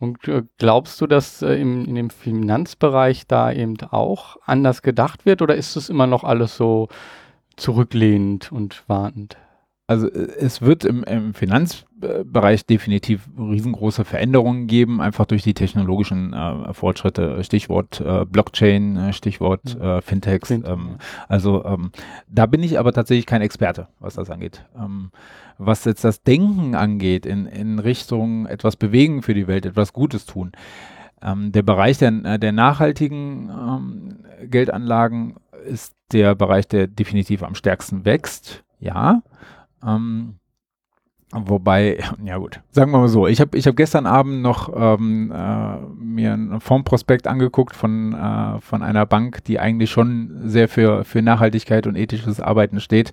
Und 0.03 0.26
äh, 0.26 0.42
glaubst 0.59 1.00
du, 1.00 1.07
dass 1.07 1.42
äh, 1.42 1.55
im, 1.55 1.84
in 1.84 1.94
dem 1.94 2.11
Finanzbereich 2.11 3.28
da 3.28 3.53
eben 3.53 3.76
auch 3.92 4.36
anders 4.44 4.82
gedacht 4.82 5.26
wird 5.26 5.42
oder 5.42 5.55
ist 5.55 5.76
es 5.76 5.88
immer 5.88 6.09
noch 6.09 6.24
alles 6.24 6.57
so 6.57 6.88
zurücklehnend 7.55 8.50
und 8.50 8.82
wartend? 8.88 9.36
Also 9.93 10.09
äh, 10.09 10.28
es 10.38 10.62
wird 10.62 10.84
im, 10.84 11.05
im, 11.05 11.34
Finanzbereich 11.34 12.64
definitiv 12.64 13.28
riesengroße 13.38 14.05
Veränderungen 14.05 14.66
geben, 14.66 15.03
einfach 15.03 15.26
durch 15.26 15.43
die 15.43 15.53
technologischen 15.53 16.32
äh, 16.32 16.72
Fortschritte, 16.72 17.45
Stichwort 17.45 18.01
äh, 18.01 18.24
Blockchain, 18.24 18.97
äh, 18.97 19.12
Stichwort 19.12 19.76
mhm. 19.76 19.82
äh, 19.82 20.01
Fintechs. 20.01 20.51
Ähm, 20.51 20.97
also 21.28 21.64
ähm, 21.64 21.93
da 22.26 22.47
bin 22.47 22.62
ich 22.62 22.78
aber 22.78 22.93
tatsächlich 22.93 23.26
kein 23.26 23.43
Experte, 23.43 23.88
was 24.01 24.14
das 24.14 24.30
angeht. 24.30 24.64
Ähm, 24.76 25.11
was 25.59 25.84
jetzt 25.84 26.05
das 26.05 26.22
Denken 26.22 26.74
angeht, 26.74 27.26
in, 27.26 27.45
in 27.47 27.78
Richtung 27.78 28.47
etwas 28.47 28.76
bewegen 28.76 29.22
für 29.22 29.34
die 29.34 29.47
Welt, 29.47 29.66
etwas 29.66 29.93
Gutes 29.93 30.24
tun. 30.24 30.53
Ähm, 31.20 31.53
der 31.53 31.62
Bereich 31.62 31.99
der, 31.99 32.12
äh, 32.24 32.38
der 32.38 32.53
nachhaltigen 32.53 33.51
ähm, 33.51 34.49
Geldanlagen 34.49 35.36
ist 35.66 35.95
der 36.12 36.34
Bereich, 36.34 36.66
der 36.66 36.86
definitiv 36.86 37.43
am 37.43 37.55
stärksten 37.55 38.07
wächst. 38.07 38.64
Ja, 38.80 39.22
ähm, 39.87 40.37
wobei, 41.33 41.99
ja 42.24 42.37
gut, 42.37 42.61
sagen 42.70 42.93
wir 42.93 42.99
mal 42.99 43.09
so, 43.09 43.26
ich 43.26 43.41
habe 43.41 43.57
ich 43.57 43.66
hab 43.66 43.76
gestern 43.76 44.07
Abend 44.07 44.43
noch 44.43 44.70
ähm, 44.74 45.33
äh, 45.35 45.76
mir 45.97 46.35
einen 46.35 46.61
Fondsprospekt 46.61 47.26
angeguckt 47.26 47.74
von, 47.74 48.12
äh, 48.12 48.61
von 48.61 48.83
einer 48.83 49.07
Bank, 49.07 49.43
die 49.45 49.59
eigentlich 49.59 49.91
schon 49.91 50.43
sehr 50.45 50.68
für, 50.68 51.05
für 51.05 51.22
Nachhaltigkeit 51.22 51.87
und 51.87 51.97
ethisches 51.97 52.41
Arbeiten 52.41 52.80
steht 52.80 53.12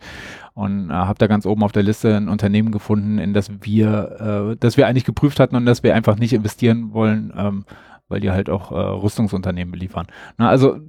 und 0.54 0.90
äh, 0.90 0.94
habe 0.94 1.18
da 1.18 1.28
ganz 1.28 1.46
oben 1.46 1.64
auf 1.64 1.72
der 1.72 1.84
Liste 1.84 2.16
ein 2.16 2.28
Unternehmen 2.28 2.72
gefunden, 2.72 3.20
in 3.20 3.34
das 3.34 3.50
wir, 3.62 4.52
äh, 4.52 4.56
das 4.60 4.76
wir 4.76 4.88
eigentlich 4.88 5.06
geprüft 5.06 5.40
hatten 5.40 5.56
und 5.56 5.66
das 5.66 5.84
wir 5.84 5.96
einfach 5.96 6.18
nicht 6.18 6.34
investieren 6.34 6.94
wollen, 6.94 7.34
ähm, 7.38 7.66
weil 8.10 8.20
die 8.20 8.32
halt 8.32 8.50
auch 8.50 8.72
äh, 8.72 8.76
Rüstungsunternehmen 8.76 9.72
beliefern. 9.72 10.08
Na, 10.38 10.50
also 10.50 10.80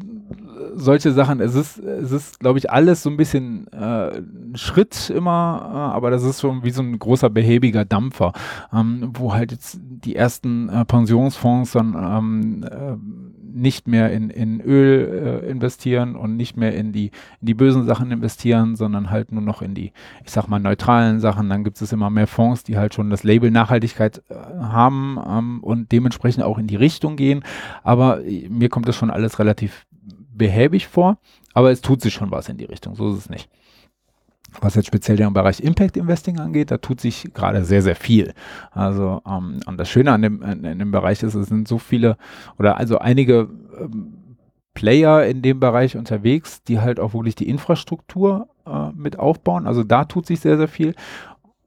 solche 0.74 1.12
Sachen, 1.12 1.40
es 1.40 1.54
ist, 1.54 1.78
es 1.78 2.12
ist, 2.12 2.40
glaube 2.40 2.58
ich, 2.58 2.70
alles 2.70 3.02
so 3.02 3.10
ein 3.10 3.16
bisschen 3.16 3.66
äh, 3.72 4.18
ein 4.18 4.52
Schritt 4.54 5.10
immer, 5.10 5.70
äh, 5.72 5.96
aber 5.96 6.10
das 6.10 6.22
ist 6.22 6.40
schon 6.40 6.62
wie 6.64 6.70
so 6.70 6.82
ein 6.82 6.98
großer 6.98 7.30
behäbiger 7.30 7.84
Dampfer, 7.84 8.32
ähm, 8.72 9.10
wo 9.14 9.32
halt 9.32 9.52
jetzt 9.52 9.78
die 9.80 10.16
ersten 10.16 10.68
äh, 10.68 10.84
Pensionsfonds 10.84 11.72
dann 11.72 11.94
ähm, 11.94 12.64
äh, 12.64 12.96
nicht 13.52 13.88
mehr 13.88 14.12
in, 14.12 14.30
in 14.30 14.60
Öl 14.60 15.42
äh, 15.44 15.50
investieren 15.50 16.16
und 16.16 16.36
nicht 16.36 16.56
mehr 16.56 16.74
in 16.74 16.92
die, 16.92 17.06
in 17.40 17.46
die 17.46 17.54
bösen 17.54 17.84
Sachen 17.84 18.10
investieren, 18.10 18.76
sondern 18.76 19.10
halt 19.10 19.32
nur 19.32 19.42
noch 19.42 19.62
in 19.62 19.74
die, 19.74 19.92
ich 20.24 20.30
sag 20.30 20.48
mal, 20.48 20.60
neutralen 20.60 21.20
Sachen. 21.20 21.48
Dann 21.48 21.64
gibt 21.64 21.80
es 21.80 21.92
immer 21.92 22.10
mehr 22.10 22.26
Fonds, 22.26 22.64
die 22.64 22.78
halt 22.78 22.94
schon 22.94 23.10
das 23.10 23.24
Label 23.24 23.50
Nachhaltigkeit 23.50 24.22
äh, 24.28 24.34
haben 24.34 25.18
ähm, 25.26 25.60
und 25.62 25.92
dementsprechend 25.92 26.44
auch 26.44 26.58
in 26.58 26.68
die 26.68 26.76
Richtung 26.76 27.16
gehen. 27.16 27.42
Aber 27.82 28.20
mir 28.48 28.68
kommt 28.68 28.88
das 28.88 28.96
schon 28.96 29.10
alles 29.10 29.38
relativ 29.38 29.86
behäbig 30.40 30.88
vor, 30.88 31.18
aber 31.52 31.70
es 31.70 31.82
tut 31.82 32.00
sich 32.00 32.14
schon 32.14 32.30
was 32.30 32.48
in 32.48 32.56
die 32.56 32.64
Richtung, 32.64 32.94
so 32.96 33.10
ist 33.10 33.18
es 33.18 33.30
nicht. 33.30 33.48
Was 34.60 34.74
jetzt 34.74 34.86
speziell 34.86 35.16
den 35.16 35.32
Bereich 35.32 35.60
Impact 35.60 35.96
Investing 35.98 36.40
angeht, 36.40 36.70
da 36.70 36.78
tut 36.78 37.00
sich 37.00 37.30
gerade 37.34 37.64
sehr, 37.64 37.82
sehr 37.82 37.94
viel. 37.94 38.32
Also, 38.72 39.22
ähm, 39.24 39.60
und 39.66 39.76
das 39.78 39.88
Schöne 39.88 40.10
an 40.10 40.22
dem, 40.22 40.42
an, 40.42 40.62
dem 40.62 40.90
Bereich 40.90 41.22
ist, 41.22 41.34
es 41.34 41.48
sind 41.48 41.68
so 41.68 41.78
viele 41.78 42.16
oder 42.58 42.78
also 42.78 42.98
einige 42.98 43.48
ähm, 43.78 44.36
Player 44.74 45.26
in 45.26 45.42
dem 45.42 45.60
Bereich 45.60 45.96
unterwegs, 45.96 46.64
die 46.64 46.80
halt 46.80 46.98
auch 46.98 47.12
wirklich 47.12 47.36
die 47.36 47.48
Infrastruktur 47.48 48.48
äh, 48.66 48.90
mit 48.94 49.18
aufbauen. 49.18 49.66
Also 49.66 49.84
da 49.84 50.04
tut 50.06 50.26
sich 50.26 50.40
sehr, 50.40 50.56
sehr 50.56 50.68
viel. 50.68 50.94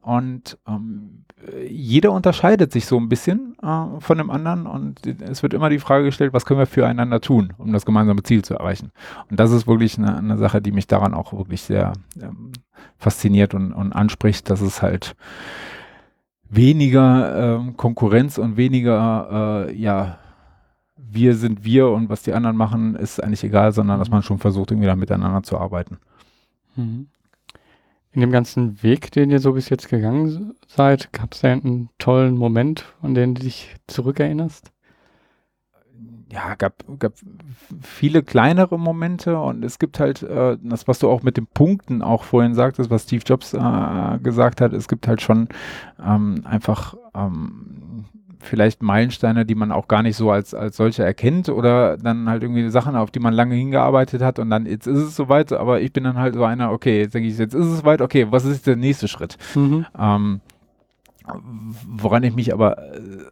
Und 0.02 0.58
ähm, 0.68 1.23
jeder 1.68 2.12
unterscheidet 2.12 2.72
sich 2.72 2.86
so 2.86 2.98
ein 2.98 3.10
bisschen 3.10 3.56
äh, 3.62 4.00
von 4.00 4.18
dem 4.18 4.30
anderen 4.30 4.68
und 4.68 5.06
es 5.06 5.44
wird 5.44 5.54
immer 5.54 5.70
die 5.70 5.80
Frage 5.80 6.06
gestellt, 6.06 6.34
was 6.34 6.46
können 6.46 6.60
wir 6.60 6.68
füreinander 6.68 7.22
tun, 7.22 7.54
um 7.58 7.74
das 7.74 7.86
gemeinsame 7.86 8.24
Ziel 8.24 8.44
zu 8.44 8.54
erreichen. 8.54 8.92
Und 9.30 9.40
das 9.40 9.52
ist 9.52 9.68
wirklich 9.68 9.98
eine, 9.98 10.18
eine 10.18 10.38
Sache, 10.38 10.62
die 10.62 10.72
mich 10.72 10.88
daran 10.88 11.14
auch 11.14 11.34
wirklich 11.34 11.62
sehr 11.62 11.94
ähm, 12.22 12.52
fasziniert 12.98 13.54
und, 13.54 13.74
und, 13.74 13.94
anspricht, 13.94 14.50
dass 14.50 14.62
es 14.62 14.82
halt 14.82 15.16
weniger 16.50 17.58
ähm, 17.58 17.78
Konkurrenz 17.78 18.38
und 18.38 18.58
weniger, 18.58 19.68
äh, 19.68 19.76
ja, 19.76 20.20
wir 20.96 21.36
sind 21.36 21.64
wir 21.64 21.90
und 21.90 22.10
was 22.10 22.24
die 22.24 22.34
anderen 22.34 22.56
machen, 22.56 22.96
ist 22.96 23.22
eigentlich 23.22 23.44
egal, 23.44 23.72
sondern 23.72 24.00
dass 24.00 24.10
man 24.10 24.24
schon 24.24 24.40
versucht, 24.40 24.72
irgendwie 24.72 24.88
da 24.88 24.96
miteinander 24.96 25.44
zu 25.44 25.58
arbeiten. 25.58 25.98
Mhm 26.76 27.08
in 28.14 28.22
dem 28.22 28.32
ganzen 28.32 28.82
Weg, 28.84 29.12
den 29.12 29.32
ihr 29.32 29.40
so 29.40 29.54
bis 29.54 29.70
jetzt 29.70 29.90
gegangen 29.90 30.54
seid, 30.68 31.12
gab 31.12 31.34
es 31.34 31.42
da 31.42 31.52
einen 31.52 31.90
tollen 31.98 32.38
Moment, 32.38 32.86
an 33.02 33.16
den 33.16 33.34
du 33.34 33.42
dich 33.42 33.76
zurückerinnerst? 33.88 34.72
Ja, 36.32 36.56
gab, 36.56 36.84
gab 37.00 37.14
viele 37.82 38.24
kleinere 38.24 38.80
Momente 38.80 39.38
und 39.40 39.64
es 39.64 39.78
gibt 39.78 40.00
halt 40.00 40.24
äh, 40.24 40.58
das, 40.62 40.88
was 40.88 40.98
du 40.98 41.10
auch 41.10 41.22
mit 41.22 41.38
den 41.38 41.46
Punkten 41.46 42.02
auch 42.02 42.24
vorhin 42.24 42.56
sagtest, 42.56 42.90
was 42.90 43.04
Steve 43.04 43.24
Jobs 43.26 43.54
äh, 43.54 44.20
gesagt 44.20 44.60
hat, 44.60 44.74
es 44.74 44.88
gibt 44.88 45.08
halt 45.08 45.22
schon 45.22 45.48
ähm, 46.04 46.42
einfach 46.44 46.96
ähm, 47.14 47.83
vielleicht 48.44 48.84
Meilensteine, 48.84 49.46
die 49.46 49.56
man 49.56 49.72
auch 49.72 49.88
gar 49.88 50.04
nicht 50.04 50.16
so 50.16 50.32
als, 50.32 50.54
als 50.54 50.78
solche 50.78 51.04
erkennt 51.04 51.50
oder 51.50 51.98
dann 51.98 52.30
halt 52.30 52.44
irgendwie 52.44 52.70
Sachen, 52.70 52.96
auf 52.96 53.12
die 53.12 53.20
man 53.20 53.34
lange 53.34 53.56
hingearbeitet 53.56 54.22
hat 54.22 54.40
und 54.40 54.50
dann 54.50 54.66
jetzt 54.66 54.88
ist 54.88 55.00
es 55.00 55.16
soweit, 55.16 55.52
aber 55.54 55.82
ich 55.82 55.94
bin 55.94 56.04
dann 56.04 56.18
halt 56.18 56.36
so 56.36 56.44
einer, 56.44 56.72
okay, 56.72 57.00
jetzt 57.00 57.14
denke 57.14 57.30
ich, 57.30 57.38
jetzt 57.38 57.54
ist 57.54 57.68
es 57.68 57.84
weit, 57.84 58.02
okay, 58.02 58.28
was 58.30 58.46
ist 58.46 58.68
der 58.68 58.76
nächste 58.76 59.08
Schritt? 59.08 59.38
Mhm. 59.56 59.86
Ähm, 59.98 60.42
woran 61.88 62.24
ich 62.24 62.36
mich 62.36 62.54
aber 62.54 62.78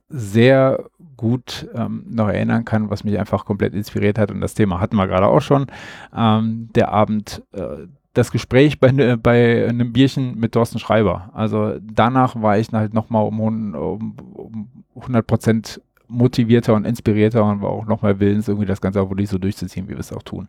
sehr 0.08 0.86
gut 1.18 1.68
ähm, 1.74 2.06
noch 2.10 2.30
erinnern 2.30 2.66
kann, 2.66 2.90
was 2.90 3.04
mich 3.04 3.20
einfach 3.20 3.46
komplett 3.46 3.74
inspiriert 3.74 4.18
hat 4.18 4.32
und 4.32 4.42
das 4.42 4.54
Thema 4.54 4.80
hatten 4.80 4.96
wir 4.96 5.08
gerade 5.08 5.28
auch 5.28 5.42
schon, 5.42 5.68
ähm, 6.16 6.70
der 6.74 6.92
Abend 6.92 7.44
äh, 7.52 7.88
das 8.14 8.32
Gespräch 8.32 8.80
bei, 8.80 8.92
ne, 8.92 9.18
bei 9.18 9.68
einem 9.68 9.94
Bierchen 9.94 10.38
mit 10.38 10.52
Thorsten 10.54 10.80
Schreiber. 10.80 11.30
Also 11.34 11.76
danach 11.82 12.42
war 12.42 12.58
ich 12.58 12.72
halt 12.72 12.94
nochmal 12.94 13.26
um, 13.26 13.40
um, 13.40 14.16
um 14.34 14.70
100 14.96 15.26
Prozent 15.26 15.82
motivierter 16.12 16.74
und 16.74 16.86
inspirierter 16.86 17.44
und 17.46 17.62
war 17.62 17.70
auch 17.70 17.86
nochmal 17.86 18.20
willens, 18.20 18.50
irgendwie 18.50 18.68
das 18.68 18.82
Ganze 18.82 19.02
auch 19.02 19.10
wirklich 19.10 19.30
so 19.30 19.38
durchzuziehen, 19.38 19.88
wie 19.88 19.94
wir 19.94 20.00
es 20.00 20.12
auch 20.12 20.24
tun. 20.24 20.48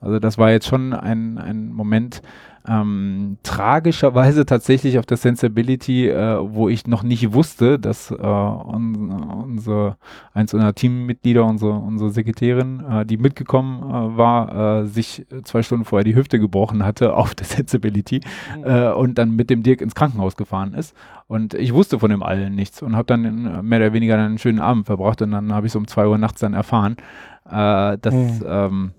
Also 0.00 0.18
das 0.18 0.38
war 0.38 0.50
jetzt 0.50 0.66
schon 0.66 0.94
ein, 0.94 1.36
ein 1.36 1.72
Moment, 1.72 2.22
ähm, 2.66 3.36
tragischerweise 3.42 4.46
tatsächlich 4.46 4.98
auf 4.98 5.04
der 5.04 5.18
Sensibility, 5.18 6.08
äh, 6.08 6.38
wo 6.40 6.68
ich 6.68 6.86
noch 6.86 7.02
nicht 7.02 7.34
wusste, 7.34 7.78
dass 7.78 8.10
äh, 8.10 8.14
un, 8.16 9.10
unser, 9.44 9.98
eins 10.32 10.54
unserer 10.54 10.74
Teammitglieder, 10.74 11.44
unsere, 11.44 11.72
unsere 11.72 12.10
Sekretärin, 12.10 12.82
äh, 12.88 13.06
die 13.06 13.18
mitgekommen 13.18 13.82
äh, 13.82 14.16
war, 14.16 14.80
äh, 14.80 14.86
sich 14.86 15.26
zwei 15.44 15.62
Stunden 15.62 15.84
vorher 15.84 16.04
die 16.04 16.14
Hüfte 16.14 16.38
gebrochen 16.38 16.84
hatte 16.84 17.14
auf 17.14 17.34
der 17.34 17.46
Sensibility 17.46 18.20
mhm. 18.56 18.64
Äh, 18.64 18.92
und 18.92 19.18
dann 19.18 19.36
mit 19.36 19.50
dem 19.50 19.62
Dirk 19.62 19.82
ins 19.82 19.94
Krankenhaus 19.94 20.36
gefahren 20.36 20.72
ist. 20.72 20.96
Und 21.26 21.52
ich 21.52 21.74
wusste 21.74 21.98
von 21.98 22.10
dem 22.10 22.22
allen 22.22 22.54
nichts 22.54 22.80
und 22.82 22.96
habe 22.96 23.06
dann 23.06 23.66
mehr 23.66 23.78
oder 23.78 23.92
weniger 23.92 24.16
einen 24.16 24.38
schönen 24.38 24.60
Abend 24.60 24.86
verbracht 24.86 25.20
und 25.22 25.32
dann 25.32 25.52
habe 25.52 25.66
ich 25.66 25.72
so 25.72 25.78
um 25.78 25.86
zwei 25.86 26.06
Uhr 26.06 26.18
nachts 26.18 26.40
dann 26.40 26.52
erfahren, 26.52 26.96
dass 27.44 28.14
mhm. 28.14 28.42
ähm, 28.46 28.90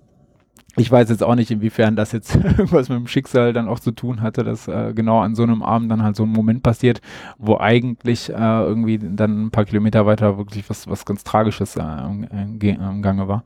ich 0.78 0.92
weiß 0.92 1.10
jetzt 1.10 1.24
auch 1.24 1.36
nicht, 1.36 1.52
inwiefern 1.52 1.96
das 1.96 2.12
jetzt 2.12 2.36
irgendwas 2.44 2.90
mit 2.90 2.98
dem 2.98 3.08
Schicksal 3.08 3.54
dann 3.54 3.68
auch 3.68 3.80
zu 3.80 3.92
tun 3.92 4.22
hatte, 4.22 4.44
dass 4.44 4.68
äh, 4.68 4.94
genau 4.94 5.20
an 5.20 5.36
so 5.36 5.44
einem 5.44 5.64
Abend 5.64 5.92
dann 5.92 6.04
halt 6.04 6.16
so 6.16 6.24
ein 6.24 6.30
Moment 6.30 6.64
passiert, 6.64 7.02
wo 7.38 7.58
eigentlich 7.58 8.30
äh, 8.30 8.34
irgendwie 8.34 9.00
dann 9.00 9.46
ein 9.46 9.52
paar 9.52 9.66
Kilometer 9.66 10.06
weiter 10.06 10.38
wirklich 10.38 10.70
was, 10.70 10.88
was 10.88 11.06
ganz 11.06 11.24
Tragisches 11.24 11.76
äh, 11.78 11.82
im, 11.82 13.02
Gange 13.02 13.28
war. 13.28 13.44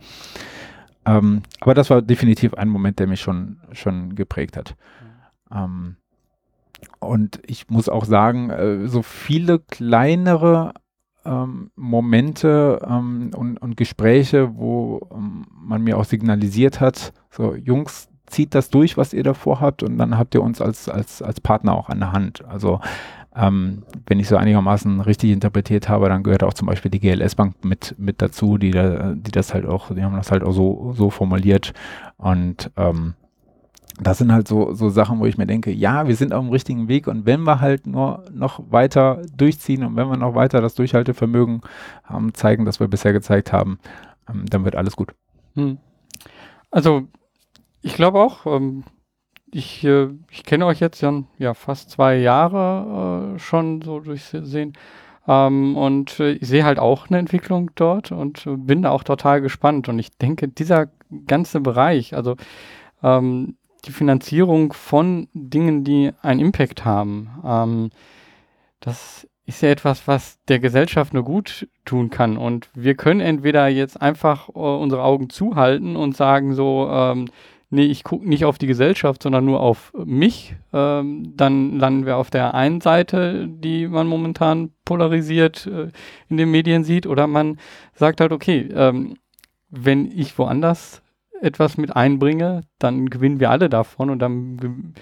Ähm, 1.06 1.44
aber 1.62 1.74
das 1.74 1.90
war 1.90 2.02
definitiv 2.02 2.54
ein 2.56 2.70
Moment, 2.70 3.00
der 3.00 3.08
mich 3.08 3.22
schon, 3.22 3.58
schon 3.74 4.16
geprägt 4.16 4.58
hat. 4.58 4.76
Ähm, 5.52 5.98
und 7.00 7.40
ich 7.46 7.70
muss 7.70 7.90
auch 7.90 8.06
sagen, 8.06 8.50
äh, 8.50 8.88
so 8.88 9.02
viele 9.02 9.60
kleinere 9.60 10.74
ähm, 11.26 11.72
Momente 11.76 12.80
ähm, 12.88 13.32
und, 13.36 13.58
und, 13.58 13.78
Gespräche, 13.78 14.56
wo 14.56 15.08
ähm, 15.12 15.46
man 15.52 15.84
mir 15.84 15.98
auch 15.98 16.06
signalisiert 16.06 16.80
hat, 16.80 17.14
so 17.30 17.56
Jungs, 17.56 18.10
zieht 18.28 18.54
das 18.56 18.70
durch, 18.70 18.98
was 18.98 19.14
ihr 19.14 19.24
davor 19.24 19.60
habt 19.60 19.84
und 19.84 19.98
dann 19.98 20.18
habt 20.18 20.36
ihr 20.36 20.44
uns 20.44 20.62
als, 20.62 20.88
als, 20.88 21.22
als 21.22 21.42
Partner 21.42 21.76
auch 21.76 21.90
an 21.90 22.00
der 22.00 22.12
Hand. 22.12 22.46
Also 22.48 22.80
ähm, 23.36 23.84
wenn 24.06 24.20
ich 24.20 24.28
so 24.28 24.38
einigermaßen 24.38 25.02
richtig 25.02 25.32
interpretiert 25.32 25.90
habe, 25.90 26.10
dann 26.10 26.24
gehört 26.24 26.44
auch 26.44 26.54
zum 26.54 26.68
Beispiel 26.68 26.92
die 26.92 27.00
GLS 27.00 27.36
Bank 27.36 27.64
mit, 27.64 27.96
mit 27.98 28.22
dazu, 28.22 28.58
die, 28.58 28.72
da, 28.72 29.14
die 29.14 29.32
das 29.32 29.54
halt 29.54 29.66
auch, 29.66 29.94
die 29.94 30.04
haben 30.04 30.16
das 30.16 30.32
halt 30.32 30.44
auch 30.44 30.52
so, 30.52 30.94
so 30.96 31.10
formuliert 31.10 31.74
und 32.18 32.72
ähm, 32.78 33.16
das 34.02 34.18
sind 34.18 34.32
halt 34.32 34.48
so, 34.48 34.74
so 34.74 34.90
Sachen, 34.90 35.20
wo 35.20 35.26
ich 35.26 35.38
mir 35.38 35.46
denke, 35.46 35.72
ja, 35.72 36.08
wir 36.08 36.16
sind 36.16 36.34
auf 36.34 36.44
dem 36.44 36.52
richtigen 36.52 36.88
Weg 36.88 37.08
und 37.08 37.26
wenn 37.26 37.44
wir 37.44 37.60
halt 37.60 37.86
nur 37.86 38.24
noch 38.32 38.62
weiter 38.72 39.22
durchziehen 39.36 39.84
und 39.84 39.96
wenn 39.96 40.10
wir 40.10 40.18
noch 40.18 40.36
weiter 40.36 40.62
das 40.62 40.76
Durchhaltevermögen 40.76 41.62
haben, 42.06 42.34
zeigen, 42.34 42.66
das 42.66 42.80
wir 42.80 42.88
bisher 42.88 43.12
gezeigt 43.12 43.52
haben, 43.52 43.80
ähm, 44.30 44.46
dann 44.50 44.64
wird 44.64 44.76
alles 44.76 44.96
gut. 44.96 45.14
Hm. 45.56 45.80
Also, 46.72 47.08
ich 47.82 47.96
glaube 47.96 48.20
auch, 48.20 48.46
ähm, 48.46 48.84
ich, 49.52 49.84
äh, 49.84 50.10
ich 50.32 50.44
kenne 50.44 50.66
euch 50.66 50.80
jetzt 50.80 51.02
ja, 51.02 51.24
ja 51.38 51.54
fast 51.54 51.90
zwei 51.90 52.18
Jahre 52.18 53.36
äh, 53.36 53.40
schon 53.40 53.82
so 53.82 54.00
durchsehen. 54.00 54.74
Ähm, 55.28 55.78
und 55.78 56.20
äh, 56.20 56.32
ich 56.34 56.48
sehe 56.48 56.66
halt 56.66 56.80
auch 56.80 57.10
eine 57.10 57.20
Entwicklung 57.20 57.72
dort 57.76 58.12
und 58.12 58.44
bin 58.46 58.86
auch 58.86 59.04
total 59.04 59.42
gespannt. 59.42 59.90
Und 59.90 60.00
ich 60.00 60.18
denke, 60.18 60.48
dieser 60.48 60.88
ganze 61.28 61.60
Bereich, 61.62 62.16
also 62.16 62.36
ähm, 63.04 63.58
die 63.86 63.92
Finanzierung 63.92 64.74
von 64.74 65.28
Dingen, 65.34 65.84
die 65.84 66.12
einen 66.22 66.40
Impact 66.40 66.86
haben. 66.86 67.30
Ähm, 67.46 67.90
das 68.80 69.28
ist 69.46 69.62
ja 69.62 69.70
etwas, 69.70 70.08
was 70.08 70.38
der 70.48 70.60
Gesellschaft 70.60 71.14
nur 71.14 71.24
gut 71.24 71.68
tun 71.86 72.10
kann. 72.10 72.38
Und 72.38 72.70
wir 72.74 72.96
können 72.96 73.20
entweder 73.20 73.68
jetzt 73.68 74.02
einfach 74.02 74.50
äh, 74.50 74.52
unsere 74.52 75.04
Augen 75.04 75.30
zuhalten 75.30 75.96
und 75.96 76.16
sagen 76.16 76.54
so, 76.54 76.88
ähm, 76.92 77.30
nee, 77.70 77.86
ich 77.86 78.04
gucke 78.04 78.28
nicht 78.28 78.46
auf 78.46 78.58
die 78.58 78.68
Gesellschaft, 78.68 79.24
sondern 79.24 79.46
nur 79.46 79.62
auf 79.62 79.94
mich. 79.94 80.56
Ähm, 80.74 81.34
dann 81.36 81.78
landen 81.78 82.06
wir 82.06 82.18
auf 82.18 82.30
der 82.30 82.54
einen 82.54 82.82
Seite, 82.82 83.48
die 83.48 83.88
man 83.88 84.08
momentan 84.08 84.72
polarisiert 84.86 85.68
äh, 85.68 85.92
in 86.30 86.38
den 86.38 86.52
Medien 86.52 86.84
sieht. 86.84 87.08
Oder 87.08 87.28
man 87.28 87.60
sagt 87.94 88.22
halt, 88.22 88.32
okay, 88.32 88.70
ähm, 88.74 89.18
wenn 89.70 90.12
ich 90.12 90.38
woanders 90.38 91.02
etwas 91.42 91.78
mit 91.78 91.96
einbringe, 91.96 92.62
dann 92.80 93.10
gewinnen 93.10 93.40
wir 93.40 93.50
alle 93.50 93.70
davon 93.70 94.10
und 94.10 94.20
dann 94.20 94.94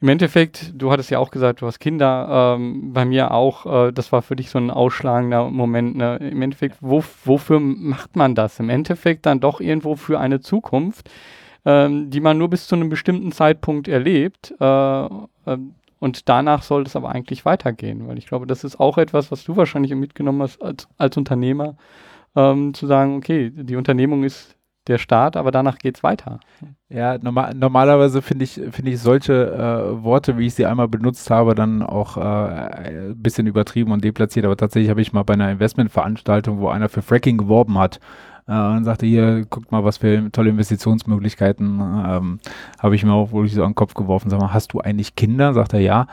im 0.00 0.08
Endeffekt, 0.08 0.72
du 0.74 0.90
hattest 0.90 1.10
ja 1.10 1.18
auch 1.18 1.30
gesagt, 1.30 1.62
du 1.62 1.66
hast 1.66 1.78
Kinder, 1.78 2.56
ähm, 2.58 2.92
bei 2.92 3.06
mir 3.06 3.30
auch, 3.30 3.86
äh, 3.86 3.90
das 3.92 4.12
war 4.12 4.20
für 4.20 4.36
dich 4.36 4.50
so 4.50 4.58
ein 4.58 4.70
ausschlagender 4.70 5.48
Moment. 5.48 5.96
Ne? 5.96 6.16
Im 6.16 6.42
Endeffekt, 6.42 6.76
wo, 6.80 7.02
wofür 7.24 7.58
macht 7.58 8.14
man 8.14 8.34
das? 8.34 8.60
Im 8.60 8.68
Endeffekt 8.68 9.24
dann 9.24 9.40
doch 9.40 9.60
irgendwo 9.60 9.96
für 9.96 10.20
eine 10.20 10.40
Zukunft, 10.40 11.08
ähm, 11.64 12.10
die 12.10 12.20
man 12.20 12.38
nur 12.38 12.50
bis 12.50 12.66
zu 12.66 12.74
einem 12.74 12.88
bestimmten 12.88 13.32
Zeitpunkt 13.32 13.88
erlebt. 13.88 14.54
Äh, 14.60 15.04
äh, 15.04 15.58
und 16.00 16.28
danach 16.28 16.62
soll 16.62 16.82
es 16.82 16.96
aber 16.96 17.10
eigentlich 17.10 17.44
weitergehen, 17.44 18.06
weil 18.06 18.18
ich 18.18 18.26
glaube, 18.26 18.46
das 18.46 18.62
ist 18.62 18.78
auch 18.78 18.98
etwas, 18.98 19.32
was 19.32 19.44
du 19.44 19.56
wahrscheinlich 19.56 19.94
mitgenommen 19.94 20.42
hast 20.42 20.62
als, 20.62 20.86
als 20.98 21.16
Unternehmer, 21.16 21.76
ähm, 22.36 22.74
zu 22.74 22.86
sagen, 22.86 23.16
okay, 23.16 23.50
die 23.50 23.76
Unternehmung 23.76 24.22
ist 24.24 24.56
der 24.86 24.98
Start, 24.98 25.36
aber 25.36 25.50
danach 25.50 25.78
geht 25.78 25.96
es 25.96 26.02
weiter. 26.02 26.40
Ja, 26.90 27.16
normal, 27.16 27.54
normalerweise 27.54 28.20
finde 28.20 28.44
ich, 28.44 28.60
finde 28.70 28.90
ich 28.90 29.00
solche 29.00 29.32
äh, 29.32 30.04
Worte, 30.04 30.36
wie 30.36 30.46
ich 30.46 30.54
sie 30.54 30.66
einmal 30.66 30.88
benutzt 30.88 31.30
habe, 31.30 31.54
dann 31.54 31.82
auch 31.82 32.18
äh, 32.18 32.20
ein 32.20 33.14
bisschen 33.16 33.46
übertrieben 33.46 33.92
und 33.92 34.04
deplatziert. 34.04 34.44
Aber 34.44 34.56
tatsächlich 34.56 34.90
habe 34.90 35.00
ich 35.00 35.14
mal 35.14 35.22
bei 35.22 35.34
einer 35.34 35.50
Investmentveranstaltung, 35.50 36.58
wo 36.58 36.68
einer 36.68 36.90
für 36.90 37.00
Fracking 37.00 37.38
geworben 37.38 37.78
hat, 37.78 37.98
und 38.46 38.84
sagte, 38.84 39.06
hier, 39.06 39.46
guckt 39.48 39.72
mal, 39.72 39.84
was 39.84 39.96
für 39.96 40.30
tolle 40.30 40.50
Investitionsmöglichkeiten, 40.50 41.80
ähm, 41.80 42.40
habe 42.78 42.94
ich 42.94 43.04
mir 43.04 43.12
auch 43.12 43.32
wirklich 43.32 43.54
so 43.54 43.62
an 43.62 43.70
den 43.70 43.74
Kopf 43.74 43.94
geworfen. 43.94 44.28
Sag 44.28 44.38
mal, 44.38 44.52
hast 44.52 44.74
du 44.74 44.80
eigentlich 44.80 45.16
Kinder? 45.16 45.54
Sagt 45.54 45.72
er, 45.72 45.80
ja. 45.80 46.06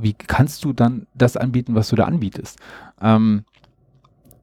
wie 0.00 0.12
kannst 0.12 0.64
du 0.64 0.74
dann 0.74 1.06
das 1.14 1.36
anbieten, 1.36 1.74
was 1.74 1.88
du 1.88 1.96
da 1.96 2.04
anbietest? 2.04 2.58
Ähm, 3.00 3.44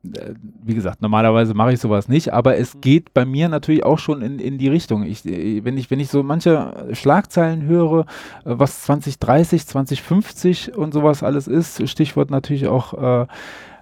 äh, 0.04 0.34
wie 0.64 0.76
gesagt, 0.76 1.02
normalerweise 1.02 1.54
mache 1.54 1.74
ich 1.74 1.80
sowas 1.80 2.08
nicht, 2.08 2.32
aber 2.32 2.58
es 2.58 2.74
mhm. 2.74 2.82
geht 2.82 3.14
bei 3.14 3.26
mir 3.26 3.50
natürlich 3.50 3.84
auch 3.84 4.00
schon 4.00 4.22
in, 4.22 4.40
in 4.40 4.58
die 4.58 4.70
Richtung. 4.70 5.04
Ich, 5.04 5.26
äh, 5.26 5.64
wenn, 5.66 5.78
ich, 5.78 5.92
wenn 5.92 6.00
ich 6.00 6.10
so 6.10 6.24
manche 6.24 6.90
Schlagzeilen 6.94 7.64
höre, 7.64 8.02
äh, 8.02 8.06
was 8.44 8.84
2030, 8.84 9.68
2050 9.68 10.78
und 10.78 10.94
sowas 10.94 11.22
alles 11.22 11.48
ist, 11.48 11.88
Stichwort 11.90 12.32
natürlich 12.32 12.68
auch 12.68 13.24
äh, 13.24 13.28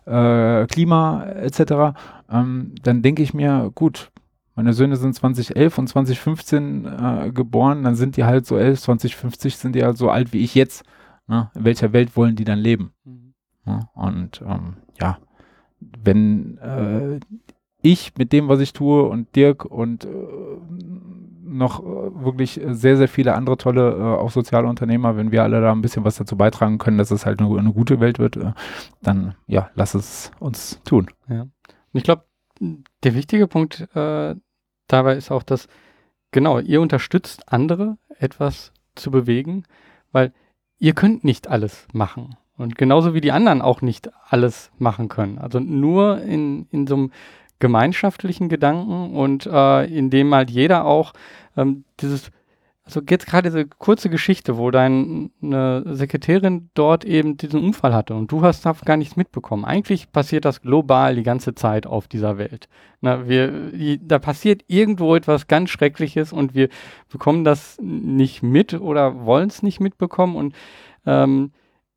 äh, 0.07 0.65
Klima 0.67 1.25
etc., 1.25 1.97
ähm, 2.29 2.75
dann 2.83 3.01
denke 3.01 3.23
ich 3.23 3.33
mir, 3.33 3.71
gut, 3.75 4.11
meine 4.55 4.73
Söhne 4.73 4.95
sind 4.95 5.13
2011 5.13 5.77
und 5.77 5.87
2015 5.87 6.85
äh, 6.85 7.31
geboren, 7.31 7.83
dann 7.83 7.95
sind 7.95 8.17
die 8.17 8.23
halt 8.23 8.45
so 8.45 8.57
11, 8.57 8.81
2050 8.81 9.57
sind 9.57 9.75
die 9.75 9.83
halt 9.83 9.97
so 9.97 10.09
alt 10.09 10.33
wie 10.33 10.43
ich 10.43 10.55
jetzt. 10.55 10.83
Ne? 11.27 11.51
In 11.53 11.63
welcher 11.63 11.93
Welt 11.93 12.15
wollen 12.15 12.35
die 12.35 12.45
dann 12.45 12.59
leben? 12.59 12.91
Mhm. 13.03 13.33
Ja, 13.65 13.89
und 13.93 14.41
ähm, 14.45 14.77
ja, 14.99 15.19
wenn 15.79 16.57
äh, 16.57 17.19
ich 17.81 18.13
mit 18.17 18.33
dem, 18.33 18.47
was 18.47 18.59
ich 18.59 18.73
tue 18.73 19.03
und 19.03 19.35
Dirk 19.35 19.65
und 19.65 20.05
äh, 20.05 20.09
noch 21.47 21.79
äh, 21.79 22.23
wirklich 22.23 22.59
sehr, 22.67 22.97
sehr 22.97 23.07
viele 23.07 23.35
andere 23.35 23.57
tolle, 23.57 23.91
äh, 23.91 24.01
auch 24.01 24.31
soziale 24.31 24.67
Unternehmer, 24.67 25.17
wenn 25.17 25.31
wir 25.31 25.43
alle 25.43 25.61
da 25.61 25.71
ein 25.71 25.81
bisschen 25.81 26.03
was 26.03 26.17
dazu 26.17 26.37
beitragen 26.37 26.77
können, 26.77 26.97
dass 26.97 27.11
es 27.11 27.25
halt 27.25 27.39
eine, 27.39 27.57
eine 27.57 27.73
gute 27.73 27.99
Welt 27.99 28.19
wird, 28.19 28.37
äh, 28.37 28.53
dann 29.01 29.35
ja, 29.47 29.69
lass 29.75 29.93
es 29.93 30.31
uns 30.39 30.81
tun. 30.83 31.07
Ja. 31.29 31.41
Und 31.41 31.51
ich 31.93 32.03
glaube, 32.03 32.23
der 33.03 33.15
wichtige 33.15 33.47
Punkt 33.47 33.87
äh, 33.95 34.35
dabei 34.87 35.15
ist 35.15 35.31
auch, 35.31 35.43
dass 35.43 35.67
genau, 36.31 36.59
ihr 36.59 36.81
unterstützt 36.81 37.43
andere, 37.51 37.97
etwas 38.19 38.71
zu 38.95 39.11
bewegen, 39.11 39.63
weil 40.11 40.33
ihr 40.79 40.93
könnt 40.93 41.23
nicht 41.23 41.47
alles 41.47 41.87
machen. 41.93 42.35
Und 42.57 42.75
genauso 42.75 43.13
wie 43.13 43.21
die 43.21 43.31
anderen 43.31 43.61
auch 43.61 43.81
nicht 43.81 44.09
alles 44.29 44.71
machen 44.79 45.09
können. 45.09 45.37
Also 45.37 45.59
nur 45.59 46.21
in, 46.21 46.67
in 46.71 46.87
so 46.87 46.95
einem 46.95 47.11
gemeinschaftlichen 47.59 48.49
Gedanken 48.49 49.15
und 49.15 49.45
äh, 49.45 49.85
in 49.85 50.09
dem 50.09 50.33
halt 50.33 50.49
jeder 50.49 50.85
auch 50.85 51.13
ähm, 51.55 51.83
dieses, 51.99 52.31
also 52.83 53.01
jetzt 53.09 53.25
gerade 53.25 53.49
diese 53.49 53.65
kurze 53.65 54.09
Geschichte, 54.09 54.57
wo 54.57 54.71
deine 54.71 55.29
Sekretärin 55.85 56.69
dort 56.73 57.03
eben 57.03 57.37
diesen 57.37 57.63
Unfall 57.63 57.93
hatte 57.93 58.15
und 58.15 58.31
du 58.31 58.43
hast 58.43 58.65
da 58.65 58.75
gar 58.85 58.97
nichts 58.97 59.15
mitbekommen. 59.15 59.65
Eigentlich 59.65 60.11
passiert 60.11 60.45
das 60.45 60.61
global 60.61 61.15
die 61.15 61.23
ganze 61.23 61.55
Zeit 61.55 61.85
auf 61.87 62.07
dieser 62.07 62.37
Welt. 62.37 62.69
Na, 63.01 63.27
wir, 63.27 63.71
die, 63.71 63.99
da 64.05 64.19
passiert 64.19 64.63
irgendwo 64.67 65.15
etwas 65.15 65.47
ganz 65.47 65.69
Schreckliches 65.69 66.31
und 66.31 66.55
wir 66.55 66.69
bekommen 67.09 67.43
das 67.43 67.77
nicht 67.81 68.43
mit 68.43 68.73
oder 68.73 69.25
wollen 69.25 69.49
es 69.49 69.63
nicht 69.63 69.79
mitbekommen 69.79 70.35
und 70.35 70.55
ähm, 71.05 71.51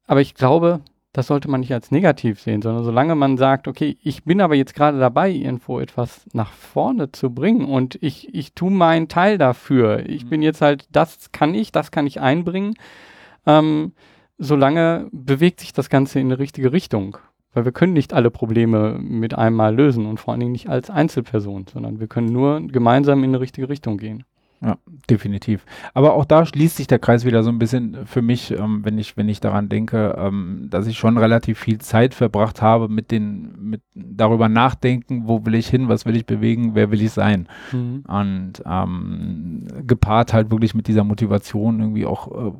aber 0.06 0.20
ich 0.22 0.34
glaube, 0.34 0.80
das 1.12 1.26
sollte 1.26 1.50
man 1.50 1.60
nicht 1.60 1.72
als 1.72 1.90
negativ 1.90 2.40
sehen, 2.40 2.62
sondern 2.62 2.84
solange 2.84 3.16
man 3.16 3.36
sagt, 3.36 3.66
okay, 3.66 3.96
ich 4.00 4.24
bin 4.24 4.40
aber 4.40 4.54
jetzt 4.54 4.74
gerade 4.74 5.00
dabei, 5.00 5.30
irgendwo 5.30 5.80
etwas 5.80 6.24
nach 6.32 6.52
vorne 6.52 7.10
zu 7.10 7.34
bringen 7.34 7.64
und 7.64 7.98
ich, 8.00 8.32
ich 8.32 8.54
tue 8.54 8.70
meinen 8.70 9.08
Teil 9.08 9.36
dafür. 9.36 10.08
Ich 10.08 10.24
mhm. 10.24 10.28
bin 10.28 10.42
jetzt 10.42 10.60
halt, 10.60 10.86
das 10.92 11.32
kann 11.32 11.54
ich, 11.54 11.72
das 11.72 11.90
kann 11.90 12.06
ich 12.06 12.20
einbringen. 12.20 12.74
Ähm, 13.44 13.92
solange 14.38 15.08
bewegt 15.10 15.60
sich 15.60 15.72
das 15.72 15.90
Ganze 15.90 16.20
in 16.20 16.28
eine 16.28 16.38
richtige 16.38 16.72
Richtung. 16.72 17.18
Weil 17.52 17.64
wir 17.64 17.72
können 17.72 17.94
nicht 17.94 18.12
alle 18.12 18.30
Probleme 18.30 18.96
mit 19.00 19.34
einmal 19.34 19.74
lösen 19.74 20.06
und 20.06 20.20
vor 20.20 20.32
allen 20.32 20.40
Dingen 20.40 20.52
nicht 20.52 20.68
als 20.68 20.88
Einzelperson, 20.88 21.66
sondern 21.66 21.98
wir 21.98 22.06
können 22.06 22.32
nur 22.32 22.60
gemeinsam 22.60 23.24
in 23.24 23.30
eine 23.30 23.40
richtige 23.40 23.68
Richtung 23.68 23.98
gehen. 23.98 24.22
Ja, 24.62 24.76
definitiv. 25.08 25.64
Aber 25.94 26.12
auch 26.12 26.26
da 26.26 26.44
schließt 26.44 26.76
sich 26.76 26.86
der 26.86 26.98
Kreis 26.98 27.24
wieder 27.24 27.42
so 27.42 27.48
ein 27.48 27.58
bisschen 27.58 28.04
für 28.04 28.20
mich, 28.20 28.50
ähm, 28.50 28.84
wenn 28.84 28.98
ich, 28.98 29.16
wenn 29.16 29.30
ich 29.30 29.40
daran 29.40 29.70
denke, 29.70 30.14
ähm, 30.18 30.66
dass 30.68 30.86
ich 30.86 30.98
schon 30.98 31.16
relativ 31.16 31.58
viel 31.58 31.78
Zeit 31.78 32.12
verbracht 32.12 32.60
habe 32.60 32.88
mit 32.88 33.10
den, 33.10 33.52
mit 33.58 33.80
darüber 33.94 34.50
nachdenken, 34.50 35.22
wo 35.26 35.46
will 35.46 35.54
ich 35.54 35.68
hin, 35.68 35.88
was 35.88 36.04
will 36.04 36.14
ich 36.14 36.26
bewegen, 36.26 36.74
wer 36.74 36.90
will 36.90 37.00
ich 37.00 37.12
sein. 37.12 37.48
Mhm. 37.72 38.04
Und 38.06 38.52
ähm, 38.66 39.66
gepaart 39.86 40.34
halt 40.34 40.50
wirklich 40.50 40.74
mit 40.74 40.88
dieser 40.88 41.04
Motivation 41.04 41.80
irgendwie 41.80 42.04
auch, 42.04 42.28
äh, 42.28 42.52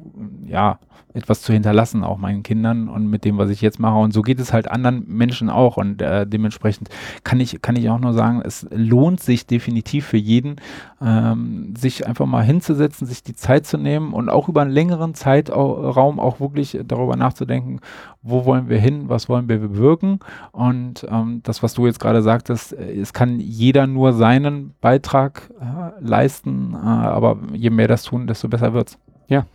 ja, 0.46 0.78
etwas 1.12 1.42
zu 1.42 1.52
hinterlassen, 1.52 2.04
auch 2.04 2.18
meinen 2.18 2.42
Kindern 2.42 2.88
und 2.88 3.08
mit 3.08 3.24
dem, 3.24 3.36
was 3.36 3.50
ich 3.50 3.60
jetzt 3.60 3.80
mache. 3.80 3.98
Und 3.98 4.12
so 4.12 4.22
geht 4.22 4.38
es 4.40 4.52
halt 4.52 4.70
anderen 4.70 5.04
Menschen 5.06 5.50
auch. 5.50 5.76
Und 5.76 6.00
äh, 6.00 6.26
dementsprechend 6.26 6.88
kann 7.24 7.40
ich, 7.40 7.60
kann 7.62 7.76
ich 7.76 7.90
auch 7.90 7.98
nur 7.98 8.12
sagen, 8.12 8.40
es 8.44 8.66
lohnt 8.70 9.20
sich 9.20 9.46
definitiv 9.46 10.06
für 10.06 10.16
jeden, 10.16 10.56
ähm, 11.00 11.74
sich 11.76 12.06
einfach 12.06 12.26
mal 12.26 12.42
hinzusetzen, 12.44 13.06
sich 13.06 13.22
die 13.22 13.34
Zeit 13.34 13.66
zu 13.66 13.78
nehmen 13.78 14.12
und 14.12 14.28
auch 14.28 14.48
über 14.48 14.62
einen 14.62 14.70
längeren 14.70 15.14
Zeitraum 15.14 16.20
auch 16.20 16.40
wirklich 16.40 16.78
darüber 16.84 17.16
nachzudenken, 17.16 17.80
wo 18.22 18.44
wollen 18.44 18.68
wir 18.68 18.78
hin, 18.78 19.08
was 19.08 19.28
wollen 19.28 19.48
wir 19.48 19.58
bewirken. 19.58 20.20
Und 20.52 21.06
ähm, 21.10 21.40
das, 21.42 21.62
was 21.62 21.74
du 21.74 21.86
jetzt 21.86 22.00
gerade 22.00 22.22
sagtest, 22.22 22.72
äh, 22.72 23.00
es 23.00 23.12
kann 23.12 23.40
jeder 23.40 23.86
nur 23.86 24.12
seinen 24.12 24.74
Beitrag 24.80 25.50
äh, 25.60 26.00
leisten, 26.00 26.74
äh, 26.74 26.76
aber 26.76 27.38
je 27.52 27.70
mehr 27.70 27.88
das 27.88 28.02
tun, 28.02 28.26
desto 28.26 28.48
besser 28.48 28.74
wird's. 28.74 28.98
Ja, 29.28 29.46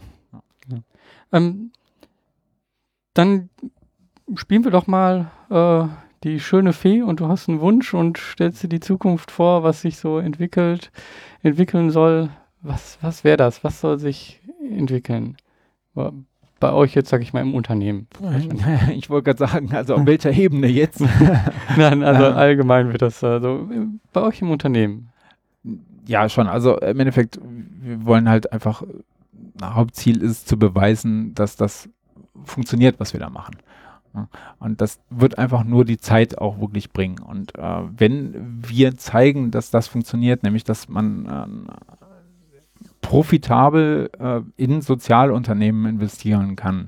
ähm, 1.31 1.71
dann 3.13 3.49
spielen 4.35 4.63
wir 4.63 4.71
doch 4.71 4.87
mal 4.87 5.31
äh, 5.49 5.87
die 6.25 6.39
schöne 6.39 6.73
Fee 6.73 7.03
und 7.03 7.19
du 7.19 7.27
hast 7.27 7.47
einen 7.47 7.61
Wunsch 7.61 7.93
und 7.93 8.17
stellst 8.17 8.63
dir 8.63 8.67
die 8.67 8.79
Zukunft 8.79 9.29
vor, 9.29 9.63
was 9.63 9.81
sich 9.81 9.97
so 9.97 10.17
entwickelt, 10.17 10.91
entwickeln 11.43 11.91
soll. 11.91 12.29
Was, 12.61 12.97
was 13.01 13.23
wäre 13.23 13.37
das? 13.37 13.63
Was 13.63 13.79
soll 13.79 13.99
sich 13.99 14.41
entwickeln? 14.59 15.37
Bei 15.93 16.73
euch 16.73 16.95
jetzt, 16.95 17.09
sage 17.09 17.21
ich 17.21 17.31
mal, 17.31 17.41
im 17.41 17.53
Unternehmen. 17.53 18.07
Ich 18.91 19.09
wollte 19.11 19.35
gerade 19.35 19.51
sagen, 19.51 19.71
also 19.73 19.95
auf 19.95 20.05
welcher 20.07 20.31
Ebene 20.37 20.67
jetzt? 20.67 21.01
Nein, 21.77 22.03
also 22.03 22.25
ähm. 22.25 22.33
allgemein 22.33 22.91
wird 22.91 23.03
das 23.03 23.23
also 23.23 23.69
bei 24.11 24.21
euch 24.21 24.41
im 24.41 24.49
Unternehmen. 24.49 25.09
Ja, 26.07 26.27
schon. 26.27 26.47
Also 26.47 26.79
im 26.79 26.99
Endeffekt, 26.99 27.39
wir 27.81 28.03
wollen 28.03 28.27
halt 28.27 28.51
einfach 28.51 28.83
Hauptziel 29.61 30.21
ist 30.21 30.47
zu 30.47 30.57
beweisen, 30.57 31.35
dass 31.35 31.55
das 31.55 31.87
funktioniert, 32.43 32.99
was 32.99 33.13
wir 33.13 33.19
da 33.19 33.29
machen. 33.29 33.57
Und 34.59 34.81
das 34.81 34.99
wird 35.09 35.37
einfach 35.37 35.63
nur 35.63 35.85
die 35.85 35.97
Zeit 35.97 36.37
auch 36.37 36.59
wirklich 36.59 36.91
bringen. 36.91 37.19
Und 37.19 37.57
äh, 37.57 37.81
wenn 37.97 38.63
wir 38.67 38.97
zeigen, 38.97 39.51
dass 39.51 39.71
das 39.71 39.87
funktioniert, 39.87 40.43
nämlich 40.43 40.63
dass 40.63 40.89
man 40.89 41.25
äh, 41.25 42.04
profitabel 43.05 44.09
äh, 44.19 44.41
in 44.57 44.81
Sozialunternehmen 44.81 45.85
investieren 45.85 46.55
kann 46.55 46.87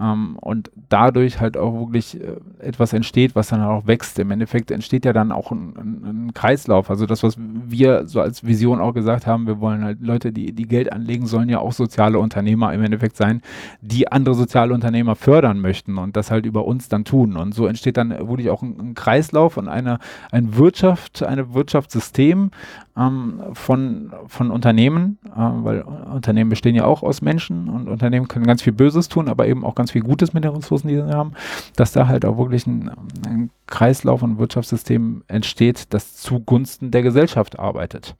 ähm, 0.00 0.36
und 0.40 0.70
dadurch 0.88 1.40
halt 1.40 1.56
auch 1.56 1.72
wirklich 1.86 2.20
äh, 2.20 2.36
etwas 2.58 2.92
entsteht, 2.92 3.34
was 3.34 3.48
dann 3.48 3.62
auch 3.62 3.86
wächst. 3.86 4.18
Im 4.18 4.30
Endeffekt 4.30 4.70
entsteht 4.70 5.04
ja 5.04 5.12
dann 5.12 5.32
auch 5.32 5.50
ein, 5.52 5.74
ein, 5.76 6.04
ein, 6.04 6.34
Kreislauf. 6.34 6.90
Also 6.90 7.06
das, 7.06 7.22
was 7.22 7.36
wir 7.38 8.06
so 8.06 8.20
als 8.20 8.44
Vision 8.44 8.80
auch 8.80 8.92
gesagt 8.92 9.26
haben, 9.26 9.46
wir 9.46 9.60
wollen 9.60 9.84
halt 9.84 10.00
Leute, 10.00 10.32
die, 10.32 10.52
die 10.52 10.66
Geld 10.66 10.92
anlegen, 10.92 11.26
sollen 11.26 11.48
ja 11.48 11.60
auch 11.60 11.72
soziale 11.72 12.18
Unternehmer 12.18 12.72
im 12.72 12.82
Endeffekt 12.82 13.16
sein, 13.16 13.40
die 13.80 14.10
andere 14.10 14.34
soziale 14.34 14.74
Unternehmer 14.74 15.14
fördern 15.14 15.60
möchten 15.60 15.98
und 15.98 16.16
das 16.16 16.30
halt 16.30 16.44
über 16.46 16.64
uns 16.64 16.88
dann 16.88 17.04
tun. 17.04 17.36
Und 17.36 17.54
so 17.54 17.66
entsteht 17.66 17.96
dann 17.96 18.10
wirklich 18.10 18.50
auch 18.50 18.62
ein, 18.62 18.76
ein 18.78 18.94
Kreislauf 18.94 19.56
und 19.56 19.68
eine, 19.68 19.98
ein 20.30 20.56
Wirtschaft, 20.56 21.22
ein 21.22 21.54
Wirtschaftssystem 21.54 22.50
ähm, 22.96 23.40
von, 23.52 24.12
von 24.26 24.50
Unternehmen, 24.50 25.18
äh, 25.36 25.40
weil 25.62 25.82
Unternehmen 25.82 26.50
bestehen 26.50 26.74
ja 26.74 26.84
auch 26.84 27.02
aus 27.02 27.22
Menschen 27.22 27.68
und 27.68 27.88
Unternehmen 27.88 28.26
können 28.26 28.46
ganz 28.46 28.62
viel 28.62 28.72
Böses 28.72 29.08
tun, 29.08 29.28
aber 29.28 29.46
eben 29.46 29.64
auch 29.64 29.74
ganz 29.74 29.92
viel 29.92 30.02
Gutes 30.02 30.32
mit 30.32 30.42
den 30.42 30.52
Ressourcen, 30.52 30.88
die 30.88 30.96
sie 30.96 31.14
haben, 31.14 31.34
dass 31.76 31.92
da 31.92 32.08
halt 32.08 32.24
auch 32.24 32.38
wirklich 32.38 32.66
ein, 32.66 32.90
ein 33.26 33.50
Kreislauf 33.66 34.22
und 34.22 34.38
Wirtschaftssystem 34.38 35.22
entsteht, 35.28 35.92
das 35.94 36.16
zugunsten 36.16 36.90
der 36.90 37.02
Gesellschaft 37.02 37.58
arbeitet. 37.58 38.16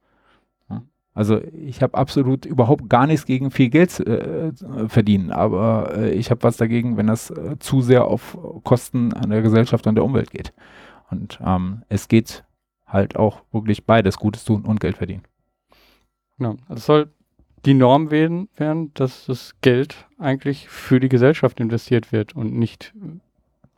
Also 1.14 1.40
ich 1.52 1.80
habe 1.80 1.96
absolut 1.96 2.44
überhaupt 2.44 2.90
gar 2.90 3.06
nichts 3.06 3.24
gegen 3.24 3.52
viel 3.52 3.70
Geld 3.70 4.00
äh, 4.00 4.50
verdienen, 4.88 5.30
aber 5.30 5.96
äh, 5.96 6.10
ich 6.10 6.32
habe 6.32 6.42
was 6.42 6.56
dagegen, 6.56 6.96
wenn 6.96 7.06
das 7.06 7.30
äh, 7.30 7.56
zu 7.60 7.82
sehr 7.82 8.06
auf 8.06 8.36
Kosten 8.64 9.12
an 9.12 9.30
der 9.30 9.40
Gesellschaft 9.40 9.86
und 9.86 9.94
der 9.94 10.04
Umwelt 10.04 10.32
geht. 10.32 10.52
Und 11.10 11.38
ähm, 11.44 11.84
es 11.88 12.08
geht 12.08 12.44
halt 12.84 13.16
auch 13.16 13.42
wirklich 13.52 13.86
beides, 13.86 14.18
Gutes 14.18 14.44
tun 14.44 14.64
und 14.64 14.80
Geld 14.80 14.96
verdienen. 14.96 15.22
Genau. 16.38 16.56
Also 16.68 16.74
es 16.74 16.86
soll 16.86 17.13
die 17.64 17.74
Norm 17.74 18.10
werden, 18.10 18.48
werden, 18.56 18.92
dass 18.94 19.26
das 19.26 19.54
Geld 19.60 20.06
eigentlich 20.18 20.68
für 20.68 21.00
die 21.00 21.08
Gesellschaft 21.08 21.60
investiert 21.60 22.12
wird 22.12 22.34
und 22.34 22.54
nicht 22.54 22.92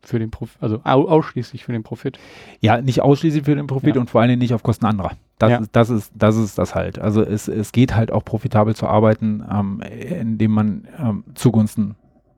für 0.02 0.18
den 0.18 0.30
Profit, 0.30 0.62
also 0.62 0.80
au 0.84 1.08
ausschließlich 1.08 1.64
für 1.64 1.72
den 1.72 1.82
Profit. 1.82 2.18
Ja, 2.60 2.80
nicht 2.80 3.02
ausschließlich 3.02 3.44
für 3.44 3.56
den 3.56 3.66
Profit 3.66 3.96
ja. 3.96 4.00
und 4.00 4.08
vor 4.08 4.20
allem 4.20 4.38
nicht 4.38 4.54
auf 4.54 4.62
Kosten 4.62 4.86
anderer. 4.86 5.12
Das, 5.38 5.50
ja. 5.50 5.58
ist, 5.58 5.70
das, 5.72 5.90
ist, 5.90 6.12
das 6.14 6.36
ist 6.36 6.58
das 6.58 6.74
halt. 6.74 6.98
Also 6.98 7.22
es, 7.22 7.48
es 7.48 7.72
geht 7.72 7.94
halt 7.94 8.12
auch 8.12 8.24
profitabel 8.24 8.74
zu 8.74 8.86
arbeiten, 8.86 9.44
ähm, 9.50 9.80
indem 9.80 10.52
man 10.52 10.88
ähm, 10.98 11.24
zugunsten 11.34 11.96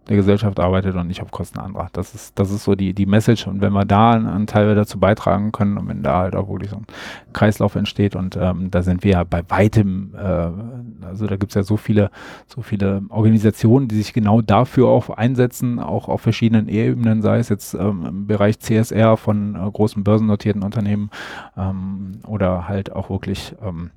der 0.09 0.17
Gesellschaft 0.17 0.59
arbeitet 0.59 0.97
und 0.97 1.07
nicht 1.07 1.23
auf 1.23 1.31
Kosten 1.31 1.59
anderer. 1.59 1.89
Das 1.93 2.15
ist, 2.15 2.39
das 2.39 2.51
ist 2.51 2.65
so 2.65 2.75
die, 2.75 2.95
die 2.95 3.07
Message. 3.07 3.47
Und 3.47 3.61
wenn 3.61 3.73
wir 3.73 3.85
da 3.85 4.13
einen 4.13 4.47
Teil 4.47 4.75
dazu 4.75 4.99
beitragen 4.99 5.53
können 5.53 5.77
und 5.77 5.89
wenn 5.89 6.03
da 6.03 6.19
halt 6.19 6.35
auch 6.35 6.49
wirklich 6.49 6.71
so 6.71 6.77
ein 6.77 6.87
Kreislauf 7.33 7.75
entsteht 7.75 8.17
und 8.17 8.37
ähm, 8.41 8.71
da 8.71 8.83
sind 8.83 9.05
wir 9.05 9.13
ja 9.13 9.25
bei 9.25 9.43
weitem, 9.49 10.15
äh, 10.15 11.07
also 11.07 11.27
da 11.27 11.37
gibt 11.37 11.53
es 11.53 11.55
ja 11.55 11.63
so 11.63 11.77
viele, 11.77 12.11
so 12.47 12.63
viele 12.63 13.03
Organisationen, 13.11 13.89
die 13.89 13.97
sich 13.97 14.13
genau 14.13 14.41
dafür 14.41 14.89
auch 14.89 15.11
einsetzen, 15.11 15.79
auch 15.79 16.09
auf 16.09 16.21
verschiedenen 16.21 16.69
Ebenen, 16.69 17.23
sei 17.23 17.39
es 17.39 17.49
jetzt 17.49 17.75
ähm, 17.75 18.07
im 18.07 18.27
Bereich 18.27 18.59
CSR 18.61 19.17
von 19.17 19.55
äh, 19.55 19.71
großen 19.71 20.05
börsennotierten 20.05 20.63
Unternehmen 20.63 21.11
ähm, 21.57 22.21
oder 22.27 22.69
halt 22.69 22.93
auch 22.93 23.11
wirklich 23.11 23.55
ähm, 23.63 23.91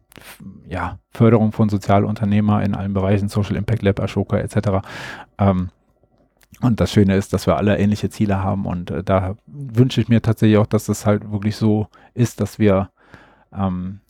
ja, 0.68 1.00
Förderung 1.12 1.52
von 1.52 1.70
Sozialunternehmer 1.70 2.64
in 2.64 2.76
allen 2.76 2.94
Bereichen, 2.94 3.30
Social 3.30 3.56
Impact 3.56 3.82
Lab, 3.82 4.00
Ashoka 4.00 4.38
etc. 4.38 4.86
Ähm, 5.38 5.70
und 6.60 6.80
das 6.80 6.92
Schöne 6.92 7.16
ist, 7.16 7.34
dass 7.34 7.48
wir 7.48 7.58
alle 7.58 7.78
ähnliche 7.78 8.10
Ziele 8.10 8.44
haben 8.44 8.66
und 8.66 8.92
äh, 8.92 9.04
da 9.04 9.36
wünsche 9.48 10.02
ich 10.02 10.10
mir 10.10 10.22
tatsächlich 10.22 10.58
auch, 10.58 10.68
dass 10.68 10.86
das 10.86 11.06
halt 11.06 11.32
wirklich 11.32 11.56
so 11.56 11.88
ist, 12.14 12.42
dass 12.42 12.60
wir 12.60 12.92
ähm, 13.54 14.02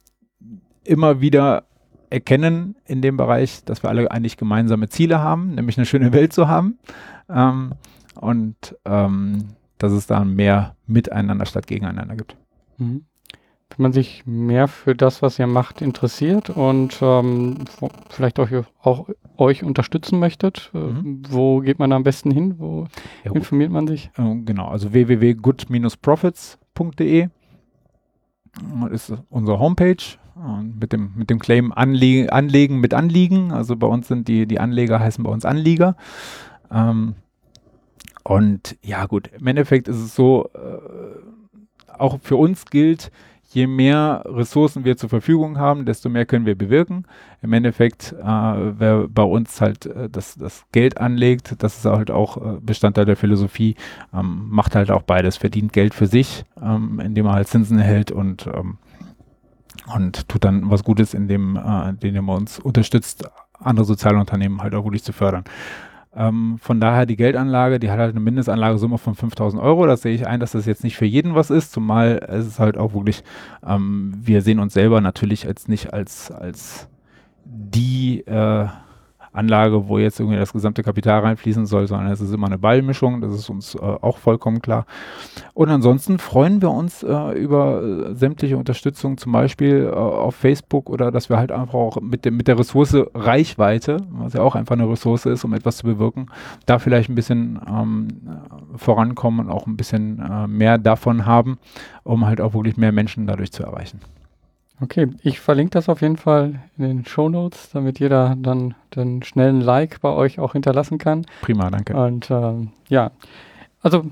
immer 0.83 1.21
wieder 1.21 1.65
erkennen 2.09 2.75
in 2.85 3.01
dem 3.01 3.15
Bereich, 3.15 3.63
dass 3.63 3.83
wir 3.83 3.89
alle 3.89 4.11
eigentlich 4.11 4.37
gemeinsame 4.37 4.89
Ziele 4.89 5.19
haben, 5.19 5.55
nämlich 5.55 5.77
eine 5.77 5.85
schöne 5.85 6.11
Welt 6.13 6.33
zu 6.33 6.47
haben 6.47 6.79
ähm, 7.29 7.73
und 8.15 8.77
ähm, 8.85 9.55
dass 9.77 9.93
es 9.93 10.07
da 10.07 10.25
mehr 10.25 10.75
Miteinander 10.87 11.45
statt 11.45 11.67
Gegeneinander 11.67 12.15
gibt. 12.15 12.35
Mhm 12.77 13.05
wenn 13.77 13.83
man 13.83 13.93
sich 13.93 14.25
mehr 14.25 14.67
für 14.67 14.95
das, 14.95 15.21
was 15.21 15.39
ihr 15.39 15.47
macht, 15.47 15.81
interessiert 15.81 16.49
und 16.49 16.99
ähm, 17.01 17.57
vielleicht 18.09 18.39
auch, 18.39 18.49
auch 18.81 19.09
euch 19.41 19.63
unterstützen 19.63 20.19
möchtet, 20.19 20.71
äh, 20.73 20.77
mhm. 20.77 21.23
wo 21.29 21.59
geht 21.59 21.79
man 21.79 21.89
da 21.89 21.97
am 21.97 22.03
besten 22.03 22.31
hin? 22.31 22.55
Wo 22.59 22.87
ja, 23.25 23.33
informiert 23.33 23.71
man 23.71 23.87
sich? 23.87 24.09
Äh, 24.17 24.35
genau, 24.45 24.67
also 24.67 24.93
www.good-profits.de 24.93 27.27
ist 28.91 29.13
unsere 29.29 29.59
Homepage 29.59 29.95
mit 30.79 30.91
dem, 30.91 31.11
mit 31.15 31.29
dem 31.29 31.39
Claim 31.39 31.71
Anle 31.71 32.31
Anlegen 32.31 32.79
mit 32.79 32.93
Anliegen. 32.93 33.51
Also 33.51 33.75
bei 33.75 33.87
uns 33.87 34.07
sind 34.07 34.27
die, 34.27 34.45
die 34.45 34.59
Anleger 34.59 34.99
heißen 34.99 35.23
bei 35.23 35.31
uns 35.31 35.45
Anlieger. 35.45 35.95
Ähm, 36.71 37.15
und 38.23 38.77
ja 38.83 39.05
gut, 39.05 39.29
im 39.37 39.47
Endeffekt 39.47 39.87
ist 39.87 39.97
es 39.97 40.15
so, 40.15 40.49
äh, 40.53 41.97
auch 41.97 42.19
für 42.21 42.35
uns 42.35 42.65
gilt, 42.65 43.11
je 43.53 43.67
mehr 43.67 44.23
Ressourcen 44.25 44.85
wir 44.85 44.97
zur 44.97 45.09
Verfügung 45.09 45.57
haben, 45.57 45.85
desto 45.85 46.09
mehr 46.09 46.25
können 46.25 46.45
wir 46.45 46.55
bewirken. 46.55 47.05
Im 47.41 47.53
Endeffekt, 47.53 48.13
äh, 48.13 48.23
wer 48.23 49.07
bei 49.07 49.23
uns 49.23 49.59
halt 49.59 49.85
äh, 49.85 50.09
das, 50.09 50.35
das 50.35 50.65
Geld 50.71 50.97
anlegt, 50.97 51.55
das 51.59 51.77
ist 51.77 51.85
halt 51.85 52.11
auch 52.11 52.37
äh, 52.37 52.59
Bestandteil 52.61 53.05
der 53.05 53.17
Philosophie, 53.17 53.75
ähm, 54.13 54.47
macht 54.49 54.75
halt 54.75 54.89
auch 54.89 55.01
beides, 55.01 55.37
verdient 55.37 55.73
Geld 55.73 55.93
für 55.93 56.07
sich, 56.07 56.45
ähm, 56.61 56.99
indem 56.99 57.25
er 57.25 57.33
halt 57.33 57.47
Zinsen 57.47 57.77
erhält 57.77 58.11
und, 58.11 58.47
ähm, 58.47 58.77
und 59.93 60.29
tut 60.29 60.45
dann 60.45 60.69
was 60.69 60.83
Gutes, 60.83 61.13
indem, 61.13 61.57
äh, 61.57 61.89
indem 61.89 62.29
er 62.29 62.35
uns 62.35 62.59
unterstützt, 62.59 63.29
andere 63.59 63.85
Sozialunternehmen 63.85 64.61
halt 64.61 64.73
auch 64.75 64.85
wirklich 64.85 65.03
zu 65.03 65.13
fördern. 65.13 65.43
Ähm, 66.13 66.57
von 66.59 66.81
daher 66.81 67.05
die 67.05 67.15
Geldanlage, 67.15 67.79
die 67.79 67.89
hat 67.89 67.99
halt 67.99 68.11
eine 68.11 68.19
Mindestanlagesumme 68.19 68.97
von 68.97 69.15
5000 69.15 69.61
Euro. 69.61 69.87
Das 69.87 70.01
sehe 70.01 70.13
ich 70.13 70.27
ein, 70.27 70.39
dass 70.39 70.51
das 70.51 70.65
jetzt 70.65 70.83
nicht 70.83 70.97
für 70.97 71.05
jeden 71.05 71.35
was 71.35 71.49
ist, 71.49 71.71
zumal 71.71 72.25
es 72.27 72.45
ist 72.45 72.59
halt 72.59 72.77
auch 72.77 72.93
wirklich, 72.93 73.23
ähm, 73.65 74.13
wir 74.21 74.41
sehen 74.41 74.59
uns 74.59 74.73
selber 74.73 74.99
natürlich 74.99 75.47
als 75.47 75.67
nicht 75.67 75.93
als, 75.93 76.29
als 76.31 76.89
die 77.45 78.21
äh, 78.27 78.67
Anlage, 79.33 79.87
wo 79.87 79.97
jetzt 79.97 80.19
irgendwie 80.19 80.37
das 80.37 80.53
gesamte 80.53 80.83
Kapital 80.83 81.21
reinfließen 81.21 81.65
soll, 81.65 81.87
sondern 81.87 82.11
es 82.11 82.21
ist 82.21 82.33
immer 82.33 82.47
eine 82.47 82.57
Ballmischung, 82.57 83.21
das 83.21 83.33
ist 83.33 83.49
uns 83.49 83.75
äh, 83.75 83.79
auch 83.79 84.17
vollkommen 84.17 84.61
klar. 84.61 84.85
Und 85.53 85.69
ansonsten 85.69 86.19
freuen 86.19 86.61
wir 86.61 86.71
uns 86.71 87.03
äh, 87.03 87.31
über 87.31 87.81
äh, 87.81 88.15
sämtliche 88.15 88.57
Unterstützung, 88.57 89.17
zum 89.17 89.31
Beispiel 89.31 89.89
äh, 89.91 89.95
auf 89.95 90.35
Facebook 90.35 90.89
oder 90.89 91.11
dass 91.11 91.29
wir 91.29 91.37
halt 91.37 91.51
einfach 91.51 91.75
auch 91.75 92.01
mit, 92.01 92.25
dem, 92.25 92.37
mit 92.37 92.47
der 92.47 92.59
Ressource 92.59 92.95
Reichweite, 93.13 93.97
was 94.09 94.33
ja 94.33 94.41
auch 94.41 94.55
einfach 94.55 94.75
eine 94.75 94.89
Ressource 94.89 95.25
ist, 95.25 95.45
um 95.45 95.53
etwas 95.53 95.77
zu 95.77 95.85
bewirken, 95.85 96.27
da 96.65 96.79
vielleicht 96.79 97.09
ein 97.09 97.15
bisschen 97.15 97.59
ähm, 97.67 98.07
vorankommen 98.75 99.45
und 99.45 99.51
auch 99.51 99.67
ein 99.67 99.77
bisschen 99.77 100.19
äh, 100.19 100.47
mehr 100.47 100.77
davon 100.77 101.25
haben, 101.25 101.57
um 102.03 102.25
halt 102.25 102.41
auch 102.41 102.53
wirklich 102.53 102.77
mehr 102.77 102.91
Menschen 102.91 103.27
dadurch 103.27 103.51
zu 103.51 103.63
erreichen. 103.63 103.99
Okay, 104.81 105.09
ich 105.21 105.39
verlinke 105.39 105.71
das 105.71 105.89
auf 105.89 106.01
jeden 106.01 106.17
Fall 106.17 106.59
in 106.77 106.83
den 106.83 107.05
Show 107.05 107.29
Notes, 107.29 107.69
damit 107.71 107.99
jeder 107.99 108.35
dann 108.37 108.73
den 108.95 109.21
schnellen 109.21 109.61
Like 109.61 110.01
bei 110.01 110.09
euch 110.09 110.39
auch 110.39 110.53
hinterlassen 110.53 110.97
kann. 110.97 111.25
Prima, 111.41 111.69
danke. 111.69 111.95
Und 111.95 112.31
ähm, 112.31 112.71
ja, 112.89 113.11
also 113.81 114.05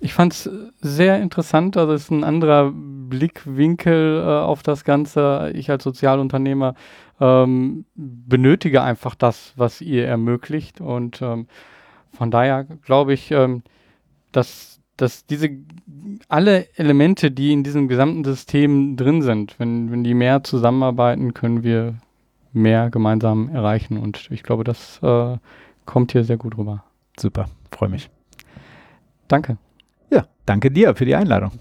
ich 0.00 0.12
fand 0.12 0.32
es 0.32 0.50
sehr 0.80 1.22
interessant. 1.22 1.76
Also 1.76 1.92
es 1.92 2.02
ist 2.02 2.10
ein 2.10 2.24
anderer 2.24 2.72
Blickwinkel 2.74 4.20
äh, 4.20 4.26
auf 4.26 4.64
das 4.64 4.84
Ganze. 4.84 5.52
Ich 5.54 5.70
als 5.70 5.84
Sozialunternehmer 5.84 6.74
ähm, 7.20 7.84
benötige 7.94 8.82
einfach 8.82 9.14
das, 9.14 9.52
was 9.56 9.80
ihr 9.80 10.06
ermöglicht. 10.06 10.80
Und 10.80 11.22
ähm, 11.22 11.46
von 12.12 12.32
daher 12.32 12.64
glaube 12.64 13.12
ich, 13.12 13.30
ähm, 13.30 13.62
dass 14.32 14.73
dass 14.96 15.26
diese 15.26 15.50
alle 16.28 16.68
Elemente, 16.76 17.30
die 17.30 17.52
in 17.52 17.64
diesem 17.64 17.88
gesamten 17.88 18.24
System 18.24 18.96
drin 18.96 19.22
sind, 19.22 19.58
wenn, 19.58 19.90
wenn 19.90 20.04
die 20.04 20.14
mehr 20.14 20.44
zusammenarbeiten, 20.44 21.34
können 21.34 21.62
wir 21.62 21.96
mehr 22.52 22.90
gemeinsam 22.90 23.48
erreichen. 23.48 23.98
Und 23.98 24.30
ich 24.30 24.42
glaube, 24.42 24.64
das 24.64 25.00
äh, 25.02 25.36
kommt 25.84 26.12
hier 26.12 26.24
sehr 26.24 26.36
gut 26.36 26.56
rüber. 26.56 26.84
Super, 27.18 27.46
freue 27.70 27.88
mich. 27.88 28.10
Danke. 29.28 29.58
Ja, 30.10 30.26
danke 30.46 30.70
dir 30.70 30.94
für 30.94 31.04
die 31.04 31.16
Einladung. 31.16 31.52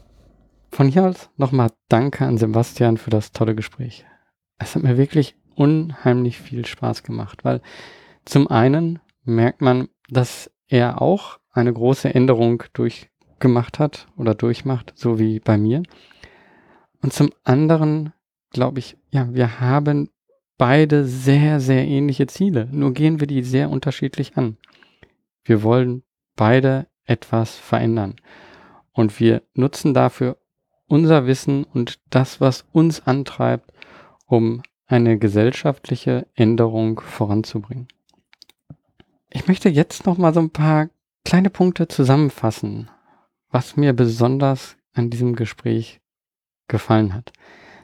Von 0.72 0.88
hier 0.88 1.06
aus 1.06 1.30
nochmal 1.38 1.70
danke 1.90 2.26
an 2.26 2.38
Sebastian 2.38 2.98
für 2.98 3.10
das 3.10 3.32
tolle 3.32 3.56
Gespräch. 3.56 4.06
Es 4.58 4.76
hat 4.76 4.84
mir 4.84 4.98
wirklich 4.98 5.36
unheimlich 5.56 6.40
viel 6.40 6.66
Spaß 6.66 7.04
gemacht, 7.04 7.44
weil 7.44 7.62
zum 8.26 8.48
einen 8.48 9.00
merkt 9.24 9.62
man, 9.62 9.90
dass 10.10 10.52
er 10.68 11.02
auch 11.02 11.40
eine 11.52 11.72
große 11.72 12.14
Änderung 12.14 12.64
durch 12.74 13.10
gemacht 13.44 13.78
hat 13.78 14.08
oder 14.18 14.34
durchmacht, 14.34 14.94
so 14.96 15.20
wie 15.20 15.40
bei 15.40 15.58
mir. 15.58 15.84
Und 17.02 17.14
zum 17.14 17.30
anderen 17.44 18.14
glaube 18.50 18.80
ich, 18.80 18.98
ja, 19.12 19.32
wir 19.34 19.60
haben 19.60 20.10
beide 20.58 21.06
sehr, 21.06 21.60
sehr 21.60 21.86
ähnliche 21.86 22.26
Ziele. 22.26 22.70
Nur 22.72 22.94
gehen 22.94 23.20
wir 23.20 23.28
die 23.28 23.44
sehr 23.44 23.70
unterschiedlich 23.70 24.38
an. 24.38 24.58
Wir 25.44 25.62
wollen 25.62 26.04
beide 26.38 26.88
etwas 27.04 27.56
verändern. 27.56 28.16
Und 28.94 29.20
wir 29.20 29.44
nutzen 29.54 29.94
dafür 29.94 30.38
unser 30.88 31.28
Wissen 31.28 31.66
und 31.66 32.00
das, 32.10 32.40
was 32.40 32.66
uns 32.72 33.06
antreibt, 33.06 33.74
um 34.26 34.64
eine 34.86 35.18
gesellschaftliche 35.18 36.28
Änderung 36.34 37.02
voranzubringen. 37.02 37.88
Ich 39.30 39.48
möchte 39.48 39.68
jetzt 39.68 40.06
noch 40.06 40.18
mal 40.18 40.34
so 40.34 40.40
ein 40.40 40.52
paar 40.52 40.90
kleine 41.26 41.50
Punkte 41.50 41.88
zusammenfassen, 41.88 42.90
was 43.54 43.78
mir 43.78 43.94
besonders 43.94 44.76
an 44.94 45.10
diesem 45.10 45.36
Gespräch 45.36 46.02
gefallen 46.68 47.14
hat. 47.14 47.32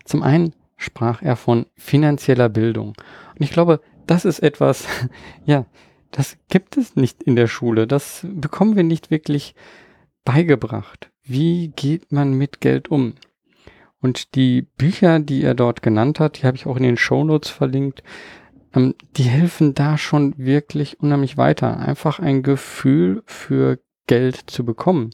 Zum 0.03 0.24
einen 0.24 0.53
sprach 0.76 1.22
er 1.22 1.36
von 1.36 1.67
finanzieller 1.76 2.49
Bildung. 2.49 2.89
Und 2.89 3.41
ich 3.41 3.51
glaube, 3.51 3.80
das 4.07 4.26
ist 4.26 4.39
etwas, 4.39 4.88
ja, 5.45 5.65
das 6.11 6.38
gibt 6.49 6.76
es 6.76 6.95
nicht 6.95 7.22
in 7.22 7.36
der 7.36 7.47
Schule. 7.47 7.86
Das 7.86 8.26
bekommen 8.28 8.76
wir 8.76 8.84
nicht 8.84 9.11
wirklich 9.11 9.53
beigebracht. 10.26 11.11
Wie 11.24 11.70
geht 11.76 12.11
man 12.11 12.34
mit 12.34 12.61
Geld 12.61 12.89
um? 12.89 13.13
Und 14.01 14.34
die 14.36 14.63
Bücher, 14.63 15.20
die 15.20 15.43
er 15.43 15.53
dort 15.53 15.84
genannt 15.84 16.20
hat, 16.20 16.41
die 16.41 16.47
habe 16.47 16.57
ich 16.57 16.65
auch 16.65 16.78
in 16.78 16.84
den 16.84 16.97
Shownotes 16.97 17.49
verlinkt, 17.49 18.01
ähm, 18.74 18.95
die 19.17 19.24
helfen 19.24 19.76
da 19.76 19.97
schon 19.97 20.34
wirklich 20.38 20.99
unheimlich 20.99 21.38
weiter. 21.38 21.78
Einfach 21.78 22.20
ein 22.20 22.41
Gefühl 22.41 23.22
für 23.26 23.80
Geld 24.10 24.49
zu 24.49 24.66
bekommen. 24.66 25.12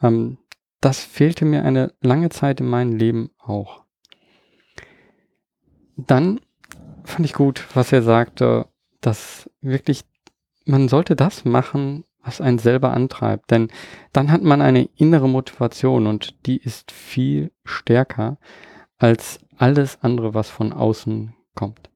Ähm, 0.00 0.38
das 0.80 1.00
fehlte 1.00 1.44
mir 1.44 1.64
eine 1.64 1.92
lange 2.00 2.30
Zeit 2.30 2.60
in 2.60 2.68
meinem 2.68 2.96
Leben 2.96 3.30
auch. 3.38 3.82
Dann 5.96 6.40
fand 7.04 7.26
ich 7.26 7.34
gut, 7.34 7.66
was 7.74 7.92
er 7.92 8.02
sagte, 8.02 8.68
dass 9.00 9.50
wirklich 9.60 10.04
man 10.64 10.88
sollte 10.88 11.16
das 11.16 11.44
machen, 11.44 12.04
was 12.22 12.40
einen 12.40 12.58
selber 12.58 12.92
antreibt, 12.92 13.50
denn 13.50 13.68
dann 14.12 14.30
hat 14.30 14.42
man 14.42 14.62
eine 14.62 14.88
innere 14.94 15.28
Motivation 15.28 16.06
und 16.06 16.46
die 16.46 16.58
ist 16.58 16.92
viel 16.92 17.50
stärker 17.64 18.38
als 18.98 19.40
alles 19.56 19.98
andere, 20.00 20.32
was 20.32 20.48
von 20.48 20.72
außen 20.72 21.34
kommt. 21.56 21.90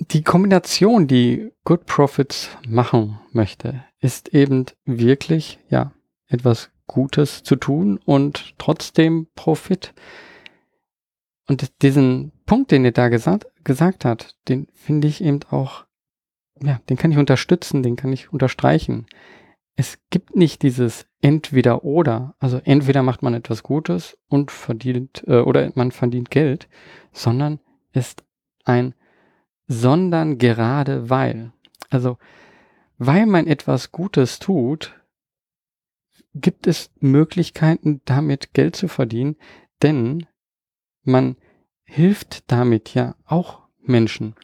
Die 0.00 0.24
Kombination, 0.24 1.06
die 1.06 1.52
Good 1.64 1.86
Profits 1.86 2.50
machen 2.66 3.20
möchte, 3.30 3.84
ist 4.00 4.34
eben 4.34 4.66
wirklich, 4.84 5.58
ja, 5.68 5.92
etwas 6.26 6.70
Gutes 6.86 7.42
zu 7.42 7.56
tun 7.56 7.98
und 8.04 8.54
trotzdem 8.58 9.28
Profit. 9.34 9.94
Und 11.46 11.82
diesen 11.82 12.32
Punkt, 12.46 12.70
den 12.70 12.84
er 12.84 12.92
da 12.92 13.08
gesagt, 13.08 13.46
gesagt 13.64 14.04
hat, 14.04 14.36
den 14.48 14.68
finde 14.72 15.08
ich 15.08 15.22
eben 15.22 15.40
auch 15.50 15.86
ja, 16.62 16.80
den 16.88 16.96
kann 16.96 17.12
ich 17.12 17.18
unterstützen, 17.18 17.82
den 17.82 17.96
kann 17.96 18.12
ich 18.12 18.32
unterstreichen. 18.32 19.06
Es 19.76 19.98
gibt 20.10 20.34
nicht 20.34 20.62
dieses 20.62 21.06
entweder 21.20 21.84
oder, 21.84 22.34
also 22.38 22.60
entweder 22.64 23.02
macht 23.02 23.22
man 23.22 23.34
etwas 23.34 23.62
Gutes 23.62 24.18
und 24.28 24.50
verdient 24.50 25.22
äh, 25.26 25.38
oder 25.38 25.70
man 25.74 25.92
verdient 25.92 26.30
Geld, 26.30 26.68
sondern 27.12 27.60
ist 27.92 28.24
ein 28.64 28.94
sondern 29.70 30.38
gerade 30.38 31.10
weil. 31.10 31.52
Also 31.90 32.16
weil 32.98 33.26
man 33.26 33.46
etwas 33.46 33.92
Gutes 33.92 34.38
tut, 34.38 34.94
gibt 36.34 36.66
es 36.66 36.90
Möglichkeiten, 37.00 38.00
damit 38.04 38.52
Geld 38.52 38.76
zu 38.76 38.88
verdienen, 38.88 39.36
denn 39.82 40.26
man 41.02 41.36
hilft 41.84 42.50
damit 42.50 42.94
ja 42.94 43.14
auch 43.24 43.62
Menschen. 43.80 44.34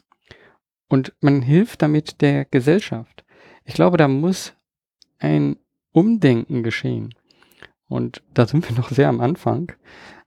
Und 0.88 1.12
man 1.20 1.42
hilft 1.42 1.82
damit 1.82 2.20
der 2.20 2.44
Gesellschaft. 2.44 3.24
Ich 3.64 3.74
glaube, 3.74 3.96
da 3.96 4.08
muss 4.08 4.54
ein 5.18 5.56
Umdenken 5.92 6.62
geschehen. 6.62 7.14
Und 7.88 8.22
da 8.32 8.46
sind 8.46 8.68
wir 8.68 8.76
noch 8.76 8.90
sehr 8.90 9.08
am 9.08 9.20
Anfang. 9.20 9.72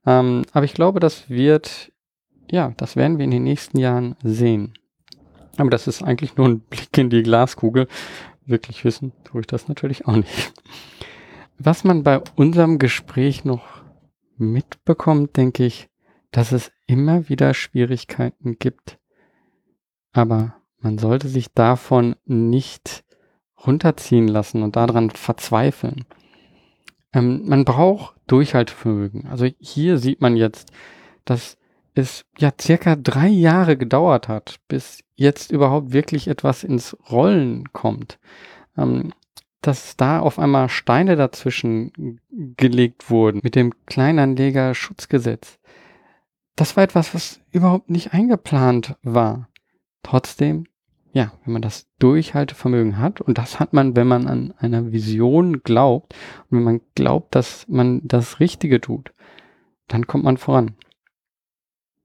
Ähm, 0.06 0.44
aber 0.52 0.66
ich 0.66 0.74
glaube, 0.74 1.00
das 1.00 1.30
wird, 1.30 1.92
ja, 2.50 2.74
das 2.78 2.96
werden 2.96 3.18
wir 3.18 3.26
in 3.26 3.32
den 3.32 3.44
nächsten 3.44 3.80
Jahren 3.80 4.16
sehen. 4.24 4.74
Aber 5.58 5.70
das 5.70 5.88
ist 5.88 6.04
eigentlich 6.04 6.38
nur 6.38 6.48
ein 6.48 6.60
Blick 6.70 6.98
in 6.98 7.10
die 7.10 7.24
Glaskugel. 7.24 7.88
Wirklich 8.46 8.86
wissen 8.86 9.12
tue 9.24 9.42
ich 9.42 9.48
das 9.48 9.68
natürlich 9.68 10.08
auch 10.08 10.16
nicht. 10.16 10.54
Was 11.58 11.84
man 11.84 12.04
bei 12.04 12.22
unserem 12.36 12.78
Gespräch 12.78 13.44
noch 13.44 13.82
mitbekommt, 14.38 15.36
denke 15.36 15.66
ich, 15.66 15.90
dass 16.32 16.52
es 16.52 16.72
immer 16.86 17.30
wieder 17.30 17.54
Schwierigkeiten 17.54 18.60
gibt, 18.60 19.00
aber 20.12 20.56
man 20.80 20.98
sollte 20.98 21.28
sich 21.28 21.54
davon 21.54 22.16
nicht 22.26 23.04
runterziehen 23.66 24.28
lassen 24.28 24.62
und 24.62 24.76
daran 24.76 25.10
verzweifeln. 25.10 26.06
Ähm, 27.14 27.48
man 27.48 27.66
braucht 27.66 28.16
Durchhaltevermögen. 28.28 29.28
Also 29.28 29.48
hier 29.60 29.98
sieht 29.98 30.22
man 30.22 30.36
jetzt, 30.36 30.72
dass 31.26 31.58
es 31.98 32.26
ja 32.38 32.52
circa 32.60 32.96
drei 32.96 33.28
Jahre 33.28 33.78
gedauert 33.78 34.28
hat, 34.28 34.60
bis 34.68 35.04
jetzt 35.16 35.52
überhaupt 35.52 35.94
wirklich 35.94 36.28
etwas 36.28 36.64
ins 36.64 36.98
Rollen 37.10 37.72
kommt. 37.74 38.20
Ähm, 38.78 39.14
dass 39.62 39.98
da 39.98 40.20
auf 40.20 40.40
einmal 40.40 40.70
Steine 40.70 41.16
dazwischen 41.16 42.22
gelegt 42.30 43.10
wurden 43.10 43.42
mit 43.44 43.56
dem 43.56 43.74
Kleinanleger-Schutzgesetz. 43.86 45.60
Das 46.56 46.78
war 46.78 46.84
etwas, 46.84 47.14
was 47.14 47.42
überhaupt 47.52 47.90
nicht 47.90 48.14
eingeplant 48.14 48.96
war. 49.04 49.50
Trotzdem, 50.04 50.68
ja, 51.12 51.34
wenn 51.44 51.54
man 51.54 51.62
das 51.62 51.88
Durchhaltevermögen 52.00 52.98
hat, 53.00 53.20
und 53.20 53.38
das 53.38 53.60
hat 53.60 53.74
man, 53.74 53.96
wenn 53.96 54.08
man 54.08 54.28
an 54.28 54.54
einer 54.58 54.92
Vision 54.92 55.64
glaubt, 55.64 56.14
und 56.50 56.58
wenn 56.60 56.64
man 56.64 56.82
glaubt, 56.96 57.36
dass 57.36 57.68
man 57.68 58.02
das 58.04 58.40
Richtige 58.40 58.80
tut, 58.80 59.12
dann 59.88 60.08
kommt 60.08 60.24
man 60.24 60.38
voran. 60.38 60.76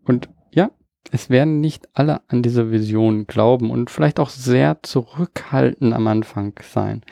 Und 0.04 0.28
ja, 0.50 0.70
es 1.10 1.30
werden 1.30 1.60
nicht 1.60 1.88
alle 1.94 2.22
an 2.28 2.42
diese 2.42 2.70
Vision 2.70 3.26
glauben 3.26 3.70
und 3.70 3.90
vielleicht 3.90 4.20
auch 4.20 4.30
sehr 4.30 4.82
zurückhaltend 4.82 5.92
am 5.92 6.06
Anfang 6.06 6.54
sein. 6.62 7.02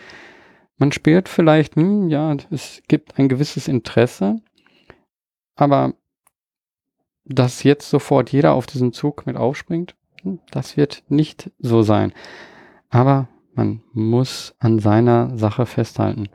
Man 0.78 0.92
spürt 0.92 1.28
vielleicht, 1.28 1.76
hm, 1.76 2.08
ja, 2.08 2.34
es 2.50 2.82
gibt 2.88 3.18
ein 3.18 3.28
gewisses 3.28 3.68
Interesse, 3.68 4.36
aber 5.54 5.94
dass 7.24 7.62
jetzt 7.62 7.90
sofort 7.90 8.32
jeder 8.32 8.54
auf 8.54 8.66
diesen 8.66 8.92
Zug 8.92 9.26
mit 9.26 9.36
aufspringt, 9.36 9.94
das 10.50 10.76
wird 10.76 11.02
nicht 11.08 11.50
so 11.58 11.82
sein. 11.82 12.12
Aber 12.88 13.28
man 13.54 13.82
muss 13.92 14.54
an 14.58 14.78
seiner 14.78 15.36
Sache 15.36 15.66
festhalten. 15.66 16.28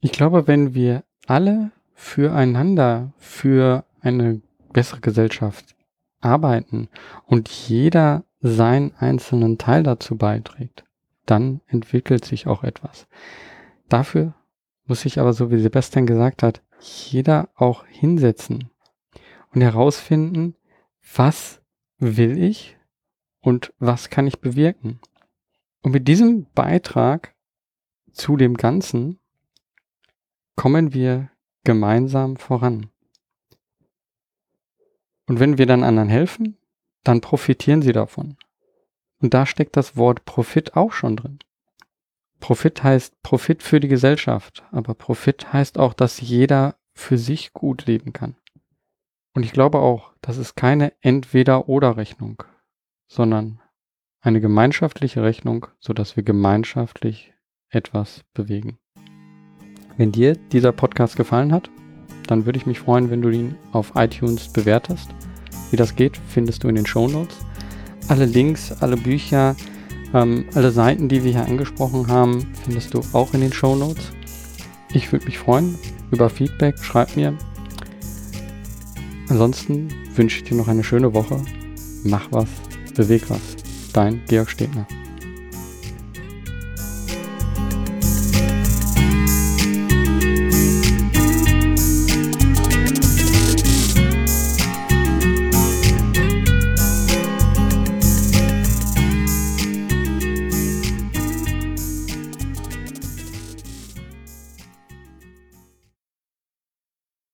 Ich 0.00 0.12
glaube, 0.12 0.46
wenn 0.48 0.74
wir 0.74 1.04
alle 1.26 1.70
füreinander, 1.94 3.12
für 3.16 3.84
eine 4.00 4.42
bessere 4.72 5.00
Gesellschaft 5.00 5.76
arbeiten 6.20 6.88
und 7.26 7.48
jeder 7.48 8.24
seinen 8.40 8.94
einzelnen 8.96 9.58
Teil 9.58 9.82
dazu 9.82 10.16
beiträgt, 10.16 10.84
dann 11.26 11.60
entwickelt 11.66 12.24
sich 12.24 12.46
auch 12.46 12.64
etwas. 12.64 13.06
Dafür 13.88 14.34
muss 14.86 15.02
sich 15.02 15.20
aber, 15.20 15.32
so 15.32 15.50
wie 15.50 15.60
Sebastian 15.60 16.06
gesagt 16.06 16.42
hat, 16.42 16.62
jeder 16.80 17.48
auch 17.54 17.86
hinsetzen 17.86 18.70
und 19.54 19.60
herausfinden, 19.60 20.56
was 21.14 21.60
will 21.98 22.42
ich 22.42 22.76
und 23.40 23.72
was 23.78 24.10
kann 24.10 24.26
ich 24.26 24.40
bewirken. 24.40 25.00
Und 25.82 25.92
mit 25.92 26.08
diesem 26.08 26.46
Beitrag 26.54 27.34
zu 28.12 28.36
dem 28.36 28.56
Ganzen 28.56 29.18
kommen 30.56 30.92
wir 30.92 31.30
gemeinsam 31.64 32.36
voran. 32.36 32.91
Und 35.26 35.40
wenn 35.40 35.58
wir 35.58 35.66
dann 35.66 35.84
anderen 35.84 36.08
helfen, 36.08 36.58
dann 37.04 37.20
profitieren 37.20 37.82
sie 37.82 37.92
davon. 37.92 38.36
Und 39.20 39.34
da 39.34 39.46
steckt 39.46 39.76
das 39.76 39.96
Wort 39.96 40.24
Profit 40.24 40.76
auch 40.76 40.92
schon 40.92 41.16
drin. 41.16 41.38
Profit 42.40 42.82
heißt 42.82 43.22
Profit 43.22 43.62
für 43.62 43.78
die 43.78 43.88
Gesellschaft, 43.88 44.64
aber 44.72 44.94
Profit 44.94 45.52
heißt 45.52 45.78
auch, 45.78 45.94
dass 45.94 46.20
jeder 46.20 46.74
für 46.92 47.16
sich 47.16 47.52
gut 47.52 47.86
leben 47.86 48.12
kann. 48.12 48.36
Und 49.34 49.44
ich 49.44 49.52
glaube 49.52 49.78
auch, 49.78 50.12
das 50.20 50.36
ist 50.36 50.56
keine 50.56 50.92
Entweder-oder-Rechnung, 51.00 52.42
sondern 53.06 53.60
eine 54.20 54.40
gemeinschaftliche 54.40 55.22
Rechnung, 55.22 55.66
sodass 55.78 56.16
wir 56.16 56.22
gemeinschaftlich 56.22 57.32
etwas 57.70 58.24
bewegen. 58.34 58.78
Wenn 59.96 60.12
dir 60.12 60.34
dieser 60.34 60.72
Podcast 60.72 61.16
gefallen 61.16 61.52
hat, 61.52 61.70
dann 62.32 62.46
würde 62.46 62.58
ich 62.58 62.64
mich 62.64 62.80
freuen, 62.80 63.10
wenn 63.10 63.20
du 63.20 63.28
ihn 63.28 63.56
auf 63.72 63.92
iTunes 63.94 64.48
bewertest. 64.48 65.10
Wie 65.70 65.76
das 65.76 65.94
geht, 65.94 66.18
findest 66.28 66.64
du 66.64 66.68
in 66.68 66.76
den 66.76 66.86
Show 66.86 67.06
Notes. 67.06 67.36
Alle 68.08 68.24
Links, 68.24 68.72
alle 68.80 68.96
Bücher, 68.96 69.54
ähm, 70.14 70.46
alle 70.54 70.70
Seiten, 70.70 71.10
die 71.10 71.24
wir 71.24 71.32
hier 71.32 71.44
angesprochen 71.44 72.08
haben, 72.08 72.50
findest 72.64 72.94
du 72.94 73.02
auch 73.12 73.34
in 73.34 73.42
den 73.42 73.52
Show 73.52 73.76
Notes. 73.76 74.12
Ich 74.94 75.12
würde 75.12 75.26
mich 75.26 75.38
freuen 75.38 75.78
über 76.10 76.30
Feedback, 76.30 76.78
schreib 76.78 77.16
mir. 77.16 77.36
Ansonsten 79.28 79.88
wünsche 80.14 80.38
ich 80.38 80.44
dir 80.44 80.56
noch 80.56 80.68
eine 80.68 80.84
schöne 80.84 81.12
Woche. 81.12 81.38
Mach 82.02 82.28
was 82.30 82.48
beweg 82.94 83.28
was. 83.28 83.56
Dein 83.92 84.22
Georg 84.26 84.48
Stegner. 84.48 84.86